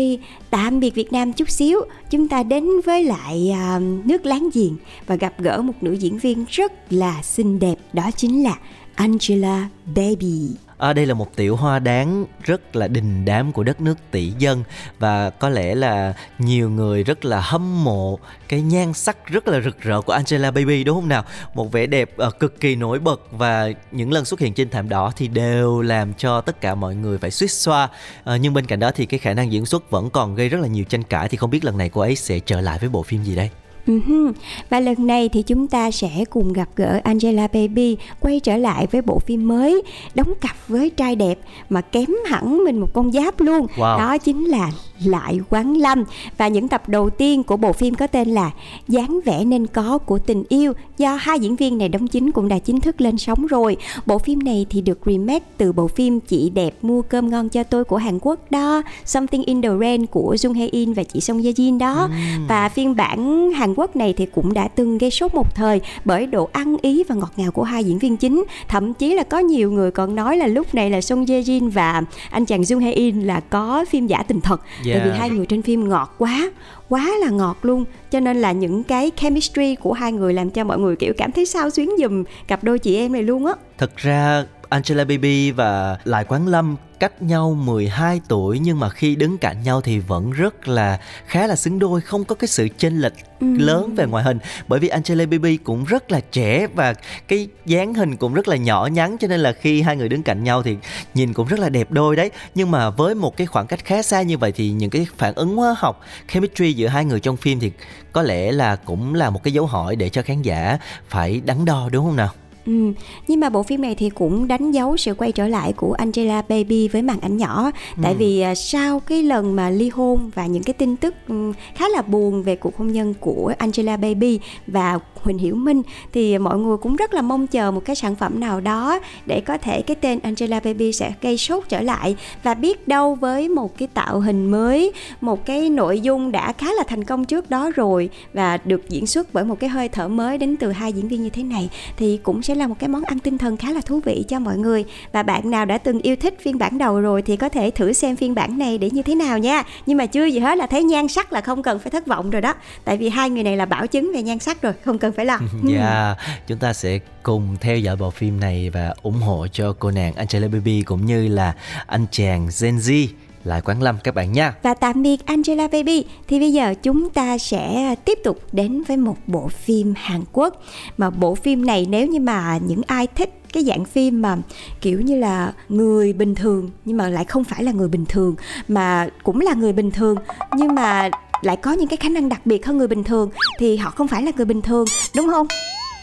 Tạm 0.50 0.80
biệt 0.80 0.94
Việt 0.94 1.12
Nam 1.12 1.32
chút 1.32 1.50
xíu. 1.50 1.80
Chúng 2.10 2.28
ta 2.28 2.42
đến 2.42 2.68
với 2.84 3.04
lại 3.04 3.50
à, 3.54 3.80
nước 4.04 4.26
láng 4.26 4.48
giềng 4.54 4.76
Và 5.06 5.14
gặp 5.14 5.34
gỡ 5.38 5.62
một 5.62 5.74
nữ 5.80 5.92
diễn 5.92 6.18
viên 6.18 6.44
rất 6.48 6.92
là 6.92 7.22
xinh 7.22 7.58
đẹp 7.58 7.76
Đó 7.92 8.10
chính 8.16 8.42
là 8.42 8.58
Angela 8.94 9.68
Baby. 9.96 10.67
À, 10.78 10.92
đây 10.92 11.06
là 11.06 11.14
một 11.14 11.36
tiểu 11.36 11.56
hoa 11.56 11.78
đáng 11.78 12.24
rất 12.44 12.76
là 12.76 12.88
đình 12.88 13.24
đám 13.24 13.52
của 13.52 13.64
đất 13.64 13.80
nước 13.80 13.94
tỷ 14.10 14.32
dân 14.38 14.64
và 14.98 15.30
có 15.30 15.48
lẽ 15.48 15.74
là 15.74 16.14
nhiều 16.38 16.70
người 16.70 17.04
rất 17.04 17.24
là 17.24 17.40
hâm 17.40 17.84
mộ 17.84 18.18
cái 18.48 18.62
nhan 18.62 18.92
sắc 18.92 19.26
rất 19.26 19.48
là 19.48 19.60
rực 19.60 19.80
rỡ 19.80 20.00
của 20.00 20.12
Angela 20.12 20.50
Baby 20.50 20.84
đúng 20.84 20.96
không 20.96 21.08
nào? 21.08 21.24
Một 21.54 21.72
vẻ 21.72 21.86
đẹp 21.86 22.10
uh, 22.26 22.38
cực 22.38 22.60
kỳ 22.60 22.76
nổi 22.76 22.98
bật 22.98 23.20
và 23.30 23.68
những 23.92 24.12
lần 24.12 24.24
xuất 24.24 24.40
hiện 24.40 24.54
trên 24.54 24.70
thảm 24.70 24.88
đỏ 24.88 25.12
thì 25.16 25.28
đều 25.28 25.80
làm 25.80 26.14
cho 26.14 26.40
tất 26.40 26.60
cả 26.60 26.74
mọi 26.74 26.94
người 26.94 27.18
phải 27.18 27.30
suýt 27.30 27.50
xoa. 27.50 27.88
À, 28.24 28.36
nhưng 28.36 28.54
bên 28.54 28.66
cạnh 28.66 28.80
đó 28.80 28.90
thì 28.94 29.06
cái 29.06 29.18
khả 29.18 29.34
năng 29.34 29.52
diễn 29.52 29.66
xuất 29.66 29.90
vẫn 29.90 30.10
còn 30.10 30.34
gây 30.34 30.48
rất 30.48 30.60
là 30.60 30.68
nhiều 30.68 30.84
tranh 30.84 31.02
cãi 31.02 31.28
thì 31.28 31.36
không 31.36 31.50
biết 31.50 31.64
lần 31.64 31.78
này 31.78 31.88
cô 31.88 32.00
ấy 32.00 32.16
sẽ 32.16 32.38
trở 32.38 32.60
lại 32.60 32.78
với 32.78 32.88
bộ 32.88 33.02
phim 33.02 33.24
gì 33.24 33.36
đây? 33.36 33.50
Uh-huh. 33.88 34.32
Và 34.70 34.80
lần 34.80 35.06
này 35.06 35.28
thì 35.28 35.42
chúng 35.42 35.66
ta 35.66 35.90
sẽ 35.90 36.24
cùng 36.30 36.52
gặp 36.52 36.68
gỡ 36.76 37.00
Angela 37.04 37.46
Baby 37.46 37.96
quay 38.20 38.40
trở 38.40 38.56
lại 38.56 38.86
với 38.86 39.02
bộ 39.02 39.18
phim 39.18 39.48
mới 39.48 39.82
đóng 40.14 40.34
cặp 40.40 40.56
với 40.68 40.90
trai 40.90 41.16
đẹp 41.16 41.38
mà 41.68 41.80
kém 41.80 42.08
hẳn 42.26 42.64
mình 42.64 42.80
một 42.80 42.92
con 42.94 43.12
giáp 43.12 43.40
luôn. 43.40 43.66
Wow. 43.76 43.98
Đó 43.98 44.18
chính 44.18 44.44
là 44.44 44.70
Lại 45.04 45.40
Quán 45.50 45.76
Lâm 45.76 46.04
và 46.38 46.48
những 46.48 46.68
tập 46.68 46.88
đầu 46.88 47.10
tiên 47.10 47.42
của 47.42 47.56
bộ 47.56 47.72
phim 47.72 47.94
có 47.94 48.06
tên 48.06 48.28
là 48.28 48.50
dáng 48.88 49.20
vẻ 49.24 49.44
nên 49.44 49.66
có 49.66 49.98
của 49.98 50.18
tình 50.18 50.44
yêu 50.48 50.72
do 50.98 51.14
hai 51.14 51.40
diễn 51.40 51.56
viên 51.56 51.78
này 51.78 51.88
đóng 51.88 52.08
chính 52.08 52.32
cũng 52.32 52.48
đã 52.48 52.58
chính 52.58 52.80
thức 52.80 53.00
lên 53.00 53.18
sóng 53.18 53.46
rồi. 53.46 53.76
Bộ 54.06 54.18
phim 54.18 54.38
này 54.38 54.66
thì 54.70 54.80
được 54.80 54.98
remake 55.06 55.44
từ 55.56 55.72
bộ 55.72 55.88
phim 55.88 56.20
Chị 56.20 56.50
đẹp 56.50 56.74
mua 56.82 57.02
cơm 57.02 57.30
ngon 57.30 57.48
cho 57.48 57.62
tôi 57.62 57.84
của 57.84 57.96
Hàn 57.96 58.18
Quốc 58.22 58.50
đó, 58.50 58.82
Something 59.04 59.44
in 59.44 59.62
the 59.62 59.68
Rain 59.80 60.06
của 60.06 60.34
Jung 60.34 60.54
Hae 60.54 60.66
In 60.66 60.92
và 60.92 61.02
chị 61.02 61.20
Song 61.20 61.42
Ye 61.42 61.52
Jin 61.52 61.78
đó. 61.78 62.08
Và 62.48 62.68
phiên 62.68 62.96
bản 62.96 63.50
Hàn 63.50 63.74
Quốc 63.74 63.96
này 63.96 64.14
thì 64.16 64.26
cũng 64.26 64.52
đã 64.52 64.68
từng 64.68 64.98
gây 64.98 65.10
sốt 65.10 65.34
một 65.34 65.54
thời 65.54 65.80
bởi 66.04 66.26
độ 66.26 66.48
ăn 66.52 66.76
ý 66.82 67.04
và 67.08 67.14
ngọt 67.14 67.32
ngào 67.36 67.50
của 67.50 67.62
hai 67.62 67.84
diễn 67.84 67.98
viên 67.98 68.16
chính. 68.16 68.44
Thậm 68.68 68.94
chí 68.94 69.14
là 69.14 69.22
có 69.22 69.38
nhiều 69.38 69.72
người 69.72 69.90
còn 69.90 70.14
nói 70.14 70.36
là 70.36 70.46
lúc 70.46 70.74
này 70.74 70.90
là 70.90 71.00
Song 71.00 71.24
Ye 71.28 71.40
Jin 71.40 71.70
và 71.70 72.02
anh 72.30 72.44
chàng 72.44 72.62
Jung 72.62 72.80
Hae 72.80 72.92
In 72.92 73.20
là 73.20 73.40
có 73.40 73.84
phim 73.90 74.06
giả 74.06 74.22
tình 74.22 74.40
thật. 74.40 74.60
Tại 74.92 75.00
vì 75.00 75.06
Yeah. 75.08 75.18
hai 75.18 75.30
người 75.30 75.46
trên 75.46 75.62
phim 75.62 75.88
ngọt 75.88 76.14
quá 76.18 76.50
quá 76.88 77.10
là 77.20 77.30
ngọt 77.30 77.56
luôn 77.62 77.84
cho 78.10 78.20
nên 78.20 78.36
là 78.40 78.52
những 78.52 78.84
cái 78.84 79.10
chemistry 79.16 79.74
của 79.74 79.92
hai 79.92 80.12
người 80.12 80.34
làm 80.34 80.50
cho 80.50 80.64
mọi 80.64 80.78
người 80.78 80.96
kiểu 80.96 81.12
cảm 81.16 81.32
thấy 81.32 81.46
sao 81.46 81.70
xuyến 81.70 81.90
dùm 81.98 82.24
cặp 82.46 82.64
đôi 82.64 82.78
chị 82.78 82.96
em 82.96 83.12
này 83.12 83.22
luôn 83.22 83.46
á 83.46 83.52
Thật 83.78 83.96
ra 83.96 84.44
Angela 84.68 85.04
Baby 85.04 85.50
và 85.50 85.98
Lại 86.04 86.24
Quán 86.24 86.48
Lâm 86.48 86.76
cách 87.00 87.22
nhau 87.22 87.54
12 87.54 88.20
tuổi 88.28 88.58
nhưng 88.58 88.80
mà 88.80 88.88
khi 88.88 89.16
đứng 89.16 89.38
cạnh 89.38 89.62
nhau 89.62 89.80
thì 89.80 89.98
vẫn 89.98 90.30
rất 90.30 90.68
là 90.68 91.00
khá 91.26 91.46
là 91.46 91.56
xứng 91.56 91.78
đôi 91.78 92.00
không 92.00 92.24
có 92.24 92.34
cái 92.34 92.48
sự 92.48 92.68
chênh 92.78 93.00
lệch 93.00 93.12
ừ. 93.40 93.46
lớn 93.58 93.94
về 93.94 94.06
ngoại 94.06 94.24
hình. 94.24 94.38
Bởi 94.68 94.80
vì 94.80 94.88
Angela 94.88 95.26
Baby 95.26 95.56
cũng 95.56 95.84
rất 95.84 96.12
là 96.12 96.20
trẻ 96.32 96.66
và 96.74 96.94
cái 97.28 97.48
dáng 97.66 97.94
hình 97.94 98.16
cũng 98.16 98.34
rất 98.34 98.48
là 98.48 98.56
nhỏ 98.56 98.88
nhắn 98.92 99.16
cho 99.20 99.28
nên 99.28 99.40
là 99.40 99.52
khi 99.52 99.82
hai 99.82 99.96
người 99.96 100.08
đứng 100.08 100.22
cạnh 100.22 100.44
nhau 100.44 100.62
thì 100.62 100.76
nhìn 101.14 101.32
cũng 101.32 101.48
rất 101.48 101.60
là 101.60 101.68
đẹp 101.68 101.90
đôi 101.90 102.16
đấy. 102.16 102.30
Nhưng 102.54 102.70
mà 102.70 102.90
với 102.90 103.14
một 103.14 103.36
cái 103.36 103.46
khoảng 103.46 103.66
cách 103.66 103.84
khá 103.84 104.02
xa 104.02 104.22
như 104.22 104.38
vậy 104.38 104.52
thì 104.52 104.70
những 104.70 104.90
cái 104.90 105.06
phản 105.16 105.34
ứng 105.34 105.56
hóa 105.56 105.74
học 105.78 106.00
chemistry 106.28 106.72
giữa 106.72 106.88
hai 106.88 107.04
người 107.04 107.20
trong 107.20 107.36
phim 107.36 107.60
thì 107.60 107.72
có 108.12 108.22
lẽ 108.22 108.52
là 108.52 108.76
cũng 108.76 109.14
là 109.14 109.30
một 109.30 109.42
cái 109.42 109.52
dấu 109.52 109.66
hỏi 109.66 109.96
để 109.96 110.08
cho 110.08 110.22
khán 110.22 110.42
giả 110.42 110.78
phải 111.08 111.40
đắn 111.44 111.64
đo 111.64 111.88
đúng 111.92 112.04
không 112.04 112.16
nào 112.16 112.30
Ừ, 112.68 112.92
nhưng 113.28 113.40
mà 113.40 113.48
bộ 113.48 113.62
phim 113.62 113.82
này 113.82 113.94
thì 113.94 114.10
cũng 114.10 114.48
đánh 114.48 114.72
dấu 114.72 114.96
sự 114.96 115.14
quay 115.14 115.32
trở 115.32 115.48
lại 115.48 115.72
của 115.72 115.92
Angela 115.92 116.42
Baby 116.42 116.88
với 116.88 117.02
màn 117.02 117.20
ảnh 117.20 117.36
nhỏ 117.36 117.70
ừ. 117.96 118.00
tại 118.02 118.14
vì 118.14 118.40
à, 118.40 118.54
sau 118.54 119.00
cái 119.00 119.22
lần 119.22 119.56
mà 119.56 119.70
ly 119.70 119.88
hôn 119.88 120.30
và 120.34 120.46
những 120.46 120.62
cái 120.62 120.74
tin 120.74 120.96
tức 120.96 121.14
ừ, 121.28 121.52
khá 121.74 121.88
là 121.88 122.02
buồn 122.02 122.42
về 122.42 122.56
cuộc 122.56 122.76
hôn 122.76 122.92
nhân 122.92 123.14
của 123.20 123.54
Angela 123.58 123.96
Baby 123.96 124.40
và 124.66 124.98
Huỳnh 125.22 125.38
Hiểu 125.38 125.54
Minh 125.54 125.82
thì 126.12 126.38
mọi 126.38 126.58
người 126.58 126.76
cũng 126.76 126.96
rất 126.96 127.14
là 127.14 127.22
mong 127.22 127.46
chờ 127.46 127.70
một 127.70 127.84
cái 127.84 127.96
sản 127.96 128.14
phẩm 128.16 128.40
nào 128.40 128.60
đó 128.60 129.00
để 129.26 129.40
có 129.40 129.58
thể 129.58 129.82
cái 129.82 129.94
tên 129.94 130.18
Angela 130.22 130.60
Baby 130.60 130.92
sẽ 130.92 131.12
gây 131.20 131.38
sốt 131.38 131.64
trở 131.68 131.80
lại 131.80 132.16
và 132.42 132.54
biết 132.54 132.88
đâu 132.88 133.14
với 133.14 133.48
một 133.48 133.78
cái 133.78 133.88
tạo 133.94 134.20
hình 134.20 134.50
mới, 134.50 134.92
một 135.20 135.46
cái 135.46 135.70
nội 135.70 136.00
dung 136.00 136.32
đã 136.32 136.52
khá 136.52 136.66
là 136.72 136.84
thành 136.88 137.04
công 137.04 137.24
trước 137.24 137.50
đó 137.50 137.70
rồi 137.76 138.10
và 138.32 138.58
được 138.64 138.88
diễn 138.88 139.06
xuất 139.06 139.34
bởi 139.34 139.44
một 139.44 139.60
cái 139.60 139.70
hơi 139.70 139.88
thở 139.88 140.08
mới 140.08 140.38
đến 140.38 140.56
từ 140.56 140.72
hai 140.72 140.92
diễn 140.92 141.08
viên 141.08 141.22
như 141.22 141.30
thế 141.30 141.42
này 141.42 141.70
thì 141.96 142.20
cũng 142.22 142.42
sẽ 142.42 142.54
là 142.54 142.66
một 142.66 142.74
cái 142.78 142.88
món 142.88 143.04
ăn 143.04 143.18
tinh 143.18 143.38
thần 143.38 143.56
khá 143.56 143.72
là 143.72 143.80
thú 143.80 144.00
vị 144.04 144.24
cho 144.28 144.38
mọi 144.38 144.58
người. 144.58 144.84
Và 145.12 145.22
bạn 145.22 145.50
nào 145.50 145.64
đã 145.64 145.78
từng 145.78 146.00
yêu 146.00 146.16
thích 146.16 146.38
phiên 146.40 146.58
bản 146.58 146.78
đầu 146.78 147.00
rồi 147.00 147.22
thì 147.22 147.36
có 147.36 147.48
thể 147.48 147.70
thử 147.70 147.92
xem 147.92 148.16
phiên 148.16 148.34
bản 148.34 148.58
này 148.58 148.78
để 148.78 148.90
như 148.90 149.02
thế 149.02 149.14
nào 149.14 149.38
nha. 149.38 149.62
Nhưng 149.86 149.98
mà 149.98 150.06
chưa 150.06 150.24
gì 150.24 150.38
hết 150.38 150.58
là 150.58 150.66
thấy 150.66 150.84
nhan 150.84 151.08
sắc 151.08 151.32
là 151.32 151.40
không 151.40 151.62
cần 151.62 151.78
phải 151.78 151.90
thất 151.90 152.06
vọng 152.06 152.30
rồi 152.30 152.42
đó. 152.42 152.54
Tại 152.84 152.96
vì 152.96 153.08
hai 153.08 153.30
người 153.30 153.42
này 153.42 153.56
là 153.56 153.66
bảo 153.66 153.86
chứng 153.86 154.12
về 154.14 154.22
nhan 154.22 154.38
sắc 154.38 154.62
rồi 154.62 154.72
không 154.84 154.98
cần 154.98 155.07
phải 155.12 155.26
lo 155.26 155.38
dạ 155.64 156.04
yeah, 156.06 156.18
chúng 156.46 156.58
ta 156.58 156.72
sẽ 156.72 156.98
cùng 157.22 157.56
theo 157.60 157.78
dõi 157.78 157.96
bộ 157.96 158.10
phim 158.10 158.40
này 158.40 158.70
và 158.70 158.94
ủng 159.02 159.20
hộ 159.20 159.46
cho 159.52 159.74
cô 159.78 159.90
nàng 159.90 160.14
Angela 160.14 160.48
Baby 160.48 160.82
cũng 160.82 161.06
như 161.06 161.28
là 161.28 161.54
anh 161.86 162.06
chàng 162.10 162.48
Gen 162.60 162.76
Z 162.76 163.06
lại 163.44 163.60
quán 163.64 163.82
lâm 163.82 163.96
các 164.04 164.14
bạn 164.14 164.32
nha. 164.32 164.54
Và 164.62 164.74
tạm 164.74 165.02
biệt 165.02 165.26
Angela 165.26 165.68
Baby. 165.68 166.04
Thì 166.28 166.40
bây 166.40 166.52
giờ 166.52 166.74
chúng 166.82 167.10
ta 167.10 167.38
sẽ 167.38 167.94
tiếp 168.04 168.18
tục 168.24 168.38
đến 168.52 168.82
với 168.82 168.96
một 168.96 169.16
bộ 169.26 169.48
phim 169.48 169.94
Hàn 169.96 170.24
Quốc. 170.32 170.62
Mà 170.98 171.10
bộ 171.10 171.34
phim 171.34 171.66
này 171.66 171.86
nếu 171.90 172.06
như 172.06 172.20
mà 172.20 172.58
những 172.66 172.82
ai 172.86 173.06
thích 173.06 173.34
cái 173.52 173.64
dạng 173.64 173.84
phim 173.84 174.22
mà 174.22 174.36
kiểu 174.80 175.00
như 175.00 175.16
là 175.16 175.52
người 175.68 176.12
bình 176.12 176.34
thường 176.34 176.70
nhưng 176.84 176.96
mà 176.96 177.08
lại 177.08 177.24
không 177.24 177.44
phải 177.44 177.64
là 177.64 177.72
người 177.72 177.88
bình 177.88 178.04
thường 178.06 178.34
mà 178.68 179.08
cũng 179.22 179.40
là 179.40 179.54
người 179.54 179.72
bình 179.72 179.90
thường 179.90 180.16
nhưng 180.56 180.74
mà 180.74 181.10
lại 181.42 181.56
có 181.56 181.72
những 181.72 181.88
cái 181.88 181.96
khả 181.96 182.08
năng 182.08 182.28
đặc 182.28 182.40
biệt 182.44 182.66
hơn 182.66 182.78
người 182.78 182.88
bình 182.88 183.04
thường 183.04 183.30
thì 183.58 183.76
họ 183.76 183.90
không 183.90 184.08
phải 184.08 184.22
là 184.22 184.30
người 184.36 184.46
bình 184.46 184.62
thường 184.62 184.84
đúng 185.16 185.28
không? 185.28 185.46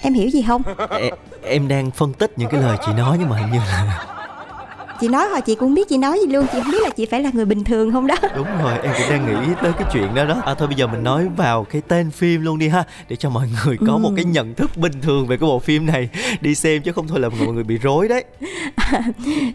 Em 0.02 0.14
hiểu 0.14 0.30
gì 0.30 0.42
không? 0.48 0.62
Em, 0.90 1.14
em 1.44 1.68
đang 1.68 1.92
phân 1.92 2.14
tích 2.14 2.32
những 2.36 2.50
cái 2.50 2.62
lời 2.62 2.78
chị 2.86 2.92
nói 2.98 3.18
nhưng 3.20 3.30
mà 3.30 3.38
hình 3.38 3.52
như 3.52 3.60
là 3.60 4.06
chị 5.02 5.08
nói 5.08 5.30
hồi 5.30 5.42
chị 5.42 5.56
cũng 5.56 5.74
biết 5.74 5.90
chị 5.90 5.98
nói 5.98 6.20
gì 6.20 6.34
luôn. 6.34 6.46
Chị 6.52 6.60
không 6.64 6.72
biết 6.72 6.82
là 6.84 6.90
chị 6.90 7.06
phải 7.06 7.22
là 7.22 7.30
người 7.34 7.46
bình 7.46 7.64
thường 7.64 7.92
không 7.92 8.08
đó. 8.08 8.16
Đúng 8.36 8.48
rồi 8.64 8.74
em 8.84 8.94
cũng 8.98 9.10
đang 9.10 9.26
nghĩ 9.26 9.54
tới 9.62 9.72
cái 9.80 9.88
chuyện 9.94 10.16
đó 10.16 10.26
đó. 10.26 10.42
À 10.46 10.54
thôi 10.54 10.68
bây 10.68 10.78
giờ 10.78 10.88
mình 10.88 11.04
nói 11.04 11.28
vào 11.38 11.64
cái 11.64 11.82
tên 11.88 12.12
phim 12.12 12.42
luôn 12.42 12.60
đi 12.60 12.68
ha 12.68 12.84
để 13.10 13.16
cho 13.16 13.30
mọi 13.30 13.48
người 13.66 13.78
có 13.88 13.94
ừ. 13.94 13.98
một 13.98 14.12
cái 14.16 14.26
nhận 14.26 14.54
thức 14.54 14.78
bình 14.78 14.94
thường 15.02 15.28
về 15.28 15.38
cái 15.38 15.48
bộ 15.48 15.60
phim 15.60 15.86
này. 15.86 16.10
Đi 16.42 16.56
xem 16.56 16.82
chứ 16.82 16.92
không 16.92 17.08
thôi 17.08 17.20
là 17.20 17.30
mọi 17.30 17.48
người 17.48 17.64
bị 17.64 17.78
rối 17.78 18.08
đấy. 18.08 18.24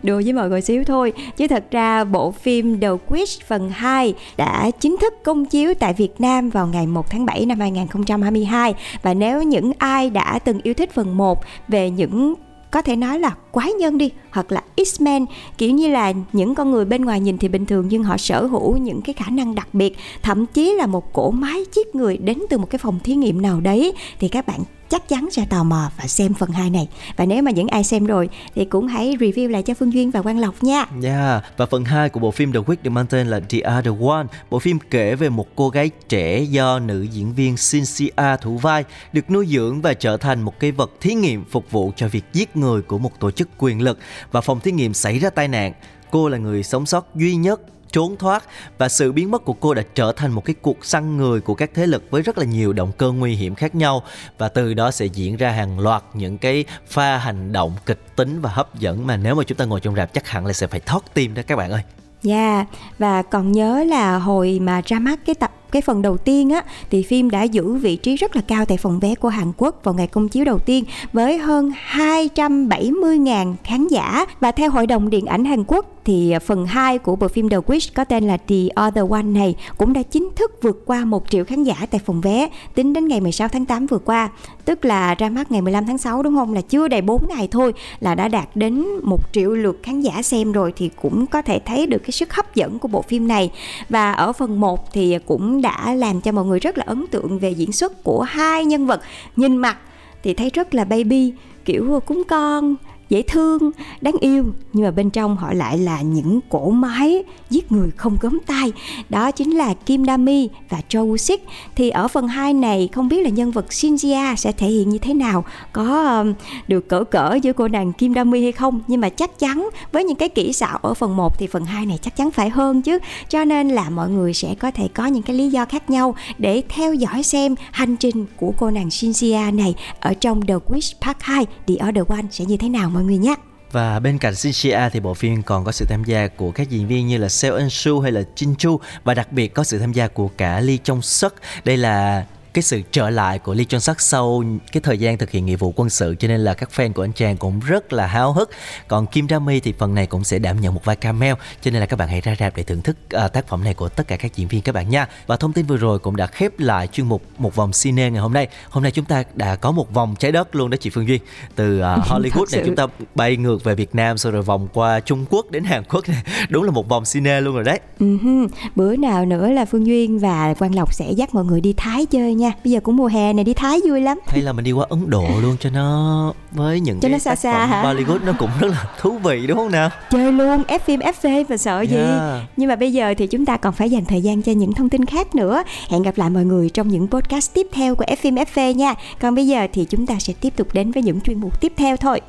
Đùa 0.02 0.22
với 0.24 0.32
mọi 0.32 0.48
người 0.48 0.60
xíu 0.60 0.84
thôi. 0.84 1.12
Chứ 1.36 1.48
thật 1.48 1.64
ra 1.70 2.04
bộ 2.04 2.30
phim 2.30 2.80
The 2.80 2.88
Witch 3.08 3.40
phần 3.46 3.70
2 3.70 4.14
đã 4.36 4.70
chính 4.80 4.96
thức 5.00 5.14
công 5.24 5.44
chiếu 5.44 5.74
tại 5.74 5.94
Việt 5.94 6.20
Nam 6.20 6.50
vào 6.50 6.66
ngày 6.66 6.86
1 6.86 7.10
tháng 7.10 7.26
7 7.26 7.46
năm 7.46 7.60
2022 7.60 8.74
và 9.02 9.14
nếu 9.14 9.42
những 9.42 9.72
ai 9.78 10.10
đã 10.10 10.38
từng 10.38 10.60
yêu 10.62 10.74
thích 10.74 10.90
phần 10.92 11.16
1 11.16 11.44
về 11.68 11.90
những 11.90 12.34
có 12.70 12.82
thể 12.82 12.96
nói 12.96 13.18
là 13.18 13.34
quái 13.50 13.72
nhân 13.72 13.98
đi, 13.98 14.10
hoặc 14.30 14.52
là 14.52 14.62
X-Men, 14.76 15.26
kiểu 15.58 15.70
như 15.70 15.88
là 15.88 16.12
những 16.32 16.54
con 16.54 16.70
người 16.70 16.84
bên 16.84 17.04
ngoài 17.04 17.20
nhìn 17.20 17.38
thì 17.38 17.48
bình 17.48 17.66
thường 17.66 17.86
nhưng 17.88 18.04
họ 18.04 18.16
sở 18.16 18.46
hữu 18.46 18.76
những 18.76 19.02
cái 19.02 19.14
khả 19.14 19.30
năng 19.30 19.54
đặc 19.54 19.68
biệt. 19.72 19.96
Thậm 20.22 20.46
chí 20.46 20.72
là 20.72 20.86
một 20.86 21.12
cỗ 21.12 21.30
máy 21.30 21.64
giết 21.72 21.94
người 21.94 22.16
đến 22.16 22.38
từ 22.50 22.58
một 22.58 22.70
cái 22.70 22.78
phòng 22.78 22.98
thí 23.04 23.14
nghiệm 23.14 23.42
nào 23.42 23.60
đấy. 23.60 23.92
Thì 24.18 24.28
các 24.28 24.46
bạn 24.46 24.60
chắc 24.90 25.08
chắn 25.08 25.28
sẽ 25.30 25.44
tò 25.50 25.64
mò 25.64 25.90
và 25.96 26.06
xem 26.06 26.34
phần 26.34 26.50
2 26.50 26.70
này. 26.70 26.88
Và 27.16 27.24
nếu 27.26 27.42
mà 27.42 27.50
những 27.50 27.68
ai 27.68 27.84
xem 27.84 28.06
rồi 28.06 28.28
thì 28.54 28.64
cũng 28.64 28.86
hãy 28.86 29.16
review 29.20 29.48
lại 29.48 29.62
cho 29.62 29.74
Phương 29.74 29.92
Duyên 29.92 30.10
và 30.10 30.22
Quang 30.22 30.38
Lộc 30.38 30.62
nha. 30.62 30.86
Yeah, 31.02 31.44
và 31.56 31.66
phần 31.66 31.84
2 31.84 32.08
của 32.08 32.20
bộ 32.20 32.30
phim 32.30 32.52
The 32.52 32.60
Wick 32.60 32.76
được 32.82 32.90
mang 32.90 33.06
tên 33.06 33.26
là 33.26 33.40
The 33.40 33.58
Other 33.78 33.94
One. 34.08 34.26
Bộ 34.50 34.58
phim 34.58 34.78
kể 34.90 35.14
về 35.14 35.28
một 35.28 35.46
cô 35.56 35.68
gái 35.68 35.90
trẻ 36.08 36.40
do 36.40 36.78
nữ 36.78 37.02
diễn 37.02 37.34
viên 37.34 37.56
Cynthia 37.70 38.36
thủ 38.40 38.56
vai 38.58 38.84
được 39.12 39.30
nuôi 39.30 39.46
dưỡng 39.46 39.80
và 39.80 39.94
trở 39.94 40.16
thành 40.16 40.42
một 40.42 40.60
cái 40.60 40.72
vật 40.72 40.90
thí 41.00 41.14
nghiệm 41.14 41.44
phục 41.44 41.70
vụ 41.70 41.92
cho 41.96 42.08
việc 42.08 42.24
giết 42.32 42.56
người 42.56 42.82
của 42.82 42.98
một 42.98 43.20
tổ 43.20 43.30
chức 43.30 43.48
quyền 43.58 43.82
lực 43.82 43.98
và 44.32 44.40
phòng 44.40 44.60
thí 44.60 44.72
nghiệm 44.72 44.94
xảy 44.94 45.18
ra 45.18 45.30
tai 45.30 45.48
nạn. 45.48 45.72
Cô 46.10 46.28
là 46.28 46.38
người 46.38 46.62
sống 46.62 46.86
sót 46.86 47.14
duy 47.14 47.34
nhất 47.34 47.60
trốn 47.92 48.16
thoát 48.16 48.44
và 48.78 48.88
sự 48.88 49.12
biến 49.12 49.30
mất 49.30 49.44
của 49.44 49.52
cô 49.52 49.74
đã 49.74 49.82
trở 49.94 50.12
thành 50.12 50.32
một 50.32 50.44
cái 50.44 50.54
cuộc 50.62 50.84
săn 50.84 51.16
người 51.16 51.40
của 51.40 51.54
các 51.54 51.70
thế 51.74 51.86
lực 51.86 52.10
với 52.10 52.22
rất 52.22 52.38
là 52.38 52.44
nhiều 52.44 52.72
động 52.72 52.92
cơ 52.98 53.12
nguy 53.12 53.34
hiểm 53.34 53.54
khác 53.54 53.74
nhau 53.74 54.02
và 54.38 54.48
từ 54.48 54.74
đó 54.74 54.90
sẽ 54.90 55.06
diễn 55.06 55.36
ra 55.36 55.50
hàng 55.50 55.80
loạt 55.80 56.02
những 56.14 56.38
cái 56.38 56.64
pha 56.86 57.18
hành 57.18 57.52
động 57.52 57.72
kịch 57.86 58.16
tính 58.16 58.40
và 58.40 58.50
hấp 58.50 58.78
dẫn 58.78 59.06
mà 59.06 59.16
nếu 59.16 59.34
mà 59.34 59.44
chúng 59.44 59.58
ta 59.58 59.64
ngồi 59.64 59.80
trong 59.80 59.94
rạp 59.94 60.14
chắc 60.14 60.28
hẳn 60.28 60.46
là 60.46 60.52
sẽ 60.52 60.66
phải 60.66 60.80
thót 60.80 61.00
tim 61.14 61.34
đó 61.34 61.42
các 61.46 61.56
bạn 61.56 61.70
ơi. 61.70 61.82
Dạ, 62.22 62.54
yeah, 62.56 62.66
và 62.98 63.22
còn 63.22 63.52
nhớ 63.52 63.84
là 63.84 64.18
hồi 64.18 64.58
mà 64.62 64.82
ra 64.86 64.98
mắt 64.98 65.20
cái 65.26 65.34
tập 65.34 65.52
cái 65.70 65.82
phần 65.82 66.02
đầu 66.02 66.16
tiên 66.16 66.50
á 66.50 66.62
thì 66.90 67.02
phim 67.02 67.30
đã 67.30 67.42
giữ 67.42 67.74
vị 67.74 67.96
trí 67.96 68.16
rất 68.16 68.36
là 68.36 68.42
cao 68.42 68.64
tại 68.64 68.76
phòng 68.76 69.00
vé 69.00 69.14
của 69.14 69.28
Hàn 69.28 69.52
Quốc 69.56 69.80
vào 69.84 69.94
ngày 69.94 70.06
công 70.06 70.28
chiếu 70.28 70.44
đầu 70.44 70.58
tiên 70.58 70.84
với 71.12 71.38
hơn 71.38 71.72
270.000 71.92 73.54
khán 73.64 73.88
giả 73.88 74.26
và 74.40 74.52
theo 74.52 74.70
Hội 74.70 74.86
đồng 74.86 75.10
Điện 75.10 75.26
ảnh 75.26 75.44
Hàn 75.44 75.64
Quốc 75.66 75.99
thì 76.04 76.30
à, 76.30 76.38
phần 76.38 76.66
2 76.66 76.98
của 76.98 77.16
bộ 77.16 77.28
phim 77.28 77.48
The 77.48 77.56
Witch 77.56 77.90
có 77.94 78.04
tên 78.04 78.26
là 78.26 78.36
The 78.36 78.56
Other 78.86 79.10
One 79.10 79.22
này 79.22 79.54
cũng 79.78 79.92
đã 79.92 80.02
chính 80.02 80.28
thức 80.36 80.62
vượt 80.62 80.82
qua 80.86 81.04
1 81.04 81.30
triệu 81.30 81.44
khán 81.44 81.64
giả 81.64 81.74
tại 81.90 82.00
phòng 82.06 82.20
vé 82.20 82.48
tính 82.74 82.92
đến 82.92 83.08
ngày 83.08 83.20
16 83.20 83.48
tháng 83.48 83.66
8 83.66 83.86
vừa 83.86 83.98
qua. 83.98 84.28
Tức 84.64 84.84
là 84.84 85.14
ra 85.14 85.28
mắt 85.28 85.52
ngày 85.52 85.62
15 85.62 85.86
tháng 85.86 85.98
6 85.98 86.22
đúng 86.22 86.36
không? 86.36 86.54
Là 86.54 86.60
chưa 86.60 86.88
đầy 86.88 87.00
4 87.00 87.28
ngày 87.28 87.48
thôi 87.50 87.72
là 88.00 88.14
đã 88.14 88.28
đạt 88.28 88.48
đến 88.54 88.84
1 89.02 89.20
triệu 89.32 89.50
lượt 89.50 89.80
khán 89.82 90.00
giả 90.00 90.22
xem 90.22 90.52
rồi 90.52 90.72
thì 90.76 90.90
cũng 91.02 91.26
có 91.26 91.42
thể 91.42 91.58
thấy 91.58 91.86
được 91.86 91.98
cái 91.98 92.10
sức 92.10 92.32
hấp 92.32 92.54
dẫn 92.54 92.78
của 92.78 92.88
bộ 92.88 93.02
phim 93.02 93.28
này. 93.28 93.50
Và 93.88 94.12
ở 94.12 94.32
phần 94.32 94.60
1 94.60 94.92
thì 94.92 95.18
cũng 95.26 95.62
đã 95.62 95.94
làm 95.94 96.20
cho 96.20 96.32
mọi 96.32 96.44
người 96.44 96.60
rất 96.60 96.78
là 96.78 96.84
ấn 96.86 97.06
tượng 97.06 97.38
về 97.38 97.50
diễn 97.50 97.72
xuất 97.72 98.04
của 98.04 98.22
hai 98.22 98.64
nhân 98.64 98.86
vật 98.86 99.00
nhìn 99.36 99.56
mặt 99.56 99.78
thì 100.22 100.34
thấy 100.34 100.50
rất 100.50 100.74
là 100.74 100.84
baby, 100.84 101.32
kiểu 101.64 101.94
à, 101.94 102.00
cúng 102.06 102.22
con 102.28 102.76
dễ 103.10 103.22
thương, 103.22 103.70
đáng 104.00 104.14
yêu. 104.20 104.44
Nhưng 104.72 104.84
mà 104.84 104.90
bên 104.90 105.10
trong 105.10 105.36
họ 105.36 105.52
lại 105.52 105.78
là 105.78 106.00
những 106.00 106.40
cỗ 106.48 106.70
máy 106.70 107.24
giết 107.50 107.72
người 107.72 107.90
không 107.96 108.16
gớm 108.20 108.38
tay. 108.46 108.72
Đó 109.08 109.30
chính 109.30 109.50
là 109.50 109.74
Kim 109.74 110.04
Dami 110.04 110.48
và 110.68 110.80
Cho 110.88 111.16
Sik. 111.16 111.44
Thì 111.76 111.90
ở 111.90 112.08
phần 112.08 112.28
2 112.28 112.54
này, 112.54 112.88
không 112.92 113.08
biết 113.08 113.22
là 113.22 113.30
nhân 113.30 113.50
vật 113.50 113.66
Shinjia 113.68 114.36
sẽ 114.36 114.52
thể 114.52 114.68
hiện 114.68 114.88
như 114.88 114.98
thế 114.98 115.14
nào? 115.14 115.44
Có 115.72 116.24
được 116.68 116.88
cỡ 116.88 117.04
cỡ 117.04 117.38
giữa 117.42 117.52
cô 117.52 117.68
nàng 117.68 117.92
Kim 117.92 118.14
Dami 118.14 118.42
hay 118.42 118.52
không? 118.52 118.80
Nhưng 118.86 119.00
mà 119.00 119.08
chắc 119.08 119.38
chắn, 119.38 119.68
với 119.92 120.04
những 120.04 120.16
cái 120.16 120.28
kỹ 120.28 120.52
xảo 120.52 120.78
ở 120.82 120.94
phần 120.94 121.16
1 121.16 121.38
thì 121.38 121.46
phần 121.46 121.64
2 121.64 121.86
này 121.86 121.98
chắc 122.02 122.16
chắn 122.16 122.30
phải 122.30 122.50
hơn 122.50 122.82
chứ. 122.82 122.98
Cho 123.28 123.44
nên 123.44 123.68
là 123.68 123.90
mọi 123.90 124.10
người 124.10 124.34
sẽ 124.34 124.54
có 124.54 124.70
thể 124.70 124.88
có 124.88 125.06
những 125.06 125.22
cái 125.22 125.36
lý 125.36 125.48
do 125.48 125.64
khác 125.64 125.90
nhau 125.90 126.14
để 126.38 126.62
theo 126.68 126.94
dõi 126.94 127.22
xem 127.22 127.54
hành 127.70 127.96
trình 127.96 128.26
của 128.36 128.52
cô 128.58 128.70
nàng 128.70 128.88
Shinjia 128.88 129.54
này 129.54 129.74
ở 130.00 130.14
trong 130.14 130.46
The 130.46 130.54
Witch 130.54 130.92
Part 131.00 131.16
2 131.20 131.46
The 131.66 131.74
Other 131.88 132.06
One 132.08 132.24
sẽ 132.30 132.44
như 132.44 132.56
thế 132.56 132.68
nào 132.68 132.90
mọi 133.00 133.06
người 133.06 133.18
nhé 133.18 133.34
và 133.72 134.00
bên 134.00 134.18
cạnh 134.18 134.34
Shinshia 134.34 134.88
thì 134.92 135.00
bộ 135.00 135.14
phim 135.14 135.42
còn 135.42 135.64
có 135.64 135.72
sự 135.72 135.84
tham 135.88 136.04
gia 136.04 136.28
của 136.28 136.50
các 136.50 136.70
diễn 136.70 136.86
viên 136.86 137.06
như 137.06 137.18
là 137.18 137.28
Seo 137.28 137.54
Eun 137.54 137.70
Soo 137.70 137.92
hay 138.02 138.12
là 138.12 138.22
Jin 138.36 138.54
Chu 138.54 138.80
và 139.04 139.14
đặc 139.14 139.32
biệt 139.32 139.54
có 139.54 139.64
sự 139.64 139.78
tham 139.78 139.92
gia 139.92 140.08
của 140.08 140.28
cả 140.36 140.60
Lee 140.60 140.76
Jong 140.84 141.00
Suk. 141.00 141.34
Đây 141.64 141.76
là 141.76 142.24
cái 142.54 142.62
sự 142.62 142.82
trở 142.92 143.10
lại 143.10 143.38
của 143.38 143.54
Lee 143.54 143.64
Chun 143.64 143.80
Suk 143.80 144.00
sau 144.00 144.44
cái 144.72 144.80
thời 144.80 144.98
gian 144.98 145.18
thực 145.18 145.30
hiện 145.30 145.46
nghĩa 145.46 145.56
vụ 145.56 145.72
quân 145.76 145.90
sự 145.90 146.14
cho 146.18 146.28
nên 146.28 146.40
là 146.40 146.54
các 146.54 146.70
fan 146.76 146.92
của 146.92 147.04
anh 147.04 147.12
chàng 147.12 147.36
cũng 147.36 147.60
rất 147.60 147.92
là 147.92 148.06
háo 148.06 148.32
hức. 148.32 148.50
Còn 148.88 149.06
Kim 149.06 149.28
Dami 149.28 149.60
thì 149.60 149.72
phần 149.78 149.94
này 149.94 150.06
cũng 150.06 150.24
sẽ 150.24 150.38
đảm 150.38 150.60
nhận 150.60 150.74
một 150.74 150.84
vai 150.84 150.96
cameo 150.96 151.36
cho 151.62 151.70
nên 151.70 151.80
là 151.80 151.86
các 151.86 151.96
bạn 151.96 152.08
hãy 152.08 152.20
ra 152.20 152.34
rạp 152.38 152.56
để 152.56 152.62
thưởng 152.62 152.82
thức 152.82 152.96
uh, 153.24 153.32
tác 153.32 153.48
phẩm 153.48 153.64
này 153.64 153.74
của 153.74 153.88
tất 153.88 154.08
cả 154.08 154.16
các 154.16 154.36
diễn 154.36 154.48
viên 154.48 154.62
các 154.62 154.74
bạn 154.74 154.90
nha. 154.90 155.08
Và 155.26 155.36
thông 155.36 155.52
tin 155.52 155.66
vừa 155.66 155.76
rồi 155.76 155.98
cũng 155.98 156.16
đã 156.16 156.26
khép 156.26 156.58
lại 156.58 156.86
chuyên 156.86 157.08
mục 157.08 157.22
một 157.38 157.54
vòng 157.54 157.70
cine 157.82 158.10
ngày 158.10 158.20
hôm 158.20 158.32
nay. 158.32 158.48
Hôm 158.70 158.82
nay 158.82 158.92
chúng 158.92 159.04
ta 159.04 159.24
đã 159.34 159.56
có 159.56 159.72
một 159.72 159.94
vòng 159.94 160.14
trái 160.18 160.32
đất 160.32 160.54
luôn 160.54 160.70
đó 160.70 160.76
chị 160.80 160.90
Phương 160.90 161.08
Duyên. 161.08 161.22
Từ 161.54 161.78
uh, 161.78 161.82
Hollywood 161.82 162.46
này 162.52 162.62
chúng 162.66 162.76
ta 162.76 162.86
bay 163.14 163.36
ngược 163.36 163.64
về 163.64 163.74
Việt 163.74 163.94
Nam 163.94 164.18
rồi 164.18 164.32
rồi 164.32 164.42
vòng 164.42 164.68
qua 164.72 165.00
Trung 165.00 165.24
Quốc 165.30 165.50
đến 165.50 165.64
Hàn 165.64 165.84
Quốc 165.84 166.08
này. 166.08 166.22
Đúng 166.48 166.64
là 166.64 166.70
một 166.70 166.88
vòng 166.88 167.04
cine 167.12 167.40
luôn 167.40 167.54
rồi 167.54 167.64
đấy. 167.64 167.80
Uh-huh. 167.98 168.48
Bữa 168.76 168.96
nào 168.96 169.24
nữa 169.26 169.50
là 169.50 169.64
Phương 169.64 169.86
Duyên 169.86 170.18
và 170.18 170.54
Quang 170.54 170.74
Lộc 170.74 170.94
sẽ 170.94 171.12
dắt 171.12 171.34
mọi 171.34 171.44
người 171.44 171.60
đi 171.60 171.74
Thái 171.76 172.06
chơi 172.06 172.34
nha 172.34 172.39
bây 172.64 172.72
giờ 172.72 172.80
cũng 172.80 172.96
mùa 172.96 173.06
hè 173.06 173.32
này 173.32 173.44
đi 173.44 173.54
thái 173.54 173.80
vui 173.88 174.00
lắm. 174.00 174.18
Hay 174.26 174.42
là 174.42 174.52
mình 174.52 174.64
đi 174.64 174.72
qua 174.72 174.86
ấn 174.88 175.10
độ 175.10 175.24
luôn 175.42 175.56
cho 175.60 175.70
nó 175.70 176.32
với 176.52 176.80
những 176.80 177.00
Cho 177.00 177.08
cái 177.08 177.12
nó 177.12 177.18
xa 177.18 177.36
xa 177.36 177.66
hả? 177.66 177.82
bollywood 177.82 178.24
nó 178.24 178.32
cũng 178.38 178.50
rất 178.60 178.68
là 178.68 178.84
thú 179.00 179.18
vị 179.18 179.46
đúng 179.46 179.56
không 179.56 179.70
nào? 179.70 179.90
Chơi 180.10 180.32
luôn 180.32 180.62
ép 180.68 180.84
phim 180.84 181.00
ép 181.00 181.16
phê 181.16 181.44
mà 181.48 181.56
sợ 181.56 181.80
gì. 181.80 181.96
Yeah. 181.96 182.42
nhưng 182.56 182.68
mà 182.68 182.76
bây 182.76 182.92
giờ 182.92 183.14
thì 183.18 183.26
chúng 183.26 183.46
ta 183.46 183.56
còn 183.56 183.72
phải 183.72 183.90
dành 183.90 184.04
thời 184.04 184.20
gian 184.20 184.42
cho 184.42 184.52
những 184.52 184.72
thông 184.72 184.88
tin 184.88 185.04
khác 185.04 185.34
nữa. 185.34 185.62
Hẹn 185.88 186.02
gặp 186.02 186.18
lại 186.18 186.30
mọi 186.30 186.44
người 186.44 186.70
trong 186.70 186.88
những 186.88 187.08
podcast 187.08 187.54
tiếp 187.54 187.66
theo 187.72 187.94
của 187.94 188.04
ép 188.06 188.18
phim 188.18 188.34
ép 188.34 188.48
phê 188.48 188.74
nha. 188.74 188.94
Còn 189.20 189.34
bây 189.34 189.46
giờ 189.46 189.66
thì 189.72 189.84
chúng 189.84 190.06
ta 190.06 190.14
sẽ 190.18 190.32
tiếp 190.40 190.56
tục 190.56 190.68
đến 190.72 190.90
với 190.90 191.02
những 191.02 191.20
chuyên 191.20 191.40
mục 191.40 191.60
tiếp 191.60 191.72
theo 191.76 191.96
thôi 191.96 192.20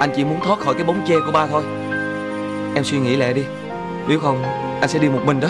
Anh 0.00 0.10
chỉ 0.16 0.24
muốn 0.24 0.40
thoát 0.40 0.58
khỏi 0.58 0.74
cái 0.74 0.84
bóng 0.84 1.04
che 1.06 1.14
của 1.26 1.32
ba 1.32 1.46
thôi. 1.46 1.62
Em 2.74 2.84
suy 2.84 2.98
nghĩ 2.98 3.16
lại 3.16 3.32
đi. 3.32 3.42
Nếu 4.08 4.20
không 4.20 4.42
anh 4.80 4.88
sẽ 4.88 4.98
đi 4.98 5.08
một 5.08 5.20
mình 5.24 5.40
đó. 5.40 5.48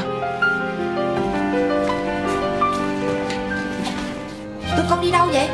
Tụi 4.76 4.86
con 4.90 5.00
đi 5.02 5.10
đâu 5.10 5.26
vậy? 5.32 5.48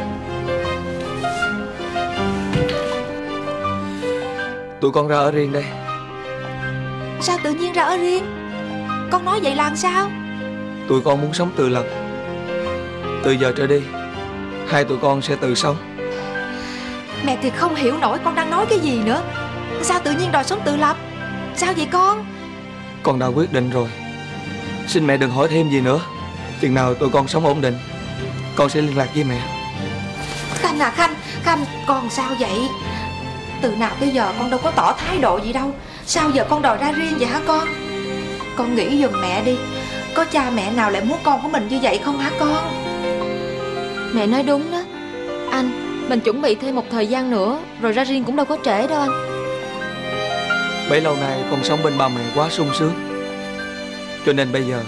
Tụi 4.81 4.93
con 4.93 5.09
ra 5.09 5.17
ở 5.17 5.31
riêng 5.31 5.53
đây. 5.53 5.65
Sao 7.21 7.39
tự 7.45 7.55
nhiên 7.55 7.73
ra 7.73 7.83
ở 7.83 7.97
riêng? 7.97 8.25
Con 9.11 9.25
nói 9.25 9.41
vậy 9.43 9.55
là 9.55 9.65
làm 9.65 9.77
sao? 9.77 10.11
Tụi 10.89 11.01
con 11.01 11.21
muốn 11.21 11.33
sống 11.33 11.51
tự 11.57 11.69
lập 11.69 11.85
Từ 13.23 13.33
giờ 13.33 13.53
trở 13.57 13.67
đi 13.67 13.83
Hai 14.69 14.85
tụi 14.85 14.99
con 14.99 15.23
sẽ 15.23 15.37
tự 15.37 15.55
sống 15.55 15.77
Mẹ 17.25 17.39
thì 17.43 17.51
không 17.51 17.75
hiểu 17.75 17.99
nổi 17.99 18.19
con 18.25 18.35
đang 18.35 18.51
nói 18.51 18.67
cái 18.71 18.79
gì 18.79 19.01
nữa. 19.05 19.23
Sao 19.83 20.01
tự 20.05 20.11
nhiên 20.11 20.33
đòi 20.33 20.45
sống 20.45 20.61
tự 20.65 20.77
lập? 20.77 20.97
Sao 21.57 21.73
vậy 21.77 21.87
con? 21.93 22.27
Con 23.03 23.19
đã 23.19 23.27
quyết 23.27 23.53
định 23.53 23.71
rồi. 23.71 23.89
Xin 24.89 25.07
mẹ 25.07 25.17
đừng 25.17 25.31
hỏi 25.31 25.49
thêm 25.51 25.71
gì 25.71 25.81
nữa. 25.81 26.01
Chừng 26.61 26.75
nào 26.75 26.95
tụi 26.95 27.11
con 27.11 27.29
sống 27.29 27.47
ổn 27.47 27.61
định 27.61 27.79
Con 28.57 28.69
sẽ 28.69 28.81
liên 28.81 28.97
lạc 28.97 29.09
với 29.15 29.25
mẹ. 29.25 29.41
Khanh 30.55 30.79
à 30.79 30.91
Khanh 30.91 31.15
Khanh 31.43 31.65
con 31.87 32.11
sao 32.11 32.31
vậy? 32.41 32.69
Từ 33.63 33.71
nào 33.77 33.91
tới 34.01 34.11
giờ 34.11 34.33
con 34.39 34.51
đâu 34.51 34.61
có 34.63 34.71
tỏ 34.71 34.95
thái 34.99 35.19
độ 35.19 35.39
gì 35.39 35.53
đâu. 35.53 35.75
Sao 36.07 36.31
giờ 36.31 36.47
con 36.51 36.63
đòi 36.63 36.77
ra 36.77 36.93
riêng 36.93 37.15
vậy 37.19 37.27
hả 37.27 37.41
con? 37.47 37.69
Con 38.57 38.75
nghĩ 38.75 39.03
giùm 39.03 39.21
mẹ 39.23 39.43
đi. 39.43 39.57
Có 40.15 40.25
cha 40.25 40.51
mẹ 40.51 40.71
nào 40.71 40.91
lại 40.91 41.05
muốn 41.05 41.19
con 41.23 41.43
của 41.43 41.49
mình 41.49 41.69
như 41.69 41.79
vậy 41.83 42.01
không 42.05 42.19
hả 42.19 42.31
con? 42.39 42.85
Mẹ 44.15 44.27
nói 44.27 44.43
đúng 44.43 44.73
đó 44.73 44.84
Mình 46.09 46.21
chuẩn 46.21 46.43
bị 46.43 46.55
thêm 46.55 46.75
một 46.75 46.85
thời 46.91 47.07
gian 47.07 47.31
nữa 47.31 47.61
Rồi 47.81 47.93
ra 47.93 48.05
riêng 48.05 48.25
cũng 48.25 48.37
đâu 48.37 48.47
có 48.47 48.59
trễ 48.65 48.87
đâu 48.87 49.01
anh. 49.01 49.11
Bấy 50.91 51.01
lâu 51.01 51.17
nay 51.17 51.45
con 51.51 51.65
sống 51.65 51.83
bên 51.85 51.99
ba 51.99 52.09
mẹ 52.09 52.23
quá 52.35 52.49
sung 52.51 52.69
sướng. 52.75 52.93
Cho 54.27 54.33
nên 54.33 54.53
bây 54.53 54.67
giờ 54.67 54.83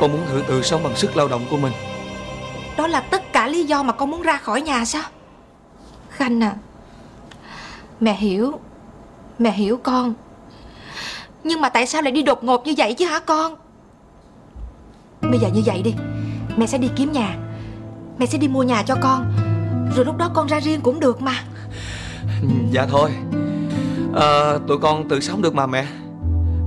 Con 0.00 0.12
muốn 0.12 0.20
thử 0.28 0.42
tự 0.48 0.62
sống 0.62 0.82
bằng 0.82 0.96
sức 0.96 1.16
lao 1.16 1.28
động 1.28 1.46
của 1.50 1.56
mình. 1.56 1.72
Đó 2.76 2.86
là 2.86 3.00
tất 3.00 3.32
cả 3.32 3.46
lý 3.46 3.64
do 3.64 3.82
mà 3.82 3.92
con 3.92 4.10
muốn 4.10 4.22
ra 4.22 4.36
khỏi 4.36 4.60
nhà 4.60 4.84
sao? 4.84 5.02
Khanh 6.10 6.42
à 6.42 6.54
Mẹ 8.00 8.14
hiểu 8.14 8.60
Mẹ 9.38 9.50
hiểu 9.50 9.76
con. 9.76 10.14
Nhưng 11.44 11.60
mà 11.60 11.68
tại 11.68 11.86
sao 11.86 12.02
lại 12.02 12.12
đi 12.12 12.22
đột 12.22 12.44
ngột 12.44 12.66
như 12.66 12.74
vậy 12.76 12.94
chứ 12.94 13.06
hả 13.06 13.18
con? 13.18 13.54
Bây 15.20 15.38
giờ 15.38 15.48
như 15.54 15.62
vậy 15.66 15.82
đi 15.82 15.94
Mẹ 16.56 16.66
sẽ 16.66 16.78
đi 16.78 16.88
kiếm 16.96 17.12
nhà 17.12 17.36
Mẹ 18.18 18.26
sẽ 18.26 18.38
đi 18.38 18.48
mua 18.48 18.62
nhà 18.62 18.82
cho 18.82 18.96
con 19.02 19.43
Rồi 19.96 20.04
lúc 20.04 20.16
đó 20.16 20.30
con 20.34 20.46
ra 20.46 20.60
riêng 20.60 20.80
cũng 20.80 21.00
được 21.00 21.22
mà. 21.22 21.34
Dạ 22.70 22.86
thôi. 22.86 23.10
Ờ, 24.12 24.60
Tụi 24.68 24.78
con 24.78 25.08
tự 25.08 25.20
sống 25.20 25.42
được 25.42 25.54
mà 25.54 25.66
mẹ. 25.66 25.86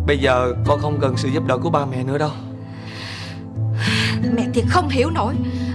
Bây 0.07 0.17
giờ 0.17 0.53
con 0.65 0.79
không 0.81 0.97
cần 1.01 1.17
sự 1.17 1.29
giúp 1.29 1.43
đỡ 1.47 1.57
của 1.57 1.69
ba 1.69 1.85
mẹ 1.85 2.03
nữa 2.03 2.17
đâu. 2.17 2.31
Mẹ 4.35 4.47
thì 4.53 4.63
không 4.69 4.89
hiểu 4.89 5.09
nổi. 5.09 5.33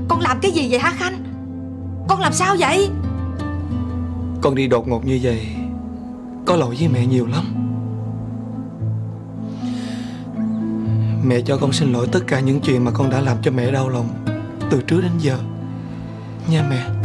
Con 0.09 0.21
làm 0.21 0.41
cái 0.41 0.51
gì 0.51 0.67
vậy 0.71 0.79
hả 0.79 0.91
Khanh? 0.91 1.25
Con 2.09 2.21
làm 2.21 2.33
sao 2.33 2.57
vậy? 2.59 2.89
Con 4.41 4.55
đi 4.55 4.67
đột 4.67 4.89
ngột 4.89 5.05
như 5.07 5.21
vậy 5.23 5.47
Có 6.47 6.57
lỗi 6.57 6.77
với 6.79 6.89
mẹ 6.89 7.07
nhiều 7.07 7.27
lắm. 7.27 7.45
Mẹ 11.25 11.41
cho 11.41 11.57
con 11.57 11.73
xin 11.73 11.93
lỗi 11.93 12.09
tất 12.13 12.21
cả 12.27 12.41
những 12.41 12.61
chuyện 12.61 12.85
mà 12.85 12.91
con 12.91 13.11
đã 13.11 13.21
làm 13.21 13.37
cho 13.43 13.51
mẹ 13.51 13.71
đau 13.71 13.89
lòng 13.89 14.09
Từ 14.71 14.83
trước 14.83 15.01
đến 15.01 15.13
giờ. 15.19 15.39
Nha 16.51 16.67
mẹ 16.71 17.02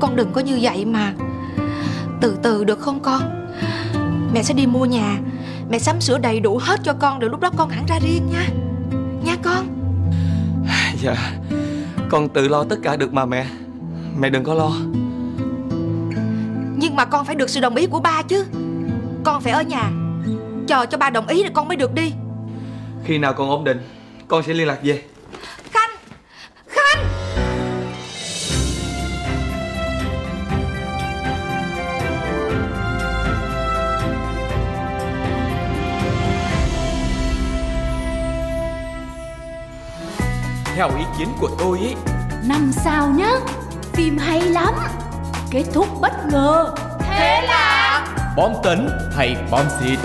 Con 0.00 0.16
đừng 0.16 0.32
có 0.32 0.40
như 0.40 0.58
vậy 0.62 0.84
mà. 0.84 1.12
Từ 2.20 2.36
từ 2.42 2.64
được 2.64 2.80
không 2.80 3.00
con? 3.00 3.48
Mẹ 4.34 4.42
sẽ 4.42 4.54
đi 4.54 4.66
mua 4.66 4.84
nhà. 4.84 5.18
Mẹ 5.70 5.78
sắm 5.78 6.00
sửa 6.00 6.18
đầy 6.18 6.40
đủ 6.40 6.58
hết 6.62 6.80
cho 6.84 6.92
con 6.92 7.18
Rồi 7.18 7.30
lúc 7.30 7.40
đó 7.40 7.50
con 7.56 7.68
hẳn 7.68 7.84
ra 7.88 7.98
riêng 8.02 8.30
nha. 8.32 8.46
Nha 9.24 9.36
con. 9.42 9.66
Dạ 11.02 11.32
Con 12.08 12.28
tự 12.28 12.48
lo 12.48 12.64
tất 12.64 12.76
cả 12.82 12.96
được 12.96 13.12
mà 13.12 13.24
mẹ. 13.24 13.46
Mẹ 14.18 14.30
đừng 14.30 14.44
có 14.44 14.54
lo. 14.54 14.70
Nhưng 16.78 16.96
mà 16.96 17.04
con 17.04 17.24
phải 17.24 17.34
được 17.34 17.50
sự 17.50 17.60
đồng 17.60 17.76
ý 17.76 17.86
của 17.86 18.00
ba 18.00 18.22
chứ. 18.22 18.44
Con 19.24 19.42
phải 19.42 19.52
ở 19.52 19.62
nhà. 19.62 19.90
Chờ 20.66 20.86
cho 20.86 20.98
ba 20.98 21.10
đồng 21.10 21.26
ý 21.26 21.42
rồi 21.42 21.50
con 21.54 21.68
mới 21.68 21.76
được 21.76 21.94
đi. 21.94 22.12
Khi 23.04 23.18
nào 23.18 23.32
con 23.32 23.48
ổn 23.50 23.64
định 23.64 23.78
Con 24.28 24.42
sẽ 24.42 24.54
liên 24.54 24.66
lạc 24.66 24.78
về 24.82 25.02
Theo 40.76 40.90
ý 40.98 41.04
kiến 41.18 41.28
của 41.40 41.50
tôi 41.58 41.78
ấy 41.78 41.94
năm 42.44 42.70
sao 42.72 43.08
nhá 43.08 43.30
phim 43.92 44.18
hay 44.18 44.40
lắm. 44.40 44.74
Kết 45.50 45.64
thúc 45.74 45.86
bất 46.00 46.12
ngờ. 46.32 46.74
Bom 48.36 48.52
tấn 48.62 48.88
hay 49.16 49.36
bom 49.50 49.66
xịt 49.80 49.98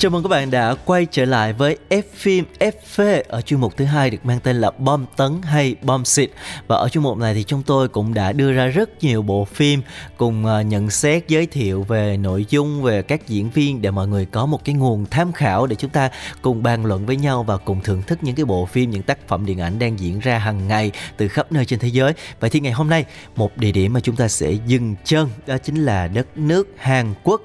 Chào 0.00 0.10
mừng 0.10 0.22
các 0.22 0.28
bạn 0.28 0.50
đã 0.50 0.74
quay 0.84 1.06
trở 1.10 1.24
lại 1.24 1.52
với 1.52 1.76
F 1.88 2.02
phim 2.14 2.44
FV 2.58 3.22
ở 3.28 3.40
chuyên 3.40 3.60
mục 3.60 3.76
thứ 3.76 3.84
hai 3.84 4.10
được 4.10 4.18
mang 4.24 4.40
tên 4.40 4.56
là 4.56 4.70
Bom 4.70 5.04
tấn 5.16 5.42
hay 5.42 5.76
bom 5.82 6.04
xịt 6.04 6.30
và 6.66 6.76
ở 6.76 6.88
chuyên 6.88 7.04
mục 7.04 7.18
này 7.18 7.34
thì 7.34 7.44
chúng 7.44 7.62
tôi 7.62 7.88
cũng 7.88 8.14
đã 8.14 8.32
đưa 8.32 8.52
ra 8.52 8.66
rất 8.66 9.04
nhiều 9.04 9.22
bộ 9.22 9.44
phim 9.44 9.82
cùng 10.16 10.46
à, 10.46 10.62
nhận 10.62 10.90
xét, 10.90 11.28
giới 11.28 11.46
thiệu 11.46 11.82
về 11.82 12.16
nội 12.16 12.46
dung, 12.48 12.82
về 12.82 13.02
các 13.02 13.28
diễn 13.28 13.50
viên 13.50 13.82
để 13.82 13.90
mọi 13.90 14.08
người 14.08 14.26
có 14.26 14.46
một 14.46 14.64
cái 14.64 14.74
nguồn 14.74 15.06
tham 15.10 15.32
khảo 15.32 15.66
để 15.66 15.76
chúng 15.76 15.90
ta 15.90 16.10
cùng 16.42 16.62
bàn 16.62 16.84
luận 16.84 17.06
với 17.06 17.16
nhau 17.16 17.42
và 17.42 17.56
cùng 17.56 17.80
thưởng 17.80 18.02
thức 18.02 18.18
những 18.22 18.34
cái 18.34 18.44
bộ 18.44 18.66
phim, 18.66 18.90
những 18.90 19.02
tác 19.02 19.28
phẩm 19.28 19.46
điện 19.46 19.60
ảnh 19.60 19.78
đang 19.78 19.98
diễn 19.98 20.20
ra 20.20 20.38
hàng 20.38 20.68
ngày 20.68 20.92
từ 21.16 21.28
khắp 21.28 21.52
nơi 21.52 21.64
trên 21.64 21.78
thế 21.78 21.88
giới. 21.88 22.12
Vậy 22.40 22.50
thì 22.50 22.60
ngày 22.60 22.72
hôm 22.72 22.88
nay, 22.88 23.04
một 23.36 23.56
địa 23.56 23.72
điểm 23.72 23.92
mà 23.92 24.00
chúng 24.00 24.16
ta 24.16 24.28
sẽ 24.28 24.52
dừng 24.66 24.94
chân 25.04 25.28
đó 25.46 25.58
chính 25.58 25.84
là 25.84 26.08
đất 26.08 26.26
nước 26.36 26.68
Hàn 26.76 27.14
Quốc 27.24 27.42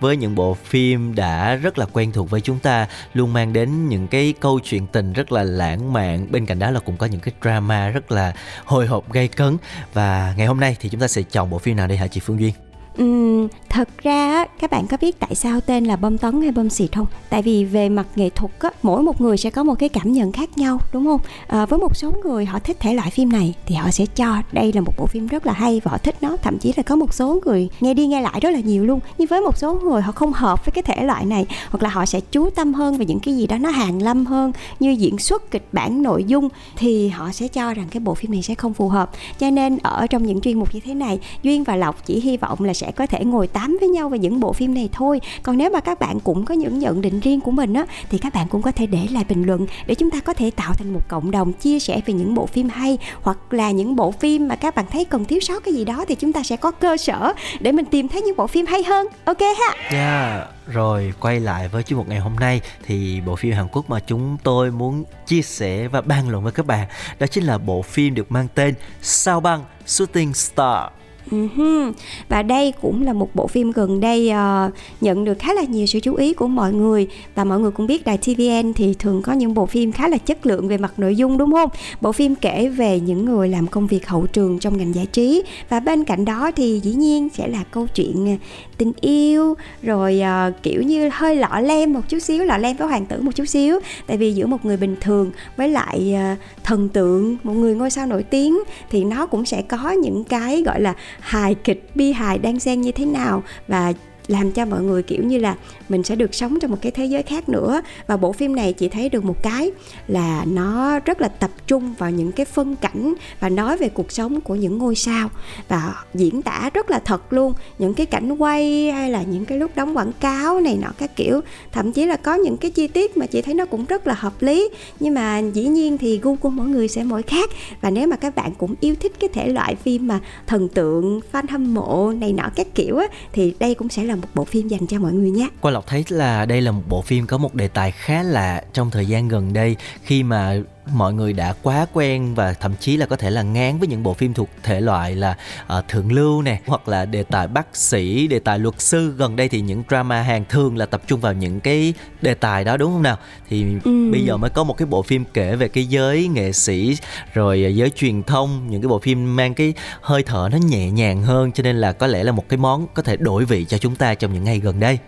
với 0.00 0.16
những 0.16 0.34
bộ 0.34 0.54
phim 0.54 1.14
đã 1.14 1.54
rất 1.54 1.78
là 1.78 1.86
quen 1.92 2.12
thuộc 2.12 2.30
với 2.30 2.40
chúng 2.40 2.58
ta, 2.58 2.88
luôn 3.14 3.32
mang 3.32 3.52
đến 3.52 3.88
những 3.88 4.08
cái 4.08 4.34
câu 4.40 4.60
chuyện 4.64 4.86
tình 4.86 5.12
rất 5.12 5.32
là 5.32 5.42
lãng 5.42 5.92
mạn. 5.92 6.26
Bên 6.30 6.46
cạnh 6.46 6.58
đó 6.58 6.70
là 6.70 6.80
cũng 6.80 6.96
có 6.96 7.06
những 7.06 7.20
cái 7.20 7.34
drama 7.42 7.88
rất 7.88 8.12
là 8.12 8.32
hồi 8.64 8.86
hộp 8.86 9.12
gây 9.12 9.28
cấn. 9.28 9.56
Và 9.92 10.34
ngày 10.36 10.46
hôm 10.46 10.60
nay 10.60 10.76
thì 10.80 10.88
chúng 10.88 11.00
ta 11.00 11.08
sẽ 11.08 11.22
chọn 11.22 11.50
bộ 11.50 11.58
phim 11.58 11.76
nào 11.76 11.86
đây 11.86 11.98
hả 11.98 12.06
chị 12.06 12.20
Phương 12.20 12.40
Duyên? 12.40 12.63
Uhm, 13.02 13.48
thật 13.68 13.88
ra 14.02 14.44
các 14.60 14.70
bạn 14.70 14.86
có 14.86 14.96
biết 15.00 15.20
tại 15.20 15.34
sao 15.34 15.60
tên 15.60 15.84
là 15.84 15.96
bom 15.96 16.18
tấn 16.18 16.42
hay 16.42 16.50
bom 16.50 16.70
xịt 16.70 16.96
không? 16.96 17.06
Tại 17.30 17.42
vì 17.42 17.64
về 17.64 17.88
mặt 17.88 18.06
nghệ 18.16 18.30
thuật 18.30 18.52
á, 18.60 18.70
mỗi 18.82 19.02
một 19.02 19.20
người 19.20 19.36
sẽ 19.36 19.50
có 19.50 19.64
một 19.64 19.74
cái 19.78 19.88
cảm 19.88 20.12
nhận 20.12 20.32
khác 20.32 20.58
nhau 20.58 20.78
đúng 20.92 21.04
không? 21.04 21.20
À, 21.46 21.66
với 21.66 21.78
một 21.78 21.96
số 21.96 22.12
người 22.24 22.44
họ 22.44 22.58
thích 22.58 22.76
thể 22.80 22.94
loại 22.94 23.10
phim 23.10 23.32
này 23.32 23.54
thì 23.66 23.74
họ 23.74 23.90
sẽ 23.90 24.06
cho 24.06 24.42
đây 24.52 24.72
là 24.72 24.80
một 24.80 24.92
bộ 24.98 25.06
phim 25.06 25.26
rất 25.26 25.46
là 25.46 25.52
hay 25.52 25.80
và 25.84 25.90
họ 25.90 25.98
thích 25.98 26.14
nó. 26.20 26.36
Thậm 26.36 26.58
chí 26.58 26.72
là 26.76 26.82
có 26.82 26.96
một 26.96 27.14
số 27.14 27.40
người 27.44 27.68
nghe 27.80 27.94
đi 27.94 28.06
nghe 28.06 28.20
lại 28.20 28.40
rất 28.40 28.50
là 28.50 28.60
nhiều 28.60 28.84
luôn. 28.84 29.00
Nhưng 29.18 29.26
với 29.26 29.40
một 29.40 29.58
số 29.58 29.74
người 29.74 30.02
họ 30.02 30.12
không 30.12 30.32
hợp 30.32 30.66
với 30.66 30.72
cái 30.72 30.82
thể 30.82 31.04
loại 31.04 31.24
này 31.24 31.46
hoặc 31.70 31.82
là 31.82 31.88
họ 31.88 32.06
sẽ 32.06 32.20
chú 32.20 32.50
tâm 32.50 32.74
hơn 32.74 32.96
về 32.96 33.06
những 33.06 33.20
cái 33.20 33.36
gì 33.36 33.46
đó 33.46 33.58
nó 33.58 33.70
hàng 33.70 34.02
lâm 34.02 34.26
hơn 34.26 34.52
như 34.80 34.90
diễn 34.90 35.18
xuất, 35.18 35.50
kịch 35.50 35.68
bản, 35.72 36.02
nội 36.02 36.24
dung 36.24 36.48
thì 36.76 37.08
họ 37.08 37.32
sẽ 37.32 37.48
cho 37.48 37.74
rằng 37.74 37.86
cái 37.90 38.00
bộ 38.00 38.14
phim 38.14 38.32
này 38.32 38.42
sẽ 38.42 38.54
không 38.54 38.74
phù 38.74 38.88
hợp. 38.88 39.10
Cho 39.38 39.50
nên 39.50 39.78
ở 39.82 40.06
trong 40.06 40.26
những 40.26 40.40
chuyên 40.40 40.58
mục 40.58 40.74
như 40.74 40.80
thế 40.80 40.94
này, 40.94 41.18
Duyên 41.42 41.64
và 41.64 41.76
Lộc 41.76 42.06
chỉ 42.06 42.20
hy 42.20 42.36
vọng 42.36 42.64
là 42.64 42.74
sẽ 42.74 42.83
sẽ 42.84 42.92
có 42.92 43.06
thể 43.06 43.24
ngồi 43.24 43.46
tám 43.46 43.76
với 43.80 43.88
nhau 43.88 44.08
về 44.08 44.18
những 44.18 44.40
bộ 44.40 44.52
phim 44.52 44.74
này 44.74 44.88
thôi. 44.92 45.20
Còn 45.42 45.58
nếu 45.58 45.70
mà 45.70 45.80
các 45.80 46.00
bạn 46.00 46.20
cũng 46.20 46.44
có 46.44 46.54
những 46.54 46.78
nhận 46.78 47.00
định 47.00 47.20
riêng 47.20 47.40
của 47.40 47.50
mình 47.50 47.74
á 47.74 47.86
thì 48.10 48.18
các 48.18 48.34
bạn 48.34 48.48
cũng 48.48 48.62
có 48.62 48.72
thể 48.72 48.86
để 48.86 49.06
lại 49.10 49.24
bình 49.28 49.42
luận 49.46 49.66
để 49.86 49.94
chúng 49.94 50.10
ta 50.10 50.20
có 50.20 50.34
thể 50.34 50.50
tạo 50.50 50.74
thành 50.74 50.92
một 50.92 51.00
cộng 51.08 51.30
đồng 51.30 51.52
chia 51.52 51.78
sẻ 51.78 52.00
về 52.06 52.14
những 52.14 52.34
bộ 52.34 52.46
phim 52.46 52.68
hay 52.68 52.98
hoặc 53.22 53.38
là 53.50 53.70
những 53.70 53.96
bộ 53.96 54.10
phim 54.10 54.48
mà 54.48 54.56
các 54.56 54.74
bạn 54.74 54.84
thấy 54.90 55.04
còn 55.04 55.24
thiếu 55.24 55.40
sót 55.40 55.64
cái 55.64 55.74
gì 55.74 55.84
đó 55.84 56.04
thì 56.08 56.14
chúng 56.14 56.32
ta 56.32 56.42
sẽ 56.42 56.56
có 56.56 56.70
cơ 56.70 56.96
sở 56.96 57.32
để 57.60 57.72
mình 57.72 57.84
tìm 57.84 58.08
thấy 58.08 58.22
những 58.22 58.36
bộ 58.36 58.46
phim 58.46 58.66
hay 58.66 58.82
hơn. 58.82 59.06
Ok 59.24 59.40
ha? 59.40 59.98
Yeah, 59.98 60.48
rồi 60.66 61.12
quay 61.20 61.40
lại 61.40 61.68
với 61.68 61.82
chuyên 61.82 61.98
mục 61.98 62.08
ngày 62.08 62.18
hôm 62.18 62.36
nay 62.36 62.60
thì 62.86 63.20
bộ 63.26 63.36
phim 63.36 63.52
Hàn 63.52 63.68
Quốc 63.72 63.90
mà 63.90 64.00
chúng 64.00 64.36
tôi 64.42 64.70
muốn 64.70 65.04
chia 65.26 65.42
sẻ 65.42 65.88
và 65.88 66.00
bàn 66.00 66.28
luận 66.28 66.42
với 66.42 66.52
các 66.52 66.66
bạn 66.66 66.88
đó 67.18 67.26
chính 67.26 67.44
là 67.44 67.58
bộ 67.58 67.82
phim 67.82 68.14
được 68.14 68.32
mang 68.32 68.48
tên 68.54 68.74
Sao 69.02 69.40
băng 69.40 69.64
Shooting 69.86 70.34
Star. 70.34 71.03
Uh-huh. 71.30 71.92
Và 72.28 72.42
đây 72.42 72.72
cũng 72.82 73.02
là 73.02 73.12
một 73.12 73.34
bộ 73.34 73.46
phim 73.46 73.70
gần 73.70 74.00
đây 74.00 74.30
uh, 74.30 74.72
nhận 75.00 75.24
được 75.24 75.38
khá 75.38 75.54
là 75.54 75.62
nhiều 75.62 75.86
sự 75.86 76.00
chú 76.00 76.14
ý 76.14 76.34
của 76.34 76.46
mọi 76.46 76.72
người 76.72 77.08
và 77.34 77.44
mọi 77.44 77.60
người 77.60 77.70
cũng 77.70 77.86
biết 77.86 78.04
đài 78.04 78.18
TVN 78.18 78.72
thì 78.72 78.94
thường 78.98 79.22
có 79.22 79.32
những 79.32 79.54
bộ 79.54 79.66
phim 79.66 79.92
khá 79.92 80.08
là 80.08 80.18
chất 80.18 80.46
lượng 80.46 80.68
về 80.68 80.78
mặt 80.78 80.98
nội 80.98 81.16
dung 81.16 81.38
đúng 81.38 81.52
không? 81.52 81.70
Bộ 82.00 82.12
phim 82.12 82.34
kể 82.34 82.68
về 82.68 83.00
những 83.00 83.24
người 83.24 83.48
làm 83.48 83.66
công 83.66 83.86
việc 83.86 84.08
hậu 84.08 84.26
trường 84.26 84.58
trong 84.58 84.78
ngành 84.78 84.94
giải 84.94 85.06
trí 85.06 85.42
và 85.68 85.80
bên 85.80 86.04
cạnh 86.04 86.24
đó 86.24 86.50
thì 86.56 86.80
dĩ 86.82 86.92
nhiên 86.92 87.28
sẽ 87.34 87.48
là 87.48 87.64
câu 87.70 87.86
chuyện 87.94 88.38
tình 88.78 88.92
yêu 89.00 89.54
rồi 89.82 90.22
uh, 90.48 90.62
kiểu 90.62 90.82
như 90.82 91.08
hơi 91.12 91.36
lọ 91.36 91.60
lem 91.60 91.92
một 91.92 92.00
chút 92.08 92.18
xíu 92.18 92.44
lọ 92.44 92.56
lem 92.56 92.76
với 92.76 92.88
hoàng 92.88 93.06
tử 93.06 93.20
một 93.20 93.34
chút 93.34 93.44
xíu. 93.44 93.80
Tại 94.06 94.16
vì 94.16 94.32
giữa 94.32 94.46
một 94.46 94.64
người 94.64 94.76
bình 94.76 94.96
thường 95.00 95.30
với 95.56 95.68
lại 95.68 96.14
uh, 96.32 96.38
thần 96.64 96.88
tượng 96.88 97.36
một 97.42 97.52
người 97.52 97.74
ngôi 97.74 97.90
sao 97.90 98.06
nổi 98.06 98.22
tiếng 98.22 98.58
thì 98.90 99.04
nó 99.04 99.26
cũng 99.26 99.44
sẽ 99.44 99.62
có 99.62 99.90
những 99.90 100.24
cái 100.24 100.62
gọi 100.62 100.80
là 100.80 100.94
hài 101.20 101.54
kịch 101.54 101.90
bi 101.94 102.12
hài 102.12 102.38
đang 102.38 102.60
xen 102.60 102.80
như 102.80 102.92
thế 102.92 103.06
nào. 103.06 103.42
Và 103.68 103.92
làm 104.26 104.52
cho 104.52 104.64
mọi 104.64 104.82
người, 104.82 105.02
kiểu 105.02 105.22
như 105.22 105.38
là, 105.38 105.56
mình 105.88 106.02
sẽ 106.02 106.16
được 106.16 106.34
sống 106.34 106.58
trong 106.60 106.70
một 106.70 106.78
cái 106.82 106.92
thế 106.92 107.06
giới 107.06 107.22
khác 107.22 107.48
nữa. 107.48 107.80
Và 108.06 108.16
bộ 108.16 108.32
phim 108.32 108.56
này 108.56 108.72
chị 108.72 108.88
thấy 108.88 109.08
được 109.08 109.24
một 109.24 109.42
cái 109.42 109.70
là 110.08 110.44
nó 110.48 110.98
rất 110.98 111.20
là 111.20 111.28
tập 111.28 111.50
trung 111.66 111.94
vào 111.98 112.10
những 112.10 112.32
cái 112.32 112.46
phân 112.46 112.76
cảnh 112.76 113.14
và 113.40 113.48
nói 113.48 113.76
về 113.76 113.88
cuộc 113.88 114.12
sống 114.12 114.40
của 114.40 114.54
những 114.54 114.78
ngôi 114.78 114.94
sao. 114.94 115.28
Và 115.68 115.94
diễn 116.14 116.42
tả 116.42 116.70
rất 116.74 116.90
là 116.90 116.98
thật 116.98 117.32
luôn. 117.32 117.52
Những 117.78 117.94
cái 117.94 118.06
cảnh 118.06 118.36
quay 118.36 118.90
hay 118.92 119.10
là 119.10 119.22
những 119.22 119.44
cái 119.44 119.58
lúc 119.58 119.70
đóng 119.74 119.96
quảng 119.96 120.12
cáo 120.20 120.60
này 120.60 120.78
nọ 120.82 120.88
các 120.98 121.16
kiểu. 121.16 121.40
Thậm 121.72 121.92
chí 121.92 122.06
là 122.06 122.16
có 122.16 122.34
những 122.34 122.56
cái 122.56 122.70
chi 122.70 122.88
tiết 122.88 123.16
mà 123.16 123.26
chị 123.26 123.42
thấy 123.42 123.54
nó 123.54 123.64
cũng 123.66 123.84
rất 123.84 124.06
là 124.06 124.14
hợp 124.14 124.42
lý. 124.42 124.68
Nhưng 125.00 125.14
mà 125.14 125.38
dĩ 125.38 125.66
nhiên 125.66 125.98
thì 125.98 126.18
gu 126.22 126.36
của 126.36 126.50
mỗi 126.50 126.66
người 126.66 126.88
sẽ 126.88 127.04
mỗi 127.04 127.22
khác. 127.22 127.50
Và 127.80 127.90
nếu 127.90 128.06
mà 128.06 128.16
các 128.16 128.34
bạn 128.34 128.52
cũng 128.58 128.74
yêu 128.80 128.94
thích 129.00 129.12
cái 129.20 129.30
thể 129.32 129.48
loại 129.48 129.74
phim 129.74 130.06
mà 130.06 130.20
thần 130.46 130.68
tượng, 130.68 131.20
fan 131.32 131.44
hâm 131.48 131.74
mộ 131.74 132.12
này 132.12 132.32
nọ 132.32 132.50
các 132.56 132.66
kiểu 132.74 132.96
á, 132.96 133.06
thì 133.32 133.54
đây 133.58 133.74
cũng 133.74 133.88
sẽ 133.88 134.04
là 134.04 134.13
một 134.16 134.28
bộ 134.34 134.44
phim 134.44 134.68
dành 134.68 134.86
cho 134.86 134.98
mọi 134.98 135.12
người 135.12 135.30
nhé. 135.30 135.48
Qua 135.60 135.70
Lộc 135.70 135.86
thấy 135.86 136.04
là 136.08 136.46
đây 136.46 136.60
là 136.60 136.70
một 136.70 136.82
bộ 136.88 137.02
phim 137.02 137.26
có 137.26 137.38
một 137.38 137.54
đề 137.54 137.68
tài 137.68 137.90
khá 137.90 138.22
lạ 138.22 138.64
trong 138.72 138.90
thời 138.90 139.06
gian 139.06 139.28
gần 139.28 139.52
đây 139.52 139.76
khi 140.02 140.22
mà 140.22 140.56
mọi 140.92 141.12
người 141.12 141.32
đã 141.32 141.54
quá 141.62 141.86
quen 141.92 142.34
và 142.34 142.52
thậm 142.52 142.72
chí 142.80 142.96
là 142.96 143.06
có 143.06 143.16
thể 143.16 143.30
là 143.30 143.42
ngán 143.42 143.78
với 143.78 143.88
những 143.88 144.02
bộ 144.02 144.14
phim 144.14 144.34
thuộc 144.34 144.48
thể 144.62 144.80
loại 144.80 145.14
là 145.14 145.36
uh, 145.78 145.88
thượng 145.88 146.12
lưu 146.12 146.42
nè 146.42 146.60
hoặc 146.66 146.88
là 146.88 147.04
đề 147.04 147.22
tài 147.22 147.48
bác 147.48 147.76
sĩ 147.76 148.26
đề 148.26 148.38
tài 148.38 148.58
luật 148.58 148.80
sư. 148.80 149.14
Gần 149.16 149.36
đây 149.36 149.48
thì 149.48 149.60
những 149.60 149.82
drama 149.88 150.22
hàng 150.22 150.44
thường 150.48 150.76
là 150.76 150.86
tập 150.86 151.02
trung 151.06 151.20
vào 151.20 151.32
những 151.32 151.60
cái 151.60 151.94
đề 152.22 152.34
tài 152.34 152.64
đó 152.64 152.76
đúng 152.76 152.92
không 152.92 153.02
nào? 153.02 153.16
Thì 153.48 153.64
ừ. 153.84 154.10
bây 154.12 154.20
giờ 154.24 154.36
mới 154.36 154.50
có 154.50 154.64
một 154.64 154.76
cái 154.76 154.86
bộ 154.86 155.02
phim 155.02 155.24
kể 155.34 155.56
về 155.56 155.68
cái 155.68 155.84
giới 155.84 156.28
nghệ 156.28 156.52
sĩ 156.52 156.96
rồi 157.34 157.74
giới 157.76 157.90
truyền 157.90 158.22
thông. 158.22 158.70
Những 158.70 158.82
cái 158.82 158.88
bộ 158.88 158.98
phim 158.98 159.36
mang 159.36 159.54
cái 159.54 159.74
hơi 160.00 160.22
thở 160.22 160.48
nó 160.52 160.58
nhẹ 160.58 160.90
nhàng 160.90 161.22
hơn 161.22 161.52
cho 161.52 161.62
nên 161.62 161.76
là 161.76 161.92
có 161.92 162.06
lẽ 162.06 162.24
là 162.24 162.32
một 162.32 162.48
cái 162.48 162.56
món 162.56 162.86
có 162.94 163.02
thể 163.02 163.16
đổi 163.16 163.44
vị 163.44 163.64
cho 163.64 163.78
chúng 163.78 163.96
ta 163.96 164.14
trong 164.14 164.32
những 164.32 164.44
ngày 164.44 164.60
gần 164.60 164.80
đây 164.80 164.98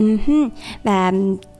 Uh-huh. 0.00 0.48
và 0.84 1.12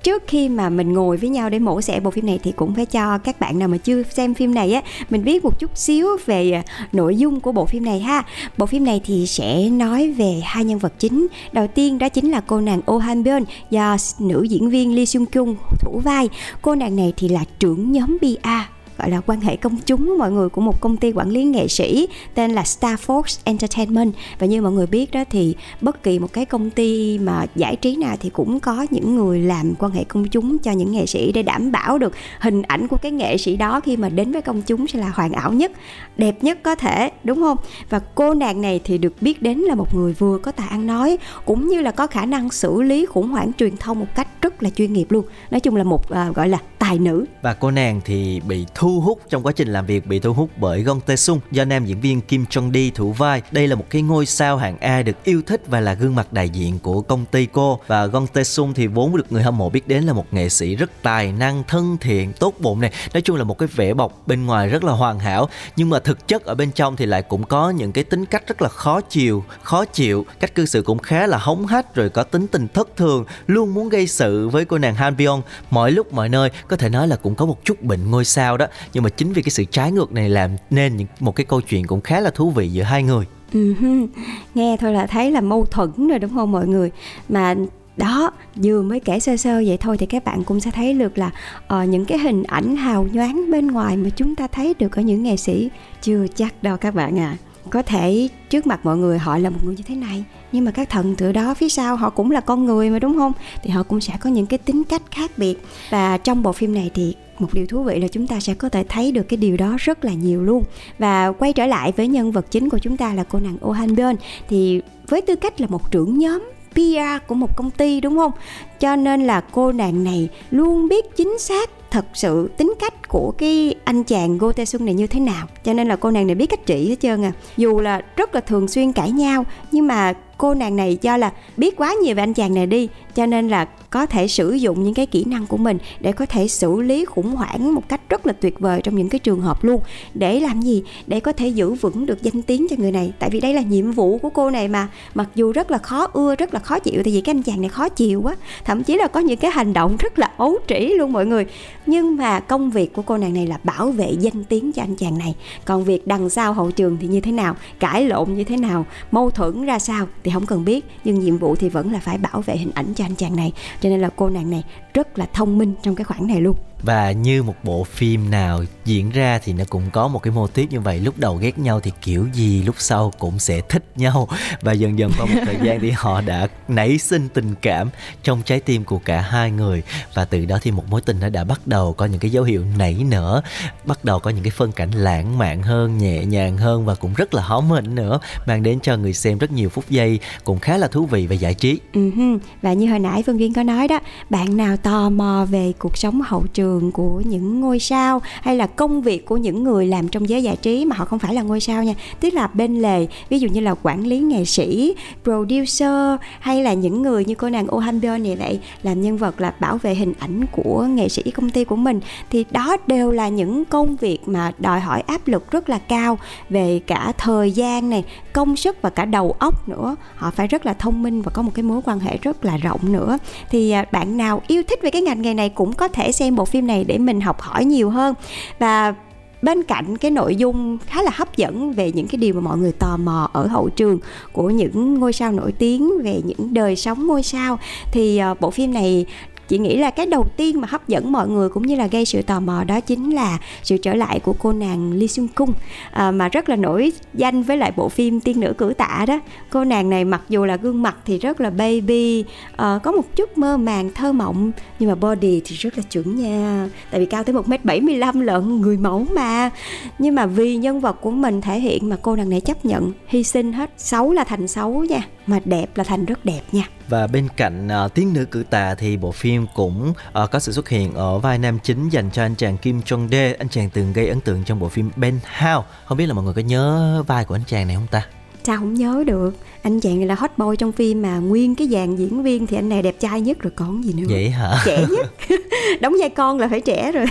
trước 0.02 0.22
khi 0.26 0.48
mà 0.48 0.68
mình 0.68 0.92
ngồi 0.92 1.16
với 1.16 1.30
nhau 1.30 1.50
để 1.50 1.58
mổ 1.58 1.80
xẻ 1.80 2.00
bộ 2.00 2.10
phim 2.10 2.26
này 2.26 2.40
thì 2.42 2.52
cũng 2.52 2.74
phải 2.74 2.86
cho 2.86 3.18
các 3.18 3.40
bạn 3.40 3.58
nào 3.58 3.68
mà 3.68 3.76
chưa 3.76 4.02
xem 4.02 4.34
phim 4.34 4.54
này 4.54 4.72
á, 4.72 4.82
mình 5.10 5.24
biết 5.24 5.44
một 5.44 5.58
chút 5.58 5.78
xíu 5.78 6.06
về 6.26 6.50
ờ, 6.50 6.62
nội 6.92 7.16
dung 7.16 7.40
của 7.40 7.52
bộ 7.52 7.66
phim 7.66 7.84
này 7.84 8.00
ha. 8.00 8.22
Bộ 8.58 8.66
phim 8.66 8.84
này 8.84 9.00
thì 9.04 9.26
sẽ 9.26 9.70
nói 9.70 10.12
về 10.12 10.40
hai 10.44 10.64
nhân 10.64 10.78
vật 10.78 10.92
chính. 10.98 11.26
Đầu 11.52 11.66
tiên 11.66 11.98
đó 11.98 12.08
chính 12.08 12.30
là 12.30 12.40
cô 12.40 12.60
nàng 12.60 12.80
Oh 12.92 13.02
Han 13.02 13.24
Beon 13.24 13.42
do 13.70 13.96
nữ 14.18 14.42
diễn 14.42 14.70
viên 14.70 14.94
Lee 14.94 15.04
Seung 15.04 15.26
Kyung 15.26 15.56
thủ 15.80 16.00
vai. 16.04 16.28
Cô 16.62 16.74
nàng 16.74 16.96
này 16.96 17.12
thì 17.16 17.28
là 17.28 17.44
trưởng 17.58 17.92
nhóm 17.92 18.18
BA 18.22 18.68
gọi 18.98 19.10
là 19.10 19.20
quan 19.20 19.40
hệ 19.40 19.56
công 19.56 19.76
chúng 19.86 20.18
mọi 20.18 20.30
người 20.30 20.48
của 20.48 20.60
một 20.60 20.80
công 20.80 20.96
ty 20.96 21.12
quản 21.12 21.30
lý 21.30 21.44
nghệ 21.44 21.68
sĩ 21.68 22.08
tên 22.34 22.50
là 22.50 22.64
Star 22.64 23.00
Force 23.00 23.40
Entertainment. 23.44 24.12
Và 24.38 24.46
như 24.46 24.62
mọi 24.62 24.72
người 24.72 24.86
biết 24.86 25.10
đó 25.10 25.24
thì 25.30 25.54
bất 25.80 26.02
kỳ 26.02 26.18
một 26.18 26.32
cái 26.32 26.44
công 26.44 26.70
ty 26.70 27.18
mà 27.18 27.46
giải 27.54 27.76
trí 27.76 27.96
nào 27.96 28.16
thì 28.20 28.30
cũng 28.30 28.60
có 28.60 28.86
những 28.90 29.16
người 29.16 29.40
làm 29.40 29.74
quan 29.78 29.92
hệ 29.92 30.04
công 30.04 30.28
chúng 30.28 30.58
cho 30.58 30.72
những 30.72 30.92
nghệ 30.92 31.06
sĩ 31.06 31.32
để 31.32 31.42
đảm 31.42 31.72
bảo 31.72 31.98
được 31.98 32.12
hình 32.40 32.62
ảnh 32.62 32.88
của 32.88 32.96
cái 32.96 33.12
nghệ 33.12 33.38
sĩ 33.38 33.56
đó 33.56 33.80
khi 33.80 33.96
mà 33.96 34.08
đến 34.08 34.32
với 34.32 34.42
công 34.42 34.62
chúng 34.62 34.86
sẽ 34.86 34.98
là 34.98 35.08
hoàn 35.08 35.32
ảo 35.32 35.52
nhất 35.52 35.72
đẹp 36.16 36.44
nhất 36.44 36.58
có 36.62 36.74
thể 36.74 37.10
đúng 37.24 37.40
không? 37.40 37.58
Và 37.90 37.98
cô 37.98 38.34
nàng 38.34 38.60
này 38.60 38.80
thì 38.84 38.98
được 38.98 39.22
biết 39.22 39.42
đến 39.42 39.58
là 39.58 39.74
một 39.74 39.94
người 39.94 40.12
vừa 40.12 40.38
có 40.38 40.52
tài 40.52 40.68
ăn 40.68 40.86
nói 40.86 41.18
cũng 41.44 41.68
như 41.68 41.80
là 41.80 41.90
có 41.90 42.06
khả 42.06 42.26
năng 42.26 42.50
xử 42.50 42.82
lý 42.82 43.06
khủng 43.06 43.28
hoảng 43.28 43.52
truyền 43.58 43.76
thông 43.76 44.00
một 44.00 44.06
cách 44.14 44.28
rất 44.42 44.62
là 44.62 44.70
chuyên 44.70 44.92
nghiệp 44.92 45.06
luôn. 45.10 45.24
Nói 45.50 45.60
chung 45.60 45.76
là 45.76 45.84
một 45.84 46.02
uh, 46.04 46.36
gọi 46.36 46.48
là 46.48 46.58
tài 46.78 46.98
nữ. 46.98 47.24
Và 47.42 47.54
cô 47.54 47.70
nàng 47.70 48.00
thì 48.04 48.40
bị 48.48 48.66
thu 48.74 48.85
thu 48.86 49.00
hút 49.00 49.20
trong 49.28 49.42
quá 49.42 49.52
trình 49.52 49.68
làm 49.68 49.86
việc, 49.86 50.06
bị 50.06 50.18
thu 50.18 50.32
hút 50.32 50.50
bởi 50.56 50.82
Gong 50.82 51.00
Tae 51.00 51.16
Sung, 51.16 51.40
do 51.50 51.64
nam 51.64 51.84
diễn 51.84 52.00
viên 52.00 52.20
Kim 52.20 52.44
Jong 52.50 52.72
Di 52.72 52.90
thủ 52.90 53.12
vai. 53.12 53.42
Đây 53.50 53.68
là 53.68 53.74
một 53.74 53.84
cái 53.90 54.02
ngôi 54.02 54.26
sao 54.26 54.56
hạng 54.56 54.78
A 54.78 55.02
được 55.02 55.24
yêu 55.24 55.42
thích 55.46 55.62
và 55.66 55.80
là 55.80 55.94
gương 55.94 56.14
mặt 56.14 56.32
đại 56.32 56.48
diện 56.48 56.78
của 56.78 57.00
công 57.00 57.24
ty 57.24 57.46
cô. 57.46 57.80
Và 57.86 58.06
Gong 58.06 58.26
Tae 58.26 58.44
Sung 58.44 58.74
thì 58.74 58.86
vốn 58.86 59.16
được 59.16 59.32
người 59.32 59.42
hâm 59.42 59.58
mộ 59.58 59.70
biết 59.70 59.88
đến 59.88 60.04
là 60.04 60.12
một 60.12 60.26
nghệ 60.30 60.48
sĩ 60.48 60.76
rất 60.76 60.90
tài 61.02 61.32
năng, 61.32 61.62
thân 61.68 61.96
thiện, 62.00 62.32
tốt 62.32 62.54
bụng 62.60 62.80
này. 62.80 62.92
Nói 63.14 63.20
chung 63.20 63.36
là 63.36 63.44
một 63.44 63.58
cái 63.58 63.68
vẻ 63.74 63.94
bọc 63.94 64.26
bên 64.26 64.46
ngoài 64.46 64.68
rất 64.68 64.84
là 64.84 64.92
hoàn 64.92 65.18
hảo. 65.18 65.48
Nhưng 65.76 65.90
mà 65.90 65.98
thực 65.98 66.28
chất 66.28 66.44
ở 66.44 66.54
bên 66.54 66.72
trong 66.72 66.96
thì 66.96 67.06
lại 67.06 67.22
cũng 67.22 67.44
có 67.44 67.70
những 67.70 67.92
cái 67.92 68.04
tính 68.04 68.26
cách 68.26 68.46
rất 68.46 68.62
là 68.62 68.68
khó 68.68 69.00
chịu 69.00 69.44
khó 69.62 69.84
chịu. 69.84 70.26
Cách 70.40 70.54
cư 70.54 70.66
xử 70.66 70.82
cũng 70.82 70.98
khá 70.98 71.26
là 71.26 71.38
hống 71.38 71.66
hách, 71.66 71.94
rồi 71.94 72.08
có 72.08 72.22
tính 72.22 72.46
tình 72.46 72.68
thất 72.68 72.96
thường, 72.96 73.24
luôn 73.46 73.74
muốn 73.74 73.88
gây 73.88 74.06
sự 74.06 74.48
với 74.48 74.64
cô 74.64 74.78
nàng 74.78 74.94
Han 74.94 75.16
Byung. 75.16 75.42
Mọi 75.70 75.92
lúc 75.92 76.12
mọi 76.12 76.28
nơi, 76.28 76.50
có 76.68 76.76
thể 76.76 76.88
nói 76.88 77.08
là 77.08 77.16
cũng 77.16 77.34
có 77.34 77.46
một 77.46 77.64
chút 77.64 77.82
bệnh 77.82 78.10
ngôi 78.10 78.24
sao 78.24 78.56
đó 78.56 78.66
nhưng 78.92 79.02
mà 79.02 79.10
chính 79.10 79.32
vì 79.32 79.42
cái 79.42 79.50
sự 79.50 79.64
trái 79.64 79.92
ngược 79.92 80.12
này 80.12 80.28
làm 80.28 80.50
nên 80.70 80.96
những 80.96 81.06
một 81.20 81.36
cái 81.36 81.44
câu 81.44 81.60
chuyện 81.60 81.86
cũng 81.86 82.00
khá 82.00 82.20
là 82.20 82.30
thú 82.30 82.50
vị 82.50 82.68
giữa 82.68 82.82
hai 82.82 83.02
người 83.02 83.24
uh-huh. 83.52 84.06
nghe 84.54 84.76
thôi 84.80 84.92
là 84.92 85.06
thấy 85.06 85.30
là 85.30 85.40
mâu 85.40 85.64
thuẫn 85.64 86.08
rồi 86.08 86.18
đúng 86.18 86.34
không 86.34 86.52
mọi 86.52 86.66
người 86.66 86.90
mà 87.28 87.54
đó 87.96 88.30
vừa 88.56 88.82
mới 88.82 89.00
kể 89.00 89.20
sơ 89.20 89.36
sơ 89.36 89.62
vậy 89.66 89.76
thôi 89.80 89.96
thì 89.98 90.06
các 90.06 90.24
bạn 90.24 90.44
cũng 90.44 90.60
sẽ 90.60 90.70
thấy 90.70 90.92
được 90.92 91.18
là 91.18 91.30
uh, 91.74 91.88
những 91.88 92.04
cái 92.04 92.18
hình 92.18 92.42
ảnh 92.42 92.76
hào 92.76 93.06
nhoáng 93.12 93.50
bên 93.50 93.66
ngoài 93.66 93.96
mà 93.96 94.10
chúng 94.10 94.36
ta 94.36 94.46
thấy 94.46 94.74
được 94.78 94.96
ở 94.96 95.02
những 95.02 95.22
nghệ 95.22 95.36
sĩ 95.36 95.70
chưa 96.02 96.26
chắc 96.34 96.62
đâu 96.62 96.76
các 96.76 96.94
bạn 96.94 97.18
à 97.18 97.36
có 97.70 97.82
thể 97.82 98.28
trước 98.50 98.66
mặt 98.66 98.80
mọi 98.82 98.96
người 98.96 99.18
họ 99.18 99.38
là 99.38 99.50
một 99.50 99.58
người 99.64 99.74
như 99.76 99.82
thế 99.86 99.94
này 99.94 100.24
nhưng 100.56 100.64
mà 100.64 100.70
các 100.70 100.90
thần 100.90 101.14
tượng 101.16 101.32
đó 101.32 101.54
phía 101.54 101.68
sau 101.68 101.96
họ 101.96 102.10
cũng 102.10 102.30
là 102.30 102.40
con 102.40 102.66
người 102.66 102.90
mà, 102.90 102.98
đúng 102.98 103.16
không? 103.16 103.32
Thì 103.62 103.70
họ 103.70 103.82
cũng 103.82 104.00
sẽ 104.00 104.12
có 104.20 104.30
những 104.30 104.46
cái 104.46 104.58
tính 104.58 104.84
cách 104.84 105.02
khác 105.10 105.30
biệt. 105.36 105.54
Và 105.90 106.18
trong 106.18 106.42
bộ 106.42 106.52
phim 106.52 106.74
này 106.74 106.90
thì 106.94 107.14
một 107.38 107.54
điều 107.54 107.66
thú 107.66 107.82
vị 107.82 108.00
là 108.00 108.08
chúng 108.08 108.26
ta 108.26 108.40
sẽ 108.40 108.54
có 108.54 108.68
thể 108.68 108.84
thấy 108.88 109.12
được 109.12 109.22
cái 109.22 109.36
điều 109.36 109.56
đó 109.56 109.76
rất 109.78 110.04
là 110.04 110.12
nhiều 110.12 110.42
luôn. 110.42 110.64
Và 110.98 111.32
quay 111.32 111.52
trở 111.52 111.66
lại 111.66 111.92
với 111.96 112.08
nhân 112.08 112.32
vật 112.32 112.50
chính 112.50 112.68
của 112.68 112.78
chúng 112.78 112.96
ta 112.96 113.14
là 113.14 113.24
cô 113.24 113.38
nàng 113.38 113.56
Oh 113.66 113.76
Han 113.76 113.96
Beon 113.96 114.14
thì 114.48 114.80
với 115.08 115.20
tư 115.22 115.36
cách 115.36 115.60
là 115.60 115.66
một 115.66 115.90
trưởng 115.90 116.18
nhóm 116.18 116.50
PR 116.74 117.26
của 117.26 117.34
một 117.34 117.56
công 117.56 117.70
ty, 117.70 118.00
đúng 118.00 118.16
không? 118.16 118.32
Cho 118.80 118.96
nên 118.96 119.26
là 119.26 119.40
cô 119.40 119.72
nàng 119.72 120.04
này 120.04 120.28
luôn 120.50 120.88
biết 120.88 121.16
chính 121.16 121.38
xác 121.38 121.70
thật 121.90 122.06
sự 122.14 122.50
tính 122.56 122.74
cách 122.80 123.08
của 123.08 123.32
cái 123.38 123.74
anh 123.84 124.04
chàng 124.04 124.38
Go 124.38 124.52
Tae 124.52 124.64
Sung 124.64 124.84
này 124.84 124.94
như 124.94 125.06
thế 125.06 125.20
nào. 125.20 125.46
Cho 125.64 125.72
nên 125.72 125.88
là 125.88 125.96
cô 125.96 126.10
nàng 126.10 126.26
này 126.26 126.34
biết 126.34 126.46
cách 126.46 126.66
trị 126.66 126.88
hết 126.88 127.00
trơn 127.00 127.24
à. 127.24 127.32
Dù 127.56 127.80
là 127.80 128.02
rất 128.16 128.34
là 128.34 128.40
thường 128.40 128.68
xuyên 128.68 128.92
cãi 128.92 129.10
nhau, 129.10 129.44
nhưng 129.72 129.86
mà 129.86 130.12
cô 130.38 130.54
nàng 130.54 130.76
này 130.76 130.96
cho 130.96 131.16
là 131.16 131.32
biết 131.56 131.76
quá 131.76 131.94
nhiều 132.02 132.14
về 132.14 132.22
anh 132.22 132.34
chàng 132.34 132.54
này 132.54 132.66
đi, 132.66 132.88
cho 133.14 133.26
nên 133.26 133.48
là 133.48 133.64
có 133.90 134.06
thể 134.06 134.28
sử 134.28 134.52
dụng 134.52 134.82
những 134.82 134.94
cái 134.94 135.06
kỹ 135.06 135.24
năng 135.24 135.46
của 135.46 135.56
mình 135.56 135.78
để 136.00 136.12
có 136.12 136.26
thể 136.26 136.48
xử 136.48 136.80
lý 136.80 137.04
khủng 137.04 137.36
hoảng 137.36 137.74
một 137.74 137.88
cách 137.88 138.00
rất 138.08 138.26
là 138.26 138.32
tuyệt 138.32 138.60
vời 138.60 138.80
trong 138.84 138.96
những 138.96 139.08
cái 139.08 139.18
trường 139.18 139.40
hợp 139.40 139.64
luôn. 139.64 139.80
Để 140.14 140.40
làm 140.40 140.60
gì? 140.60 140.82
Để 141.06 141.20
có 141.20 141.32
thể 141.32 141.48
giữ 141.48 141.74
vững 141.74 142.06
được 142.06 142.22
danh 142.22 142.42
tiếng 142.42 142.66
cho 142.70 142.76
người 142.78 142.92
này. 142.92 143.12
Tại 143.18 143.30
vì 143.30 143.40
đây 143.40 143.54
là 143.54 143.60
nhiệm 143.60 143.92
vụ 143.92 144.18
của 144.18 144.30
cô 144.30 144.50
này 144.50 144.68
mà. 144.68 144.88
Mặc 145.14 145.28
dù 145.34 145.52
rất 145.52 145.70
là 145.70 145.78
khó 145.78 146.08
ưa, 146.12 146.34
rất 146.34 146.54
là 146.54 146.60
khó 146.60 146.78
chịu, 146.78 147.02
tại 147.04 147.12
vì 147.12 147.20
cái 147.20 147.30
anh 147.30 147.42
chàng 147.42 147.60
này 147.60 147.68
khó 147.68 147.88
chịu 147.88 148.22
quá. 148.22 148.36
Thậm 148.64 148.82
chí 148.82 148.96
là 148.96 149.06
có 149.06 149.20
những 149.20 149.36
cái 149.36 149.50
hành 149.50 149.72
động 149.72 149.96
rất 149.96 150.18
là 150.18 150.30
ấu 150.36 150.58
trĩ 150.68 150.92
luôn 150.98 151.12
mọi 151.12 151.26
người. 151.26 151.46
Nhưng 151.86 152.16
mà 152.16 152.40
công 152.40 152.70
việc 152.70 152.92
của 152.92 153.02
cô 153.02 153.18
nàng 153.18 153.34
này 153.34 153.46
là 153.46 153.58
bảo 153.64 153.90
vệ 153.90 154.10
danh 154.20 154.44
tiếng 154.44 154.72
cho 154.72 154.82
anh 154.82 154.96
chàng 154.96 155.18
này. 155.18 155.34
Còn 155.64 155.84
việc 155.84 156.06
đằng 156.06 156.30
sau 156.30 156.52
hậu 156.52 156.70
trường 156.70 156.96
thì 157.00 157.08
như 157.08 157.20
thế 157.20 157.32
nào? 157.32 157.56
Cãi 157.80 158.04
lộn 158.04 158.34
như 158.34 158.44
thế 158.44 158.56
nào? 158.56 158.86
Mâu 159.10 159.30
thuẫn 159.30 159.64
ra 159.64 159.78
sao? 159.78 160.06
Thì 160.26 160.32
không 160.32 160.46
cần 160.46 160.64
biết, 160.64 160.84
nhưng 161.04 161.20
nhiệm 161.20 161.38
vụ 161.38 161.56
thì 161.56 161.68
vẫn 161.68 161.92
là 161.92 162.00
phải 162.00 162.18
bảo 162.18 162.40
vệ 162.40 162.56
hình 162.56 162.70
ảnh 162.74 162.94
cho 162.94 163.04
anh 163.04 163.14
chàng 163.14 163.36
này. 163.36 163.52
Cho 163.80 163.88
nên 163.88 164.00
là 164.00 164.10
cô 164.16 164.28
nàng 164.28 164.50
này 164.50 164.62
rất 164.94 165.18
là 165.18 165.26
thông 165.32 165.58
minh 165.58 165.74
trong 165.82 165.94
cái 165.94 166.04
khoảng 166.04 166.26
này 166.26 166.40
luôn. 166.40 166.56
Và 166.82 167.10
như 167.10 167.42
một 167.42 167.54
bộ 167.62 167.84
phim 167.84 168.30
nào 168.30 168.64
diễn 168.84 169.10
ra 169.10 169.38
thì 169.44 169.52
nó 169.52 169.64
cũng 169.68 169.90
có 169.92 170.08
một 170.08 170.18
cái 170.18 170.32
mô 170.32 170.46
típ 170.46 170.72
như 170.72 170.80
vậy. 170.80 171.00
Lúc 171.00 171.18
đầu 171.18 171.36
ghét 171.36 171.58
nhau 171.58 171.80
thì 171.80 171.92
kiểu 172.02 172.28
gì, 172.32 172.62
lúc 172.62 172.74
sau 172.78 173.12
cũng 173.18 173.38
sẽ 173.38 173.60
thích 173.60 173.84
nhau. 173.96 174.28
Và 174.60 174.72
dần 174.72 174.98
dần 174.98 175.12
qua 175.18 175.26
một 175.26 175.40
thời 175.46 175.56
gian 175.62 175.80
thì 175.80 175.90
họ 175.90 176.20
đã 176.20 176.48
nảy 176.68 176.98
sinh 176.98 177.28
tình 177.28 177.54
cảm 177.62 177.90
trong 178.22 178.42
trái 178.42 178.60
tim 178.60 178.84
của 178.84 178.98
cả 178.98 179.20
hai 179.20 179.50
người. 179.50 179.82
Và 180.14 180.24
từ 180.24 180.44
đó 180.44 180.58
thì 180.62 180.70
một 180.70 180.84
mối 180.90 181.00
tình 181.00 181.20
nó 181.20 181.28
đã 181.28 181.44
bắt 181.44 181.66
đầu 181.66 181.92
có 181.92 182.06
những 182.06 182.20
cái 182.20 182.30
dấu 182.30 182.44
hiệu 182.44 182.64
nảy 182.78 182.94
nở, 182.94 183.42
bắt 183.84 184.04
đầu 184.04 184.18
có 184.18 184.30
những 184.30 184.44
cái 184.44 184.50
phân 184.50 184.72
cảnh 184.72 184.90
lãng 184.90 185.38
mạn 185.38 185.62
hơn, 185.62 185.98
nhẹ 185.98 186.24
nhàng 186.24 186.56
hơn 186.56 186.84
và 186.84 186.94
cũng 186.94 187.14
rất 187.14 187.34
là 187.34 187.42
hóm 187.42 187.70
hỉnh 187.70 187.94
nữa, 187.94 188.20
mang 188.46 188.62
đến 188.62 188.80
cho 188.82 188.96
người 188.96 189.12
xem 189.12 189.38
rất 189.38 189.52
nhiều 189.52 189.68
phút 189.68 189.84
giây 189.88 190.15
cũng 190.44 190.58
khá 190.58 190.76
là 190.76 190.88
thú 190.88 191.06
vị 191.06 191.26
và 191.26 191.34
giải 191.34 191.54
trí 191.54 191.80
uh-huh. 191.92 192.38
và 192.62 192.72
như 192.72 192.90
hồi 192.90 192.98
nãy 192.98 193.22
Phương 193.26 193.40
Duyên 193.40 193.52
có 193.52 193.62
nói 193.62 193.88
đó, 193.88 193.98
bạn 194.30 194.56
nào 194.56 194.76
tò 194.76 195.10
mò 195.10 195.46
về 195.50 195.72
cuộc 195.78 195.96
sống 195.96 196.20
hậu 196.20 196.46
trường 196.52 196.92
của 196.92 197.22
những 197.24 197.60
ngôi 197.60 197.78
sao 197.78 198.22
hay 198.42 198.56
là 198.56 198.66
công 198.66 199.02
việc 199.02 199.26
của 199.26 199.36
những 199.36 199.64
người 199.64 199.86
làm 199.86 200.08
trong 200.08 200.28
giới 200.28 200.42
giải 200.42 200.56
trí 200.56 200.84
mà 200.84 200.96
họ 200.96 201.04
không 201.04 201.18
phải 201.18 201.34
là 201.34 201.42
ngôi 201.42 201.60
sao 201.60 201.84
nha 201.84 201.94
tức 202.20 202.34
là 202.34 202.46
bên 202.46 202.82
lề, 202.82 203.06
ví 203.28 203.38
dụ 203.38 203.48
như 203.48 203.60
là 203.60 203.74
quản 203.82 204.06
lý 204.06 204.18
nghệ 204.18 204.44
sĩ, 204.44 204.94
producer 205.24 206.20
hay 206.40 206.62
là 206.62 206.72
những 206.72 207.02
người 207.02 207.24
như 207.24 207.34
cô 207.34 207.48
nàng 207.48 207.66
Oh 207.74 207.82
Han 207.82 208.00
này 208.02 208.36
vậy, 208.38 208.60
làm 208.82 209.02
nhân 209.02 209.16
vật 209.16 209.40
là 209.40 209.54
bảo 209.60 209.78
vệ 209.78 209.94
hình 209.94 210.12
ảnh 210.18 210.44
của 210.52 210.86
nghệ 210.90 211.08
sĩ 211.08 211.22
công 211.30 211.50
ty 211.50 211.64
của 211.64 211.76
mình, 211.76 212.00
thì 212.30 212.44
đó 212.50 212.76
đều 212.86 213.10
là 213.10 213.28
những 213.28 213.64
công 213.64 213.96
việc 213.96 214.18
mà 214.26 214.52
đòi 214.58 214.80
hỏi 214.80 215.00
áp 215.00 215.28
lực 215.28 215.50
rất 215.50 215.68
là 215.68 215.78
cao 215.78 216.18
về 216.50 216.80
cả 216.86 217.12
thời 217.18 217.52
gian 217.52 217.90
này, 217.90 218.04
công 218.32 218.56
sức 218.56 218.82
và 218.82 218.90
cả 218.90 219.04
đầu 219.04 219.36
óc 219.38 219.68
nữa 219.68 219.96
họ 220.16 220.30
phải 220.30 220.46
rất 220.46 220.66
là 220.66 220.72
thông 220.72 221.02
minh 221.02 221.22
và 221.22 221.30
có 221.30 221.42
một 221.42 221.50
cái 221.54 221.62
mối 221.62 221.80
quan 221.84 222.00
hệ 222.00 222.18
rất 222.22 222.44
là 222.44 222.56
rộng 222.56 222.80
nữa. 222.82 223.18
Thì 223.50 223.70
à, 223.70 223.84
bạn 223.92 224.16
nào 224.16 224.42
yêu 224.46 224.62
thích 224.68 224.78
về 224.82 224.90
cái 224.90 225.02
ngành 225.02 225.22
nghề 225.22 225.34
này 225.34 225.48
cũng 225.48 225.72
có 225.72 225.88
thể 225.88 226.12
xem 226.12 226.36
bộ 226.36 226.44
phim 226.44 226.66
này 226.66 226.84
để 226.84 226.98
mình 226.98 227.20
học 227.20 227.40
hỏi 227.40 227.64
nhiều 227.64 227.90
hơn. 227.90 228.14
Và 228.58 228.94
bên 229.42 229.62
cạnh 229.62 229.96
cái 229.96 230.10
nội 230.10 230.36
dung 230.36 230.78
khá 230.86 231.02
là 231.02 231.10
hấp 231.14 231.36
dẫn 231.36 231.72
về 231.72 231.92
những 231.92 232.08
cái 232.08 232.18
điều 232.18 232.34
mà 232.34 232.40
mọi 232.40 232.58
người 232.58 232.72
tò 232.72 232.96
mò 232.96 233.30
ở 233.32 233.46
hậu 233.46 233.68
trường 233.68 233.98
của 234.32 234.50
những 234.50 234.94
ngôi 234.94 235.12
sao 235.12 235.32
nổi 235.32 235.52
tiếng, 235.52 236.02
về 236.02 236.20
những 236.24 236.54
đời 236.54 236.76
sống 236.76 237.06
ngôi 237.06 237.22
sao, 237.22 237.58
thì 237.92 238.16
à, 238.16 238.34
bộ 238.34 238.50
phim 238.50 238.74
này 238.74 239.06
chị 239.48 239.58
nghĩ 239.58 239.76
là 239.76 239.90
cái 239.90 240.06
đầu 240.06 240.26
tiên 240.36 240.60
mà 240.60 240.68
hấp 240.70 240.88
dẫn 240.88 241.12
mọi 241.12 241.28
người 241.28 241.48
cũng 241.48 241.66
như 241.66 241.76
là 241.76 241.86
gây 241.86 242.04
sự 242.04 242.22
tò 242.22 242.40
mò 242.40 242.64
đó 242.64 242.80
chính 242.80 243.14
là 243.14 243.38
sự 243.62 243.76
trở 243.76 243.94
lại 243.94 244.20
của 244.20 244.32
cô 244.38 244.52
nàng 244.52 244.92
Lee 244.92 245.06
Seung 245.06 245.28
Cung. 245.28 245.52
À, 245.90 246.10
mà 246.10 246.28
rất 246.28 246.48
là 246.48 246.56
nổi 246.56 246.92
danh 247.14 247.42
với 247.42 247.56
lại 247.56 247.72
bộ 247.76 247.88
phim 247.88 248.20
tiên 248.20 248.40
nữ 248.40 248.52
cử 248.58 248.74
tạ 248.78 249.04
đó. 249.08 249.20
Cô 249.50 249.64
nàng 249.64 249.90
này 249.90 250.04
mặc 250.04 250.22
dù 250.28 250.44
là 250.44 250.56
gương 250.56 250.82
mặt 250.82 250.96
thì 251.04 251.18
rất 251.18 251.40
là 251.40 251.50
baby 251.50 252.24
à, 252.56 252.78
có 252.82 252.92
một 252.92 253.16
chút 253.16 253.38
mơ 253.38 253.56
màng 253.56 253.90
thơ 253.94 254.12
mộng 254.12 254.52
nhưng 254.78 254.88
mà 254.88 254.94
body 254.94 255.40
thì 255.44 255.56
rất 255.56 255.78
là 255.78 255.82
chuẩn 255.82 256.16
nha. 256.16 256.68
Tại 256.90 257.00
vì 257.00 257.06
cao 257.06 257.24
tới 257.24 257.34
một 257.34 257.48
m 257.48 257.52
75 257.64 258.20
lận 258.20 258.60
người 258.60 258.76
mẫu 258.76 259.06
mà. 259.14 259.50
Nhưng 259.98 260.14
mà 260.14 260.26
vì 260.26 260.56
nhân 260.56 260.80
vật 260.80 261.00
của 261.00 261.10
mình 261.10 261.40
thể 261.40 261.60
hiện 261.60 261.88
mà 261.88 261.96
cô 262.02 262.16
nàng 262.16 262.30
này 262.30 262.40
chấp 262.40 262.64
nhận 262.64 262.92
hy 263.06 263.22
sinh 263.22 263.52
hết 263.52 263.70
xấu 263.76 264.12
là 264.12 264.24
thành 264.24 264.48
xấu 264.48 264.84
nha 264.84 265.08
mà 265.26 265.38
đẹp 265.44 265.66
là 265.74 265.84
thành 265.84 266.04
rất 266.04 266.24
đẹp 266.24 266.40
nha. 266.52 266.62
Và 266.88 267.06
bên 267.06 267.28
cạnh 267.36 267.68
uh, 267.84 267.94
tiếng 267.94 268.12
nữ 268.12 268.24
cử 268.24 268.44
tà 268.50 268.74
thì 268.74 268.96
bộ 268.96 269.12
phim 269.12 269.46
cũng 269.54 269.92
uh, 270.22 270.30
có 270.30 270.38
sự 270.38 270.52
xuất 270.52 270.68
hiện 270.68 270.94
ở 270.94 271.18
vai 271.18 271.38
nam 271.38 271.58
chính 271.62 271.88
dành 271.88 272.10
cho 272.12 272.22
anh 272.22 272.34
chàng 272.34 272.58
Kim 272.58 272.80
Jong 272.80 273.08
Dae 273.08 273.32
anh 273.32 273.48
chàng 273.48 273.70
từng 273.70 273.92
gây 273.92 274.08
ấn 274.08 274.20
tượng 274.20 274.44
trong 274.44 274.58
bộ 274.58 274.68
phim 274.68 274.90
Ben 274.96 275.18
Hao. 275.24 275.64
Không 275.84 275.98
biết 275.98 276.06
là 276.06 276.14
mọi 276.14 276.24
người 276.24 276.34
có 276.34 276.42
nhớ 276.42 277.04
vai 277.06 277.24
của 277.24 277.34
anh 277.34 277.44
chàng 277.46 277.66
này 277.66 277.76
không 277.76 277.86
ta? 277.90 278.02
Sao 278.44 278.56
không 278.56 278.74
nhớ 278.74 279.04
được. 279.06 279.36
Anh 279.62 279.80
chàng 279.80 279.98
này 279.98 280.06
là 280.06 280.14
hot 280.14 280.30
boy 280.36 280.56
trong 280.58 280.72
phim 280.72 281.02
mà 281.02 281.18
nguyên 281.18 281.54
cái 281.54 281.68
dàn 281.68 281.96
diễn 281.96 282.22
viên 282.22 282.46
thì 282.46 282.56
anh 282.56 282.68
này 282.68 282.82
đẹp 282.82 282.94
trai 283.00 283.20
nhất 283.20 283.38
rồi 283.40 283.52
còn 283.56 283.84
gì 283.84 283.92
nữa. 283.92 284.04
Vậy 284.08 284.30
hả? 284.30 284.62
Trẻ 284.64 284.86
nhất. 284.90 285.06
Đóng 285.80 285.94
vai 286.00 286.08
con 286.08 286.38
là 286.38 286.48
phải 286.48 286.60
trẻ 286.60 286.92
rồi. 286.92 287.06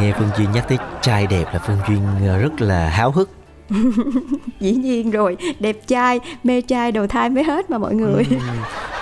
Nghe 0.00 0.12
phương 0.18 0.28
duyên 0.38 0.52
nhắc 0.52 0.68
tới 0.68 0.78
trai 1.02 1.26
đẹp 1.26 1.44
là 1.52 1.60
phương 1.66 1.78
duyên 1.88 2.00
ờ, 2.28 2.38
rất 2.38 2.60
là 2.60 2.88
háo 2.88 3.10
hức 3.10 3.30
dĩ 4.60 4.72
nhiên 4.72 5.10
rồi 5.10 5.36
đẹp 5.60 5.76
trai 5.86 6.20
mê 6.44 6.60
trai 6.60 6.92
đầu 6.92 7.06
thai 7.06 7.30
mới 7.30 7.44
hết 7.44 7.70
mà 7.70 7.78
mọi 7.78 7.94
người. 7.94 8.26
Ừ, 8.30 8.36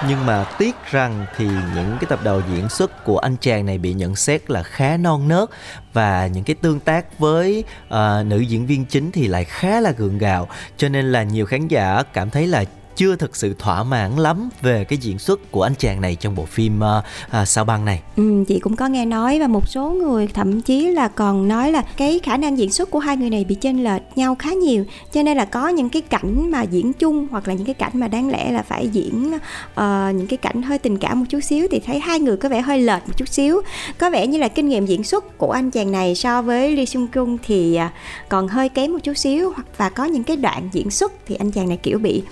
nhưng 0.09 0.27
mà 0.27 0.45
tiếc 0.59 0.75
rằng 0.91 1.27
thì 1.37 1.45
những 1.75 1.97
cái 2.01 2.07
tập 2.09 2.21
đầu 2.25 2.43
diễn 2.55 2.69
xuất 2.69 3.05
của 3.05 3.19
anh 3.19 3.37
chàng 3.41 3.67
này 3.67 3.79
bị 3.79 3.93
nhận 3.93 4.17
xét 4.17 4.51
là 4.51 4.63
khá 4.63 4.97
non 4.97 5.29
nớt 5.29 5.49
và 5.93 6.27
những 6.27 6.45
cái 6.45 6.57
tương 6.61 6.81
tác 6.81 7.19
với 7.19 7.65
uh, 7.87 8.27
nữ 8.27 8.41
diễn 8.41 8.67
viên 8.67 8.85
chính 8.85 9.11
thì 9.11 9.27
lại 9.27 9.45
khá 9.45 9.81
là 9.81 9.91
gượng 9.91 10.19
gạo. 10.19 10.49
Cho 10.77 10.89
nên 10.89 11.13
là 11.13 11.23
nhiều 11.23 11.47
khán 11.47 11.69
giả 11.69 12.03
cảm 12.13 12.31
thấy 12.31 12.47
là 12.47 12.65
chưa 12.97 13.17
thực 13.17 13.37
sự 13.37 13.55
thỏa 13.59 13.83
mãn 13.83 14.17
lắm 14.17 14.49
về 14.63 14.85
cái 14.85 14.99
diễn 14.99 15.19
xuất 15.19 15.53
của 15.53 15.63
anh 15.63 15.75
chàng 15.79 16.01
này 16.01 16.17
trong 16.17 16.35
bộ 16.35 16.45
phim 16.45 16.81
uh, 16.81 17.49
sao 17.49 17.65
băng 17.65 17.85
này. 17.85 18.03
Ừ, 18.17 18.45
chị 18.49 18.59
cũng 18.59 18.77
có 18.77 18.89
nghe 18.89 19.05
nói 19.05 19.39
và 19.41 19.47
một 19.47 19.69
số 19.69 19.91
người 19.91 20.27
thậm 20.27 20.61
chí 20.61 20.87
là 20.87 21.09
còn 21.09 21.49
nói 21.49 21.73
là 21.73 21.85
cái 21.97 22.21
khả 22.23 22.37
năng 22.37 22.59
diễn 22.59 22.73
xuất 22.73 22.91
của 22.91 22.99
hai 22.99 23.17
người 23.17 23.31
này 23.31 23.45
bị 23.45 23.55
chênh 23.55 23.85
lệch 23.85 24.03
nhau 24.17 24.37
khá 24.39 24.53
nhiều. 24.53 24.85
Cho 25.13 25.23
nên 25.23 25.37
là 25.37 25.45
có 25.45 25.69
những 25.69 25.89
cái 25.89 26.03
cảnh 26.03 26.51
mà 26.51 26.63
diễn 26.63 26.93
chung 26.93 27.27
hoặc 27.31 27.49
là 27.49 27.55
những 27.55 27.67
cái 27.67 27.75
cảnh 27.75 27.93
mà 27.95 28.09
đáng 28.09 28.31
lẽ 28.31 28.53
là 28.53 28.63
phải 28.63 28.89
diễn 28.89 29.33
uh, 29.35 29.81
những 30.15 30.27
cái 30.27 30.37
cảnh 30.37 30.63
hơi 30.63 30.79
tình 30.79 30.99
cảm 30.99 31.21
một 31.21 31.27
chút 31.29 31.41
xíu 31.41 31.67
thì 31.71 31.81
thấy 31.87 32.01
hai 32.01 32.21
người 32.21 32.37
có 32.37 32.49
vẻ 32.49 32.61
hơi 32.61 32.81
lệch 32.81 33.03
một 33.07 33.15
chút 33.17 33.29
xíu. 33.29 33.63
Có 33.99 34.11
vẻ 34.11 34.27
như 34.27 34.39
là 34.39 34.49
kinh 34.49 34.69
nghiệm 34.69 34.87
diễn 34.87 35.05
xuất 35.05 35.39
của 35.39 35.51
anh 35.51 35.71
chàng 35.71 35.93
này 35.93 36.15
so 36.15 36.43
với 36.43 36.77
Lee 36.77 36.85
Sung 36.85 37.07
Kung 37.15 37.39
thì 37.47 37.79
uh, 37.87 37.91
còn 38.29 38.49
hơi 38.49 38.69
kém 38.69 38.93
một 38.93 38.99
chút 39.03 39.17
xíu 39.17 39.53
hoặc 39.53 39.67
và 39.77 39.89
có 39.89 40.05
những 40.05 40.25
cái 40.25 40.37
đoạn 40.37 40.69
diễn 40.73 40.91
xuất 40.91 41.13
thì 41.27 41.35
anh 41.35 41.51
chàng 41.51 41.69
này 41.69 41.79
kiểu 41.83 41.99
bị 41.99 42.23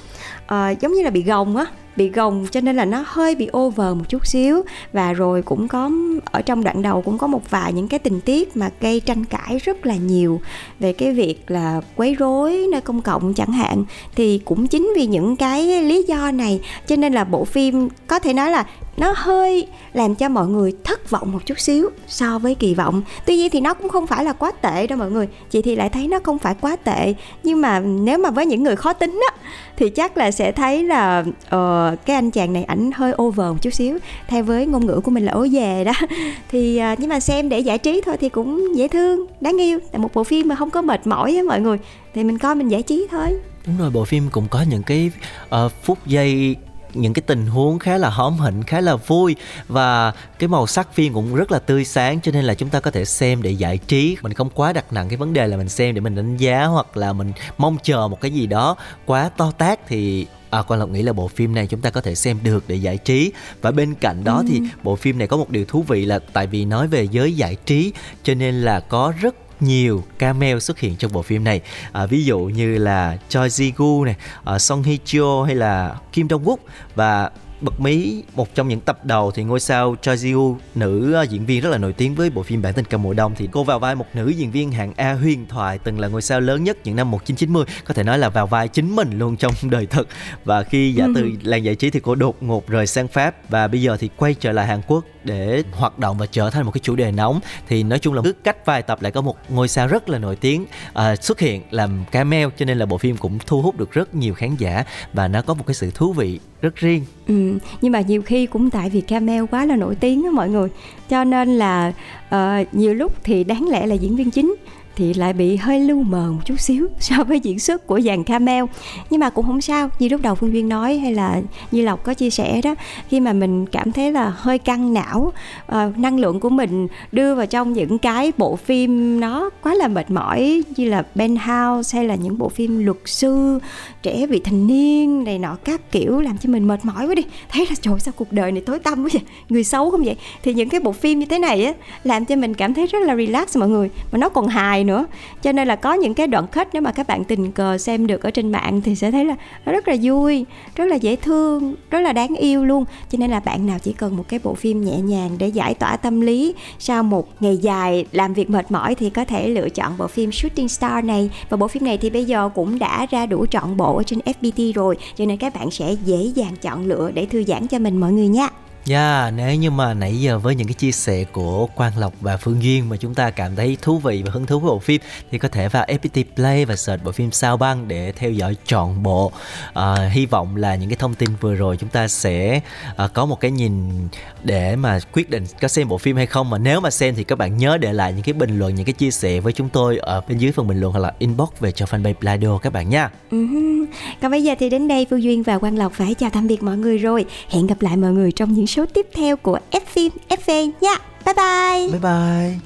uh, 0.44 0.80
giống 0.80 0.92
như 0.92 1.02
là 1.02 1.10
bị 1.10 1.22
gồng 1.22 1.56
á 1.56 1.66
bị 1.96 2.08
gồng 2.08 2.46
cho 2.50 2.60
nên 2.60 2.76
là 2.76 2.84
nó 2.84 3.04
hơi 3.06 3.34
bị 3.34 3.48
over 3.56 3.96
một 3.96 4.04
chút 4.08 4.26
xíu. 4.26 4.62
Và 4.92 5.12
rồi 5.12 5.42
cũng 5.42 5.68
có 5.68 5.90
ở 6.24 6.42
trong 6.42 6.64
đoạn 6.64 6.82
đầu 6.82 7.02
cũng 7.02 7.18
có 7.18 7.26
một 7.26 7.50
vài 7.50 7.72
những 7.72 7.88
cái 7.88 7.98
tình 7.98 8.20
tiết 8.20 8.56
mà 8.56 8.70
gây 8.80 9.00
tranh 9.00 9.24
cãi 9.24 9.58
rất 9.58 9.86
là 9.86 9.96
nhiều 9.96 10.40
về 10.80 10.92
cái 10.92 11.12
việc 11.12 11.44
là 11.46 11.80
quấy 11.96 12.14
rối 12.14 12.66
nơi 12.72 12.80
công 12.80 13.02
cộng 13.02 13.34
chẳng 13.34 13.52
hạn. 13.52 13.84
Thì 14.16 14.40
cũng 14.44 14.66
chính 14.66 14.92
vì 14.96 15.06
những 15.06 15.36
cái 15.36 15.82
lý 15.82 16.02
do 16.02 16.30
này 16.30 16.60
cho 16.86 16.96
nên 16.96 17.12
là 17.12 17.24
bộ 17.24 17.44
phim 17.44 17.88
có 18.06 18.18
thể 18.18 18.32
nói 18.32 18.50
là 18.50 18.64
nó 18.96 19.14
hơi 19.16 19.66
làm 19.92 20.14
cho 20.14 20.28
mọi 20.28 20.46
người 20.46 20.72
thất 20.84 21.10
vọng 21.10 21.32
một 21.32 21.46
chút 21.46 21.60
xíu 21.60 21.90
so 22.08 22.38
với 22.38 22.54
kỳ 22.54 22.74
vọng. 22.74 23.02
Tuy 23.26 23.36
nhiên 23.36 23.50
thì 23.50 23.60
nó 23.60 23.74
cũng 23.74 23.88
không 23.88 24.06
phải 24.06 24.24
là 24.24 24.32
quá 24.32 24.50
tệ 24.50 24.86
đâu 24.86 24.98
mọi 24.98 25.10
người. 25.10 25.28
Chị 25.50 25.62
thì 25.62 25.76
lại 25.76 25.88
thấy 25.88 26.08
nó 26.08 26.18
không 26.22 26.38
phải 26.38 26.54
quá 26.60 26.76
tệ. 26.76 27.14
Nhưng 27.42 27.60
mà 27.60 27.80
nếu 27.80 28.18
mà 28.18 28.30
với 28.30 28.46
những 28.46 28.62
người 28.62 28.76
khó 28.76 28.92
tính 28.92 29.20
á 29.30 29.36
thì 29.76 29.88
chắc 29.88 30.16
là 30.16 30.30
sẽ 30.30 30.52
thấy 30.52 30.84
là 30.84 31.24
uh, 31.46 31.83
cái 32.06 32.16
anh 32.16 32.30
chàng 32.30 32.52
này 32.52 32.64
ảnh 32.64 32.90
hơi 32.94 33.12
over 33.22 33.46
một 33.46 33.56
chút 33.62 33.74
xíu. 33.74 33.98
Theo 34.28 34.44
với 34.44 34.66
ngôn 34.66 34.86
ngữ 34.86 35.00
của 35.04 35.10
mình 35.10 35.24
là 35.24 35.32
ố 35.32 35.46
về 35.52 35.84
đó. 35.84 35.92
Thì 36.50 36.80
uh, 36.92 37.00
nhưng 37.00 37.08
mà 37.08 37.20
xem 37.20 37.48
để 37.48 37.58
giải 37.58 37.78
trí 37.78 38.00
thôi 38.06 38.16
thì 38.20 38.28
cũng 38.28 38.76
dễ 38.76 38.88
thương 38.88 39.26
đáng 39.40 39.60
yêu. 39.60 39.78
Là 39.92 39.98
một 39.98 40.14
bộ 40.14 40.24
phim 40.24 40.48
mà 40.48 40.54
không 40.54 40.70
có 40.70 40.82
mệt 40.82 41.06
mỏi 41.06 41.36
á 41.36 41.42
mọi 41.42 41.60
người. 41.60 41.78
Thì 42.14 42.24
mình 42.24 42.38
coi 42.38 42.54
mình 42.54 42.68
giải 42.68 42.82
trí 42.82 43.06
thôi. 43.10 43.28
Đúng 43.66 43.78
rồi 43.78 43.90
bộ 43.90 44.04
phim 44.04 44.28
cũng 44.30 44.48
có 44.50 44.64
những 44.70 44.82
cái 44.82 45.10
uh, 45.54 45.72
phút 45.82 45.98
giây 46.06 46.56
những 46.94 47.12
cái 47.12 47.22
tình 47.26 47.46
huống 47.46 47.78
khá 47.78 47.98
là 47.98 48.10
hóm 48.10 48.38
hỉnh 48.38 48.62
khá 48.62 48.80
là 48.80 48.96
vui. 48.96 49.36
Và 49.68 50.12
cái 50.38 50.48
màu 50.48 50.66
sắc 50.66 50.94
phim 50.94 51.14
cũng 51.14 51.34
rất 51.34 51.52
là 51.52 51.58
tươi 51.58 51.84
sáng 51.84 52.20
cho 52.20 52.32
nên 52.32 52.44
là 52.44 52.54
chúng 52.54 52.68
ta 52.68 52.80
có 52.80 52.90
thể 52.90 53.04
xem 53.04 53.42
để 53.42 53.50
giải 53.50 53.78
trí. 53.78 54.16
Mình 54.22 54.32
không 54.32 54.50
quá 54.54 54.72
đặt 54.72 54.92
nặng 54.92 55.08
cái 55.08 55.16
vấn 55.16 55.32
đề 55.32 55.46
là 55.46 55.56
mình 55.56 55.68
xem 55.68 55.94
để 55.94 56.00
mình 56.00 56.14
đánh 56.14 56.36
giá 56.36 56.64
hoặc 56.64 56.96
là 56.96 57.12
mình 57.12 57.32
mong 57.58 57.76
chờ 57.82 58.08
một 58.08 58.20
cái 58.20 58.30
gì 58.30 58.46
đó 58.46 58.76
quá 59.06 59.30
to 59.36 59.50
tác 59.58 59.80
thì 59.88 60.26
À, 60.54 60.62
Quang 60.62 60.80
Lộc 60.80 60.90
nghĩ 60.90 61.02
là 61.02 61.12
bộ 61.12 61.28
phim 61.28 61.54
này 61.54 61.66
chúng 61.66 61.80
ta 61.80 61.90
có 61.90 62.00
thể 62.00 62.14
xem 62.14 62.38
được 62.42 62.64
để 62.68 62.76
giải 62.76 62.96
trí. 62.96 63.32
Và 63.62 63.70
bên 63.70 63.94
cạnh 63.94 64.24
đó 64.24 64.36
ừ. 64.36 64.44
thì 64.48 64.60
bộ 64.82 64.96
phim 64.96 65.18
này 65.18 65.26
có 65.26 65.36
một 65.36 65.50
điều 65.50 65.64
thú 65.64 65.82
vị 65.82 66.04
là 66.04 66.18
tại 66.18 66.46
vì 66.46 66.64
nói 66.64 66.88
về 66.88 67.08
giới 67.10 67.32
giải 67.32 67.56
trí 67.66 67.92
cho 68.22 68.34
nên 68.34 68.54
là 68.54 68.80
có 68.80 69.12
rất 69.20 69.34
nhiều 69.60 70.04
cameo 70.18 70.60
xuất 70.60 70.78
hiện 70.78 70.96
trong 70.96 71.12
bộ 71.12 71.22
phim 71.22 71.44
này. 71.44 71.60
À, 71.92 72.06
ví 72.06 72.24
dụ 72.24 72.38
như 72.38 72.78
là 72.78 73.18
Choi 73.28 73.48
Ji 73.48 73.70
Gu 73.76 74.04
này, 74.04 74.16
uh, 74.54 74.60
Song 74.60 74.82
Hye 74.82 74.96
Kyo 74.96 75.44
hay 75.44 75.54
là 75.54 75.96
Kim 76.12 76.28
Dong 76.28 76.44
Wook 76.44 76.56
và 76.94 77.30
bật 77.64 77.80
mí 77.80 78.22
một 78.34 78.54
trong 78.54 78.68
những 78.68 78.80
tập 78.80 79.04
đầu 79.04 79.30
thì 79.30 79.44
ngôi 79.44 79.60
sao 79.60 79.96
Choi 80.02 80.16
Ji 80.16 80.34
Woo 80.34 80.56
nữ 80.74 81.16
uh, 81.22 81.30
diễn 81.30 81.46
viên 81.46 81.62
rất 81.62 81.70
là 81.70 81.78
nổi 81.78 81.92
tiếng 81.92 82.14
với 82.14 82.30
bộ 82.30 82.42
phim 82.42 82.62
Bản 82.62 82.74
tình 82.74 82.84
ca 82.84 82.98
mùa 82.98 83.14
đông. 83.14 83.34
Thì 83.36 83.48
cô 83.52 83.64
vào 83.64 83.78
vai 83.78 83.94
một 83.94 84.06
nữ 84.14 84.28
diễn 84.28 84.50
viên 84.50 84.72
hạng 84.72 84.92
A 84.96 85.12
huyền 85.12 85.46
thoại 85.48 85.78
từng 85.78 86.00
là 86.00 86.08
ngôi 86.08 86.22
sao 86.22 86.40
lớn 86.40 86.64
nhất 86.64 86.78
những 86.84 86.96
năm 86.96 87.10
1990 87.10 87.64
có 87.84 87.94
thể 87.94 88.02
nói 88.02 88.18
là 88.18 88.28
vào 88.28 88.46
vai 88.46 88.68
chính 88.68 88.96
mình 88.96 89.18
luôn 89.18 89.36
trong 89.36 89.52
đời 89.70 89.86
thực 89.86 90.08
và 90.44 90.62
khi 90.62 90.92
giả 90.92 91.06
từ 91.14 91.22
ừ. 91.22 91.30
làng 91.42 91.64
giải 91.64 91.74
trí 91.74 91.90
thì 91.90 92.00
cô 92.00 92.14
đột 92.14 92.42
ngột 92.42 92.68
rời 92.68 92.86
sang 92.86 93.08
Pháp 93.08 93.50
và 93.50 93.68
bây 93.68 93.82
giờ 93.82 93.96
thì 93.96 94.08
quay 94.16 94.34
trở 94.34 94.52
lại 94.52 94.66
Hàn 94.66 94.80
Quốc 94.86 95.04
để 95.24 95.62
hoạt 95.72 95.98
động 95.98 96.18
và 96.18 96.26
trở 96.26 96.50
thành 96.50 96.64
một 96.64 96.70
cái 96.70 96.80
chủ 96.84 96.96
đề 96.96 97.12
nóng. 97.12 97.40
Thì 97.68 97.82
nói 97.82 97.98
chung 97.98 98.14
là 98.14 98.22
cứ 98.24 98.32
cách 98.32 98.66
vài 98.66 98.82
tập 98.82 99.02
lại 99.02 99.12
có 99.12 99.20
một 99.20 99.36
ngôi 99.48 99.68
sao 99.68 99.86
rất 99.86 100.08
là 100.08 100.18
nổi 100.18 100.36
tiếng 100.36 100.66
uh, 100.90 101.22
xuất 101.22 101.40
hiện 101.40 101.62
làm 101.70 102.04
cameo 102.10 102.50
cho 102.56 102.64
nên 102.64 102.78
là 102.78 102.86
bộ 102.86 102.98
phim 102.98 103.16
cũng 103.16 103.38
thu 103.46 103.62
hút 103.62 103.76
được 103.76 103.92
rất 103.92 104.14
nhiều 104.14 104.34
khán 104.34 104.56
giả 104.56 104.84
và 105.12 105.28
nó 105.28 105.42
có 105.42 105.54
một 105.54 105.66
cái 105.66 105.74
sự 105.74 105.90
thú 105.94 106.12
vị 106.12 106.40
rất 106.60 106.76
riêng. 106.76 107.04
Ừ, 107.28 107.53
ừ, 107.54 107.68
nhưng 107.80 107.92
mà 107.92 108.00
nhiều 108.00 108.22
khi 108.22 108.46
cũng 108.46 108.70
tại 108.70 108.90
vì 108.90 109.00
camel 109.00 109.44
quá 109.50 109.64
là 109.64 109.76
nổi 109.76 109.94
tiếng 109.94 110.24
á 110.24 110.30
mọi 110.30 110.48
người. 110.48 110.68
Cho 111.08 111.24
nên 111.24 111.48
là 111.48 111.92
uh, 112.34 112.74
nhiều 112.74 112.94
lúc 112.94 113.24
thì 113.24 113.44
đáng 113.44 113.68
lẽ 113.68 113.86
là 113.86 113.94
diễn 113.94 114.16
viên 114.16 114.30
chính 114.30 114.54
thì 114.96 115.14
lại 115.14 115.32
bị 115.32 115.56
hơi 115.56 115.80
lưu 115.80 116.02
mờ 116.02 116.32
một 116.32 116.40
chút 116.44 116.60
xíu 116.60 116.88
so 116.98 117.24
với 117.24 117.40
diễn 117.40 117.58
xuất 117.58 117.86
của 117.86 118.00
dàn 118.00 118.24
camel 118.24 118.64
nhưng 119.10 119.20
mà 119.20 119.30
cũng 119.30 119.46
không 119.46 119.60
sao 119.60 119.88
như 119.98 120.08
lúc 120.08 120.20
đầu 120.22 120.34
phương 120.34 120.52
duyên 120.52 120.68
nói 120.68 120.98
hay 120.98 121.14
là 121.14 121.40
như 121.70 121.82
lộc 121.82 122.04
có 122.04 122.14
chia 122.14 122.30
sẻ 122.30 122.60
đó 122.62 122.74
khi 123.08 123.20
mà 123.20 123.32
mình 123.32 123.66
cảm 123.66 123.92
thấy 123.92 124.12
là 124.12 124.32
hơi 124.36 124.58
căng 124.58 124.94
não 124.94 125.32
uh, 125.72 125.98
năng 125.98 126.18
lượng 126.18 126.40
của 126.40 126.50
mình 126.50 126.88
đưa 127.12 127.34
vào 127.34 127.46
trong 127.46 127.72
những 127.72 127.98
cái 127.98 128.32
bộ 128.38 128.56
phim 128.56 129.20
nó 129.20 129.50
quá 129.62 129.74
là 129.74 129.88
mệt 129.88 130.10
mỏi 130.10 130.62
như 130.76 130.88
là 130.88 131.02
Penthouse 131.16 131.98
hay 131.98 132.06
là 132.06 132.14
những 132.14 132.38
bộ 132.38 132.48
phim 132.48 132.84
luật 132.84 132.96
sư 133.04 133.58
trẻ 134.02 134.26
vị 134.26 134.40
thành 134.44 134.66
niên 134.66 135.24
này 135.24 135.38
nọ 135.38 135.56
các 135.64 135.92
kiểu 135.92 136.20
làm 136.20 136.38
cho 136.38 136.50
mình 136.50 136.68
mệt 136.68 136.84
mỏi 136.84 137.06
quá 137.06 137.14
đi. 137.14 137.22
Thấy 137.48 137.66
là 137.70 137.76
trời 137.80 138.00
sao 138.00 138.14
cuộc 138.16 138.32
đời 138.32 138.52
này 138.52 138.62
tối 138.66 138.78
tăm 138.78 139.04
quá 139.04 139.08
vậy? 139.12 139.22
Người 139.48 139.64
xấu 139.64 139.90
không 139.90 140.04
vậy? 140.04 140.16
Thì 140.42 140.54
những 140.54 140.68
cái 140.68 140.80
bộ 140.80 140.92
phim 140.92 141.18
như 141.18 141.26
thế 141.26 141.38
này 141.38 141.64
á 141.64 141.72
làm 142.04 142.24
cho 142.24 142.36
mình 142.36 142.54
cảm 142.54 142.74
thấy 142.74 142.86
rất 142.86 142.98
là 143.02 143.16
relax 143.16 143.56
mọi 143.56 143.68
người. 143.68 143.90
Mà 144.12 144.18
nó 144.18 144.28
còn 144.28 144.48
hài 144.48 144.83
nữa. 144.84 145.06
Cho 145.42 145.52
nên 145.52 145.68
là 145.68 145.76
có 145.76 145.92
những 145.92 146.14
cái 146.14 146.26
đoạn 146.26 146.46
kết 146.52 146.68
nếu 146.72 146.82
mà 146.82 146.92
các 146.92 147.06
bạn 147.06 147.24
tình 147.24 147.52
cờ 147.52 147.78
xem 147.78 148.06
được 148.06 148.22
ở 148.22 148.30
trên 148.30 148.52
mạng 148.52 148.80
thì 148.80 148.94
sẽ 148.94 149.10
thấy 149.10 149.24
là 149.24 149.36
nó 149.66 149.72
rất 149.72 149.88
là 149.88 149.96
vui, 150.02 150.44
rất 150.76 150.84
là 150.84 150.96
dễ 150.96 151.16
thương, 151.16 151.74
rất 151.90 152.00
là 152.00 152.12
đáng 152.12 152.34
yêu 152.34 152.64
luôn. 152.64 152.84
Cho 153.10 153.18
nên 153.18 153.30
là 153.30 153.40
bạn 153.40 153.66
nào 153.66 153.78
chỉ 153.82 153.92
cần 153.92 154.16
một 154.16 154.24
cái 154.28 154.40
bộ 154.42 154.54
phim 154.54 154.84
nhẹ 154.84 154.98
nhàng 155.00 155.30
để 155.38 155.48
giải 155.48 155.74
tỏa 155.74 155.96
tâm 155.96 156.20
lý 156.20 156.54
sau 156.78 157.02
một 157.02 157.28
ngày 157.40 157.56
dài 157.56 158.06
làm 158.12 158.34
việc 158.34 158.50
mệt 158.50 158.70
mỏi 158.70 158.94
thì 158.94 159.10
có 159.10 159.24
thể 159.24 159.48
lựa 159.48 159.68
chọn 159.68 159.98
bộ 159.98 160.06
phim 160.06 160.32
Shooting 160.32 160.68
Star 160.68 161.04
này. 161.04 161.30
Và 161.48 161.56
bộ 161.56 161.68
phim 161.68 161.84
này 161.84 161.98
thì 161.98 162.10
bây 162.10 162.24
giờ 162.24 162.48
cũng 162.54 162.78
đã 162.78 163.06
ra 163.10 163.26
đủ 163.26 163.46
trọn 163.46 163.76
bộ 163.76 163.96
ở 163.96 164.02
trên 164.02 164.18
FPT 164.18 164.72
rồi, 164.72 164.96
cho 165.16 165.24
nên 165.24 165.36
các 165.36 165.54
bạn 165.54 165.70
sẽ 165.70 165.96
dễ 166.04 166.16
dàng 166.34 166.56
chọn 166.62 166.86
lựa 166.86 167.10
để 167.14 167.26
thư 167.26 167.44
giãn 167.44 167.66
cho 167.66 167.78
mình 167.78 168.00
mọi 168.00 168.12
người 168.12 168.28
nha 168.28 168.48
yeah, 168.88 169.34
nếu 169.34 169.54
như 169.54 169.70
mà 169.70 169.94
nãy 169.94 170.20
giờ 170.20 170.38
với 170.38 170.54
những 170.54 170.66
cái 170.66 170.74
chia 170.74 170.92
sẻ 170.92 171.24
của 171.24 171.66
Quang 171.66 171.98
Lộc 171.98 172.12
và 172.20 172.36
Phương 172.36 172.62
Duyên 172.62 172.88
mà 172.88 172.96
chúng 172.96 173.14
ta 173.14 173.30
cảm 173.30 173.56
thấy 173.56 173.76
thú 173.82 173.98
vị 173.98 174.22
và 174.26 174.32
hứng 174.32 174.46
thú 174.46 174.58
với 174.60 174.68
bộ 174.68 174.78
phim 174.78 175.00
thì 175.30 175.38
có 175.38 175.48
thể 175.48 175.68
vào 175.68 175.86
FPT 175.86 176.24
Play 176.36 176.64
và 176.64 176.76
search 176.76 177.04
bộ 177.04 177.12
phim 177.12 177.32
Sao 177.32 177.56
Băng 177.56 177.88
để 177.88 178.12
theo 178.12 178.30
dõi 178.30 178.56
trọn 178.66 179.02
bộ. 179.02 179.32
À, 179.74 179.94
hy 180.12 180.26
vọng 180.26 180.56
là 180.56 180.74
những 180.74 180.88
cái 180.88 180.96
thông 180.96 181.14
tin 181.14 181.30
vừa 181.40 181.54
rồi 181.54 181.76
chúng 181.76 181.88
ta 181.88 182.08
sẽ 182.08 182.60
à, 182.96 183.08
có 183.14 183.26
một 183.26 183.40
cái 183.40 183.50
nhìn 183.50 184.08
để 184.42 184.76
mà 184.76 184.98
quyết 185.12 185.30
định 185.30 185.44
có 185.60 185.68
xem 185.68 185.88
bộ 185.88 185.98
phim 185.98 186.16
hay 186.16 186.26
không 186.26 186.50
mà 186.50 186.58
nếu 186.58 186.80
mà 186.80 186.90
xem 186.90 187.14
thì 187.14 187.24
các 187.24 187.38
bạn 187.38 187.56
nhớ 187.56 187.78
để 187.78 187.92
lại 187.92 188.12
những 188.12 188.22
cái 188.22 188.32
bình 188.32 188.58
luận, 188.58 188.74
những 188.74 188.86
cái 188.86 188.92
chia 188.92 189.10
sẻ 189.10 189.40
với 189.40 189.52
chúng 189.52 189.68
tôi 189.68 189.98
ở 189.98 190.20
bên 190.28 190.38
dưới 190.38 190.52
phần 190.52 190.68
bình 190.68 190.80
luận 190.80 190.92
hoặc 190.92 191.00
là 191.00 191.12
inbox 191.18 191.48
về 191.60 191.72
cho 191.72 191.86
fanpage 191.86 192.14
Plado 192.14 192.58
các 192.58 192.72
bạn 192.72 192.88
nha. 192.88 193.10
Uh-huh. 193.30 193.86
Còn 194.22 194.30
bây 194.30 194.42
giờ 194.42 194.54
thì 194.58 194.70
đến 194.70 194.88
đây 194.88 195.06
Phương 195.10 195.22
Duyên 195.22 195.42
và 195.42 195.58
Quang 195.58 195.78
Lộc 195.78 195.92
phải 195.92 196.14
chào 196.14 196.30
tạm 196.30 196.46
biệt 196.46 196.62
mọi 196.62 196.76
người 196.76 196.98
rồi. 196.98 197.24
Hẹn 197.48 197.66
gặp 197.66 197.82
lại 197.82 197.96
mọi 197.96 198.12
người 198.12 198.32
trong 198.32 198.54
những 198.54 198.66
số 198.74 198.86
tiếp 198.94 199.06
theo 199.14 199.36
của 199.36 199.58
F 199.70 199.80
phim 199.86 200.12
FV 200.28 200.70
nha. 200.80 200.96
Bye 201.24 201.34
bye. 201.34 201.88
Bye 201.88 202.00
bye. 202.00 202.58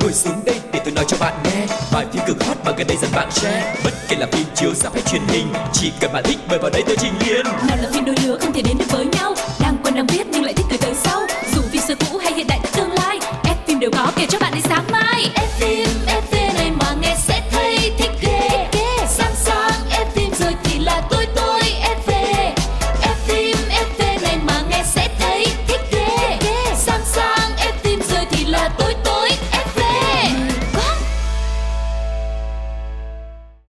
Ngồi 0.00 0.12
xuống 0.12 0.40
đây 0.46 0.60
để 0.72 0.80
tôi 0.84 0.92
nói 0.94 1.04
cho 1.08 1.16
bạn 1.20 1.34
nghe. 1.44 1.66
Bài 1.92 2.06
phim 2.12 2.22
cực 2.26 2.44
hot 2.44 2.56
mà 2.64 2.72
gần 2.78 2.86
đây 2.86 2.96
dần 3.02 3.10
bạn 3.14 3.30
share. 3.30 3.74
Bất 3.84 3.90
kể 4.08 4.16
là 4.16 4.26
phim 4.32 4.46
chiếu 4.54 4.74
rạp 4.74 4.92
hay 4.92 5.02
truyền 5.02 5.22
hình 5.28 5.46
Chỉ 5.72 5.92
cần 6.00 6.12
bạn 6.12 6.24
thích 6.26 6.38
mời 6.48 6.58
vào 6.58 6.70
đây 6.70 6.82
tôi 6.86 6.96
trình 7.00 7.12
liền. 7.26 7.44
Nào 7.44 7.76
là 7.82 7.88
phim 7.92 8.04
đôi 8.04 8.16
lứa 8.24 8.38
không 8.40 8.52
thể 8.52 8.62
đến 8.62 8.78
được 8.78 8.90
với 8.90 9.04
nhau. 9.04 9.34
Đang 9.60 9.76
quen 9.84 9.94
đang 9.94 10.06
biết 10.06 10.26
nhưng 10.30 10.44
lại 10.44 10.54
thích 10.54 10.66
từ 10.70 10.76
tới 10.76 10.94
sau. 10.94 11.20
Dù 11.54 11.62
phim 11.62 11.82
xưa 11.82 11.94
cũ 11.94 12.18
hay 12.18 12.32
hiện 12.32 12.46
đại 12.48 12.60
tương 12.76 12.92
lai 12.92 13.18
F 13.44 13.54
phim 13.66 13.78
đều 13.78 13.90
có 13.96 14.12
kể 14.16 14.26
cho 14.28 14.38
bạn 14.38 14.52
đến 14.54 14.62
sáng 14.62 14.84
mai. 14.92 15.30
F 15.34 15.46
phim, 15.60 15.88
F 16.06 16.20
phim. 16.20 16.37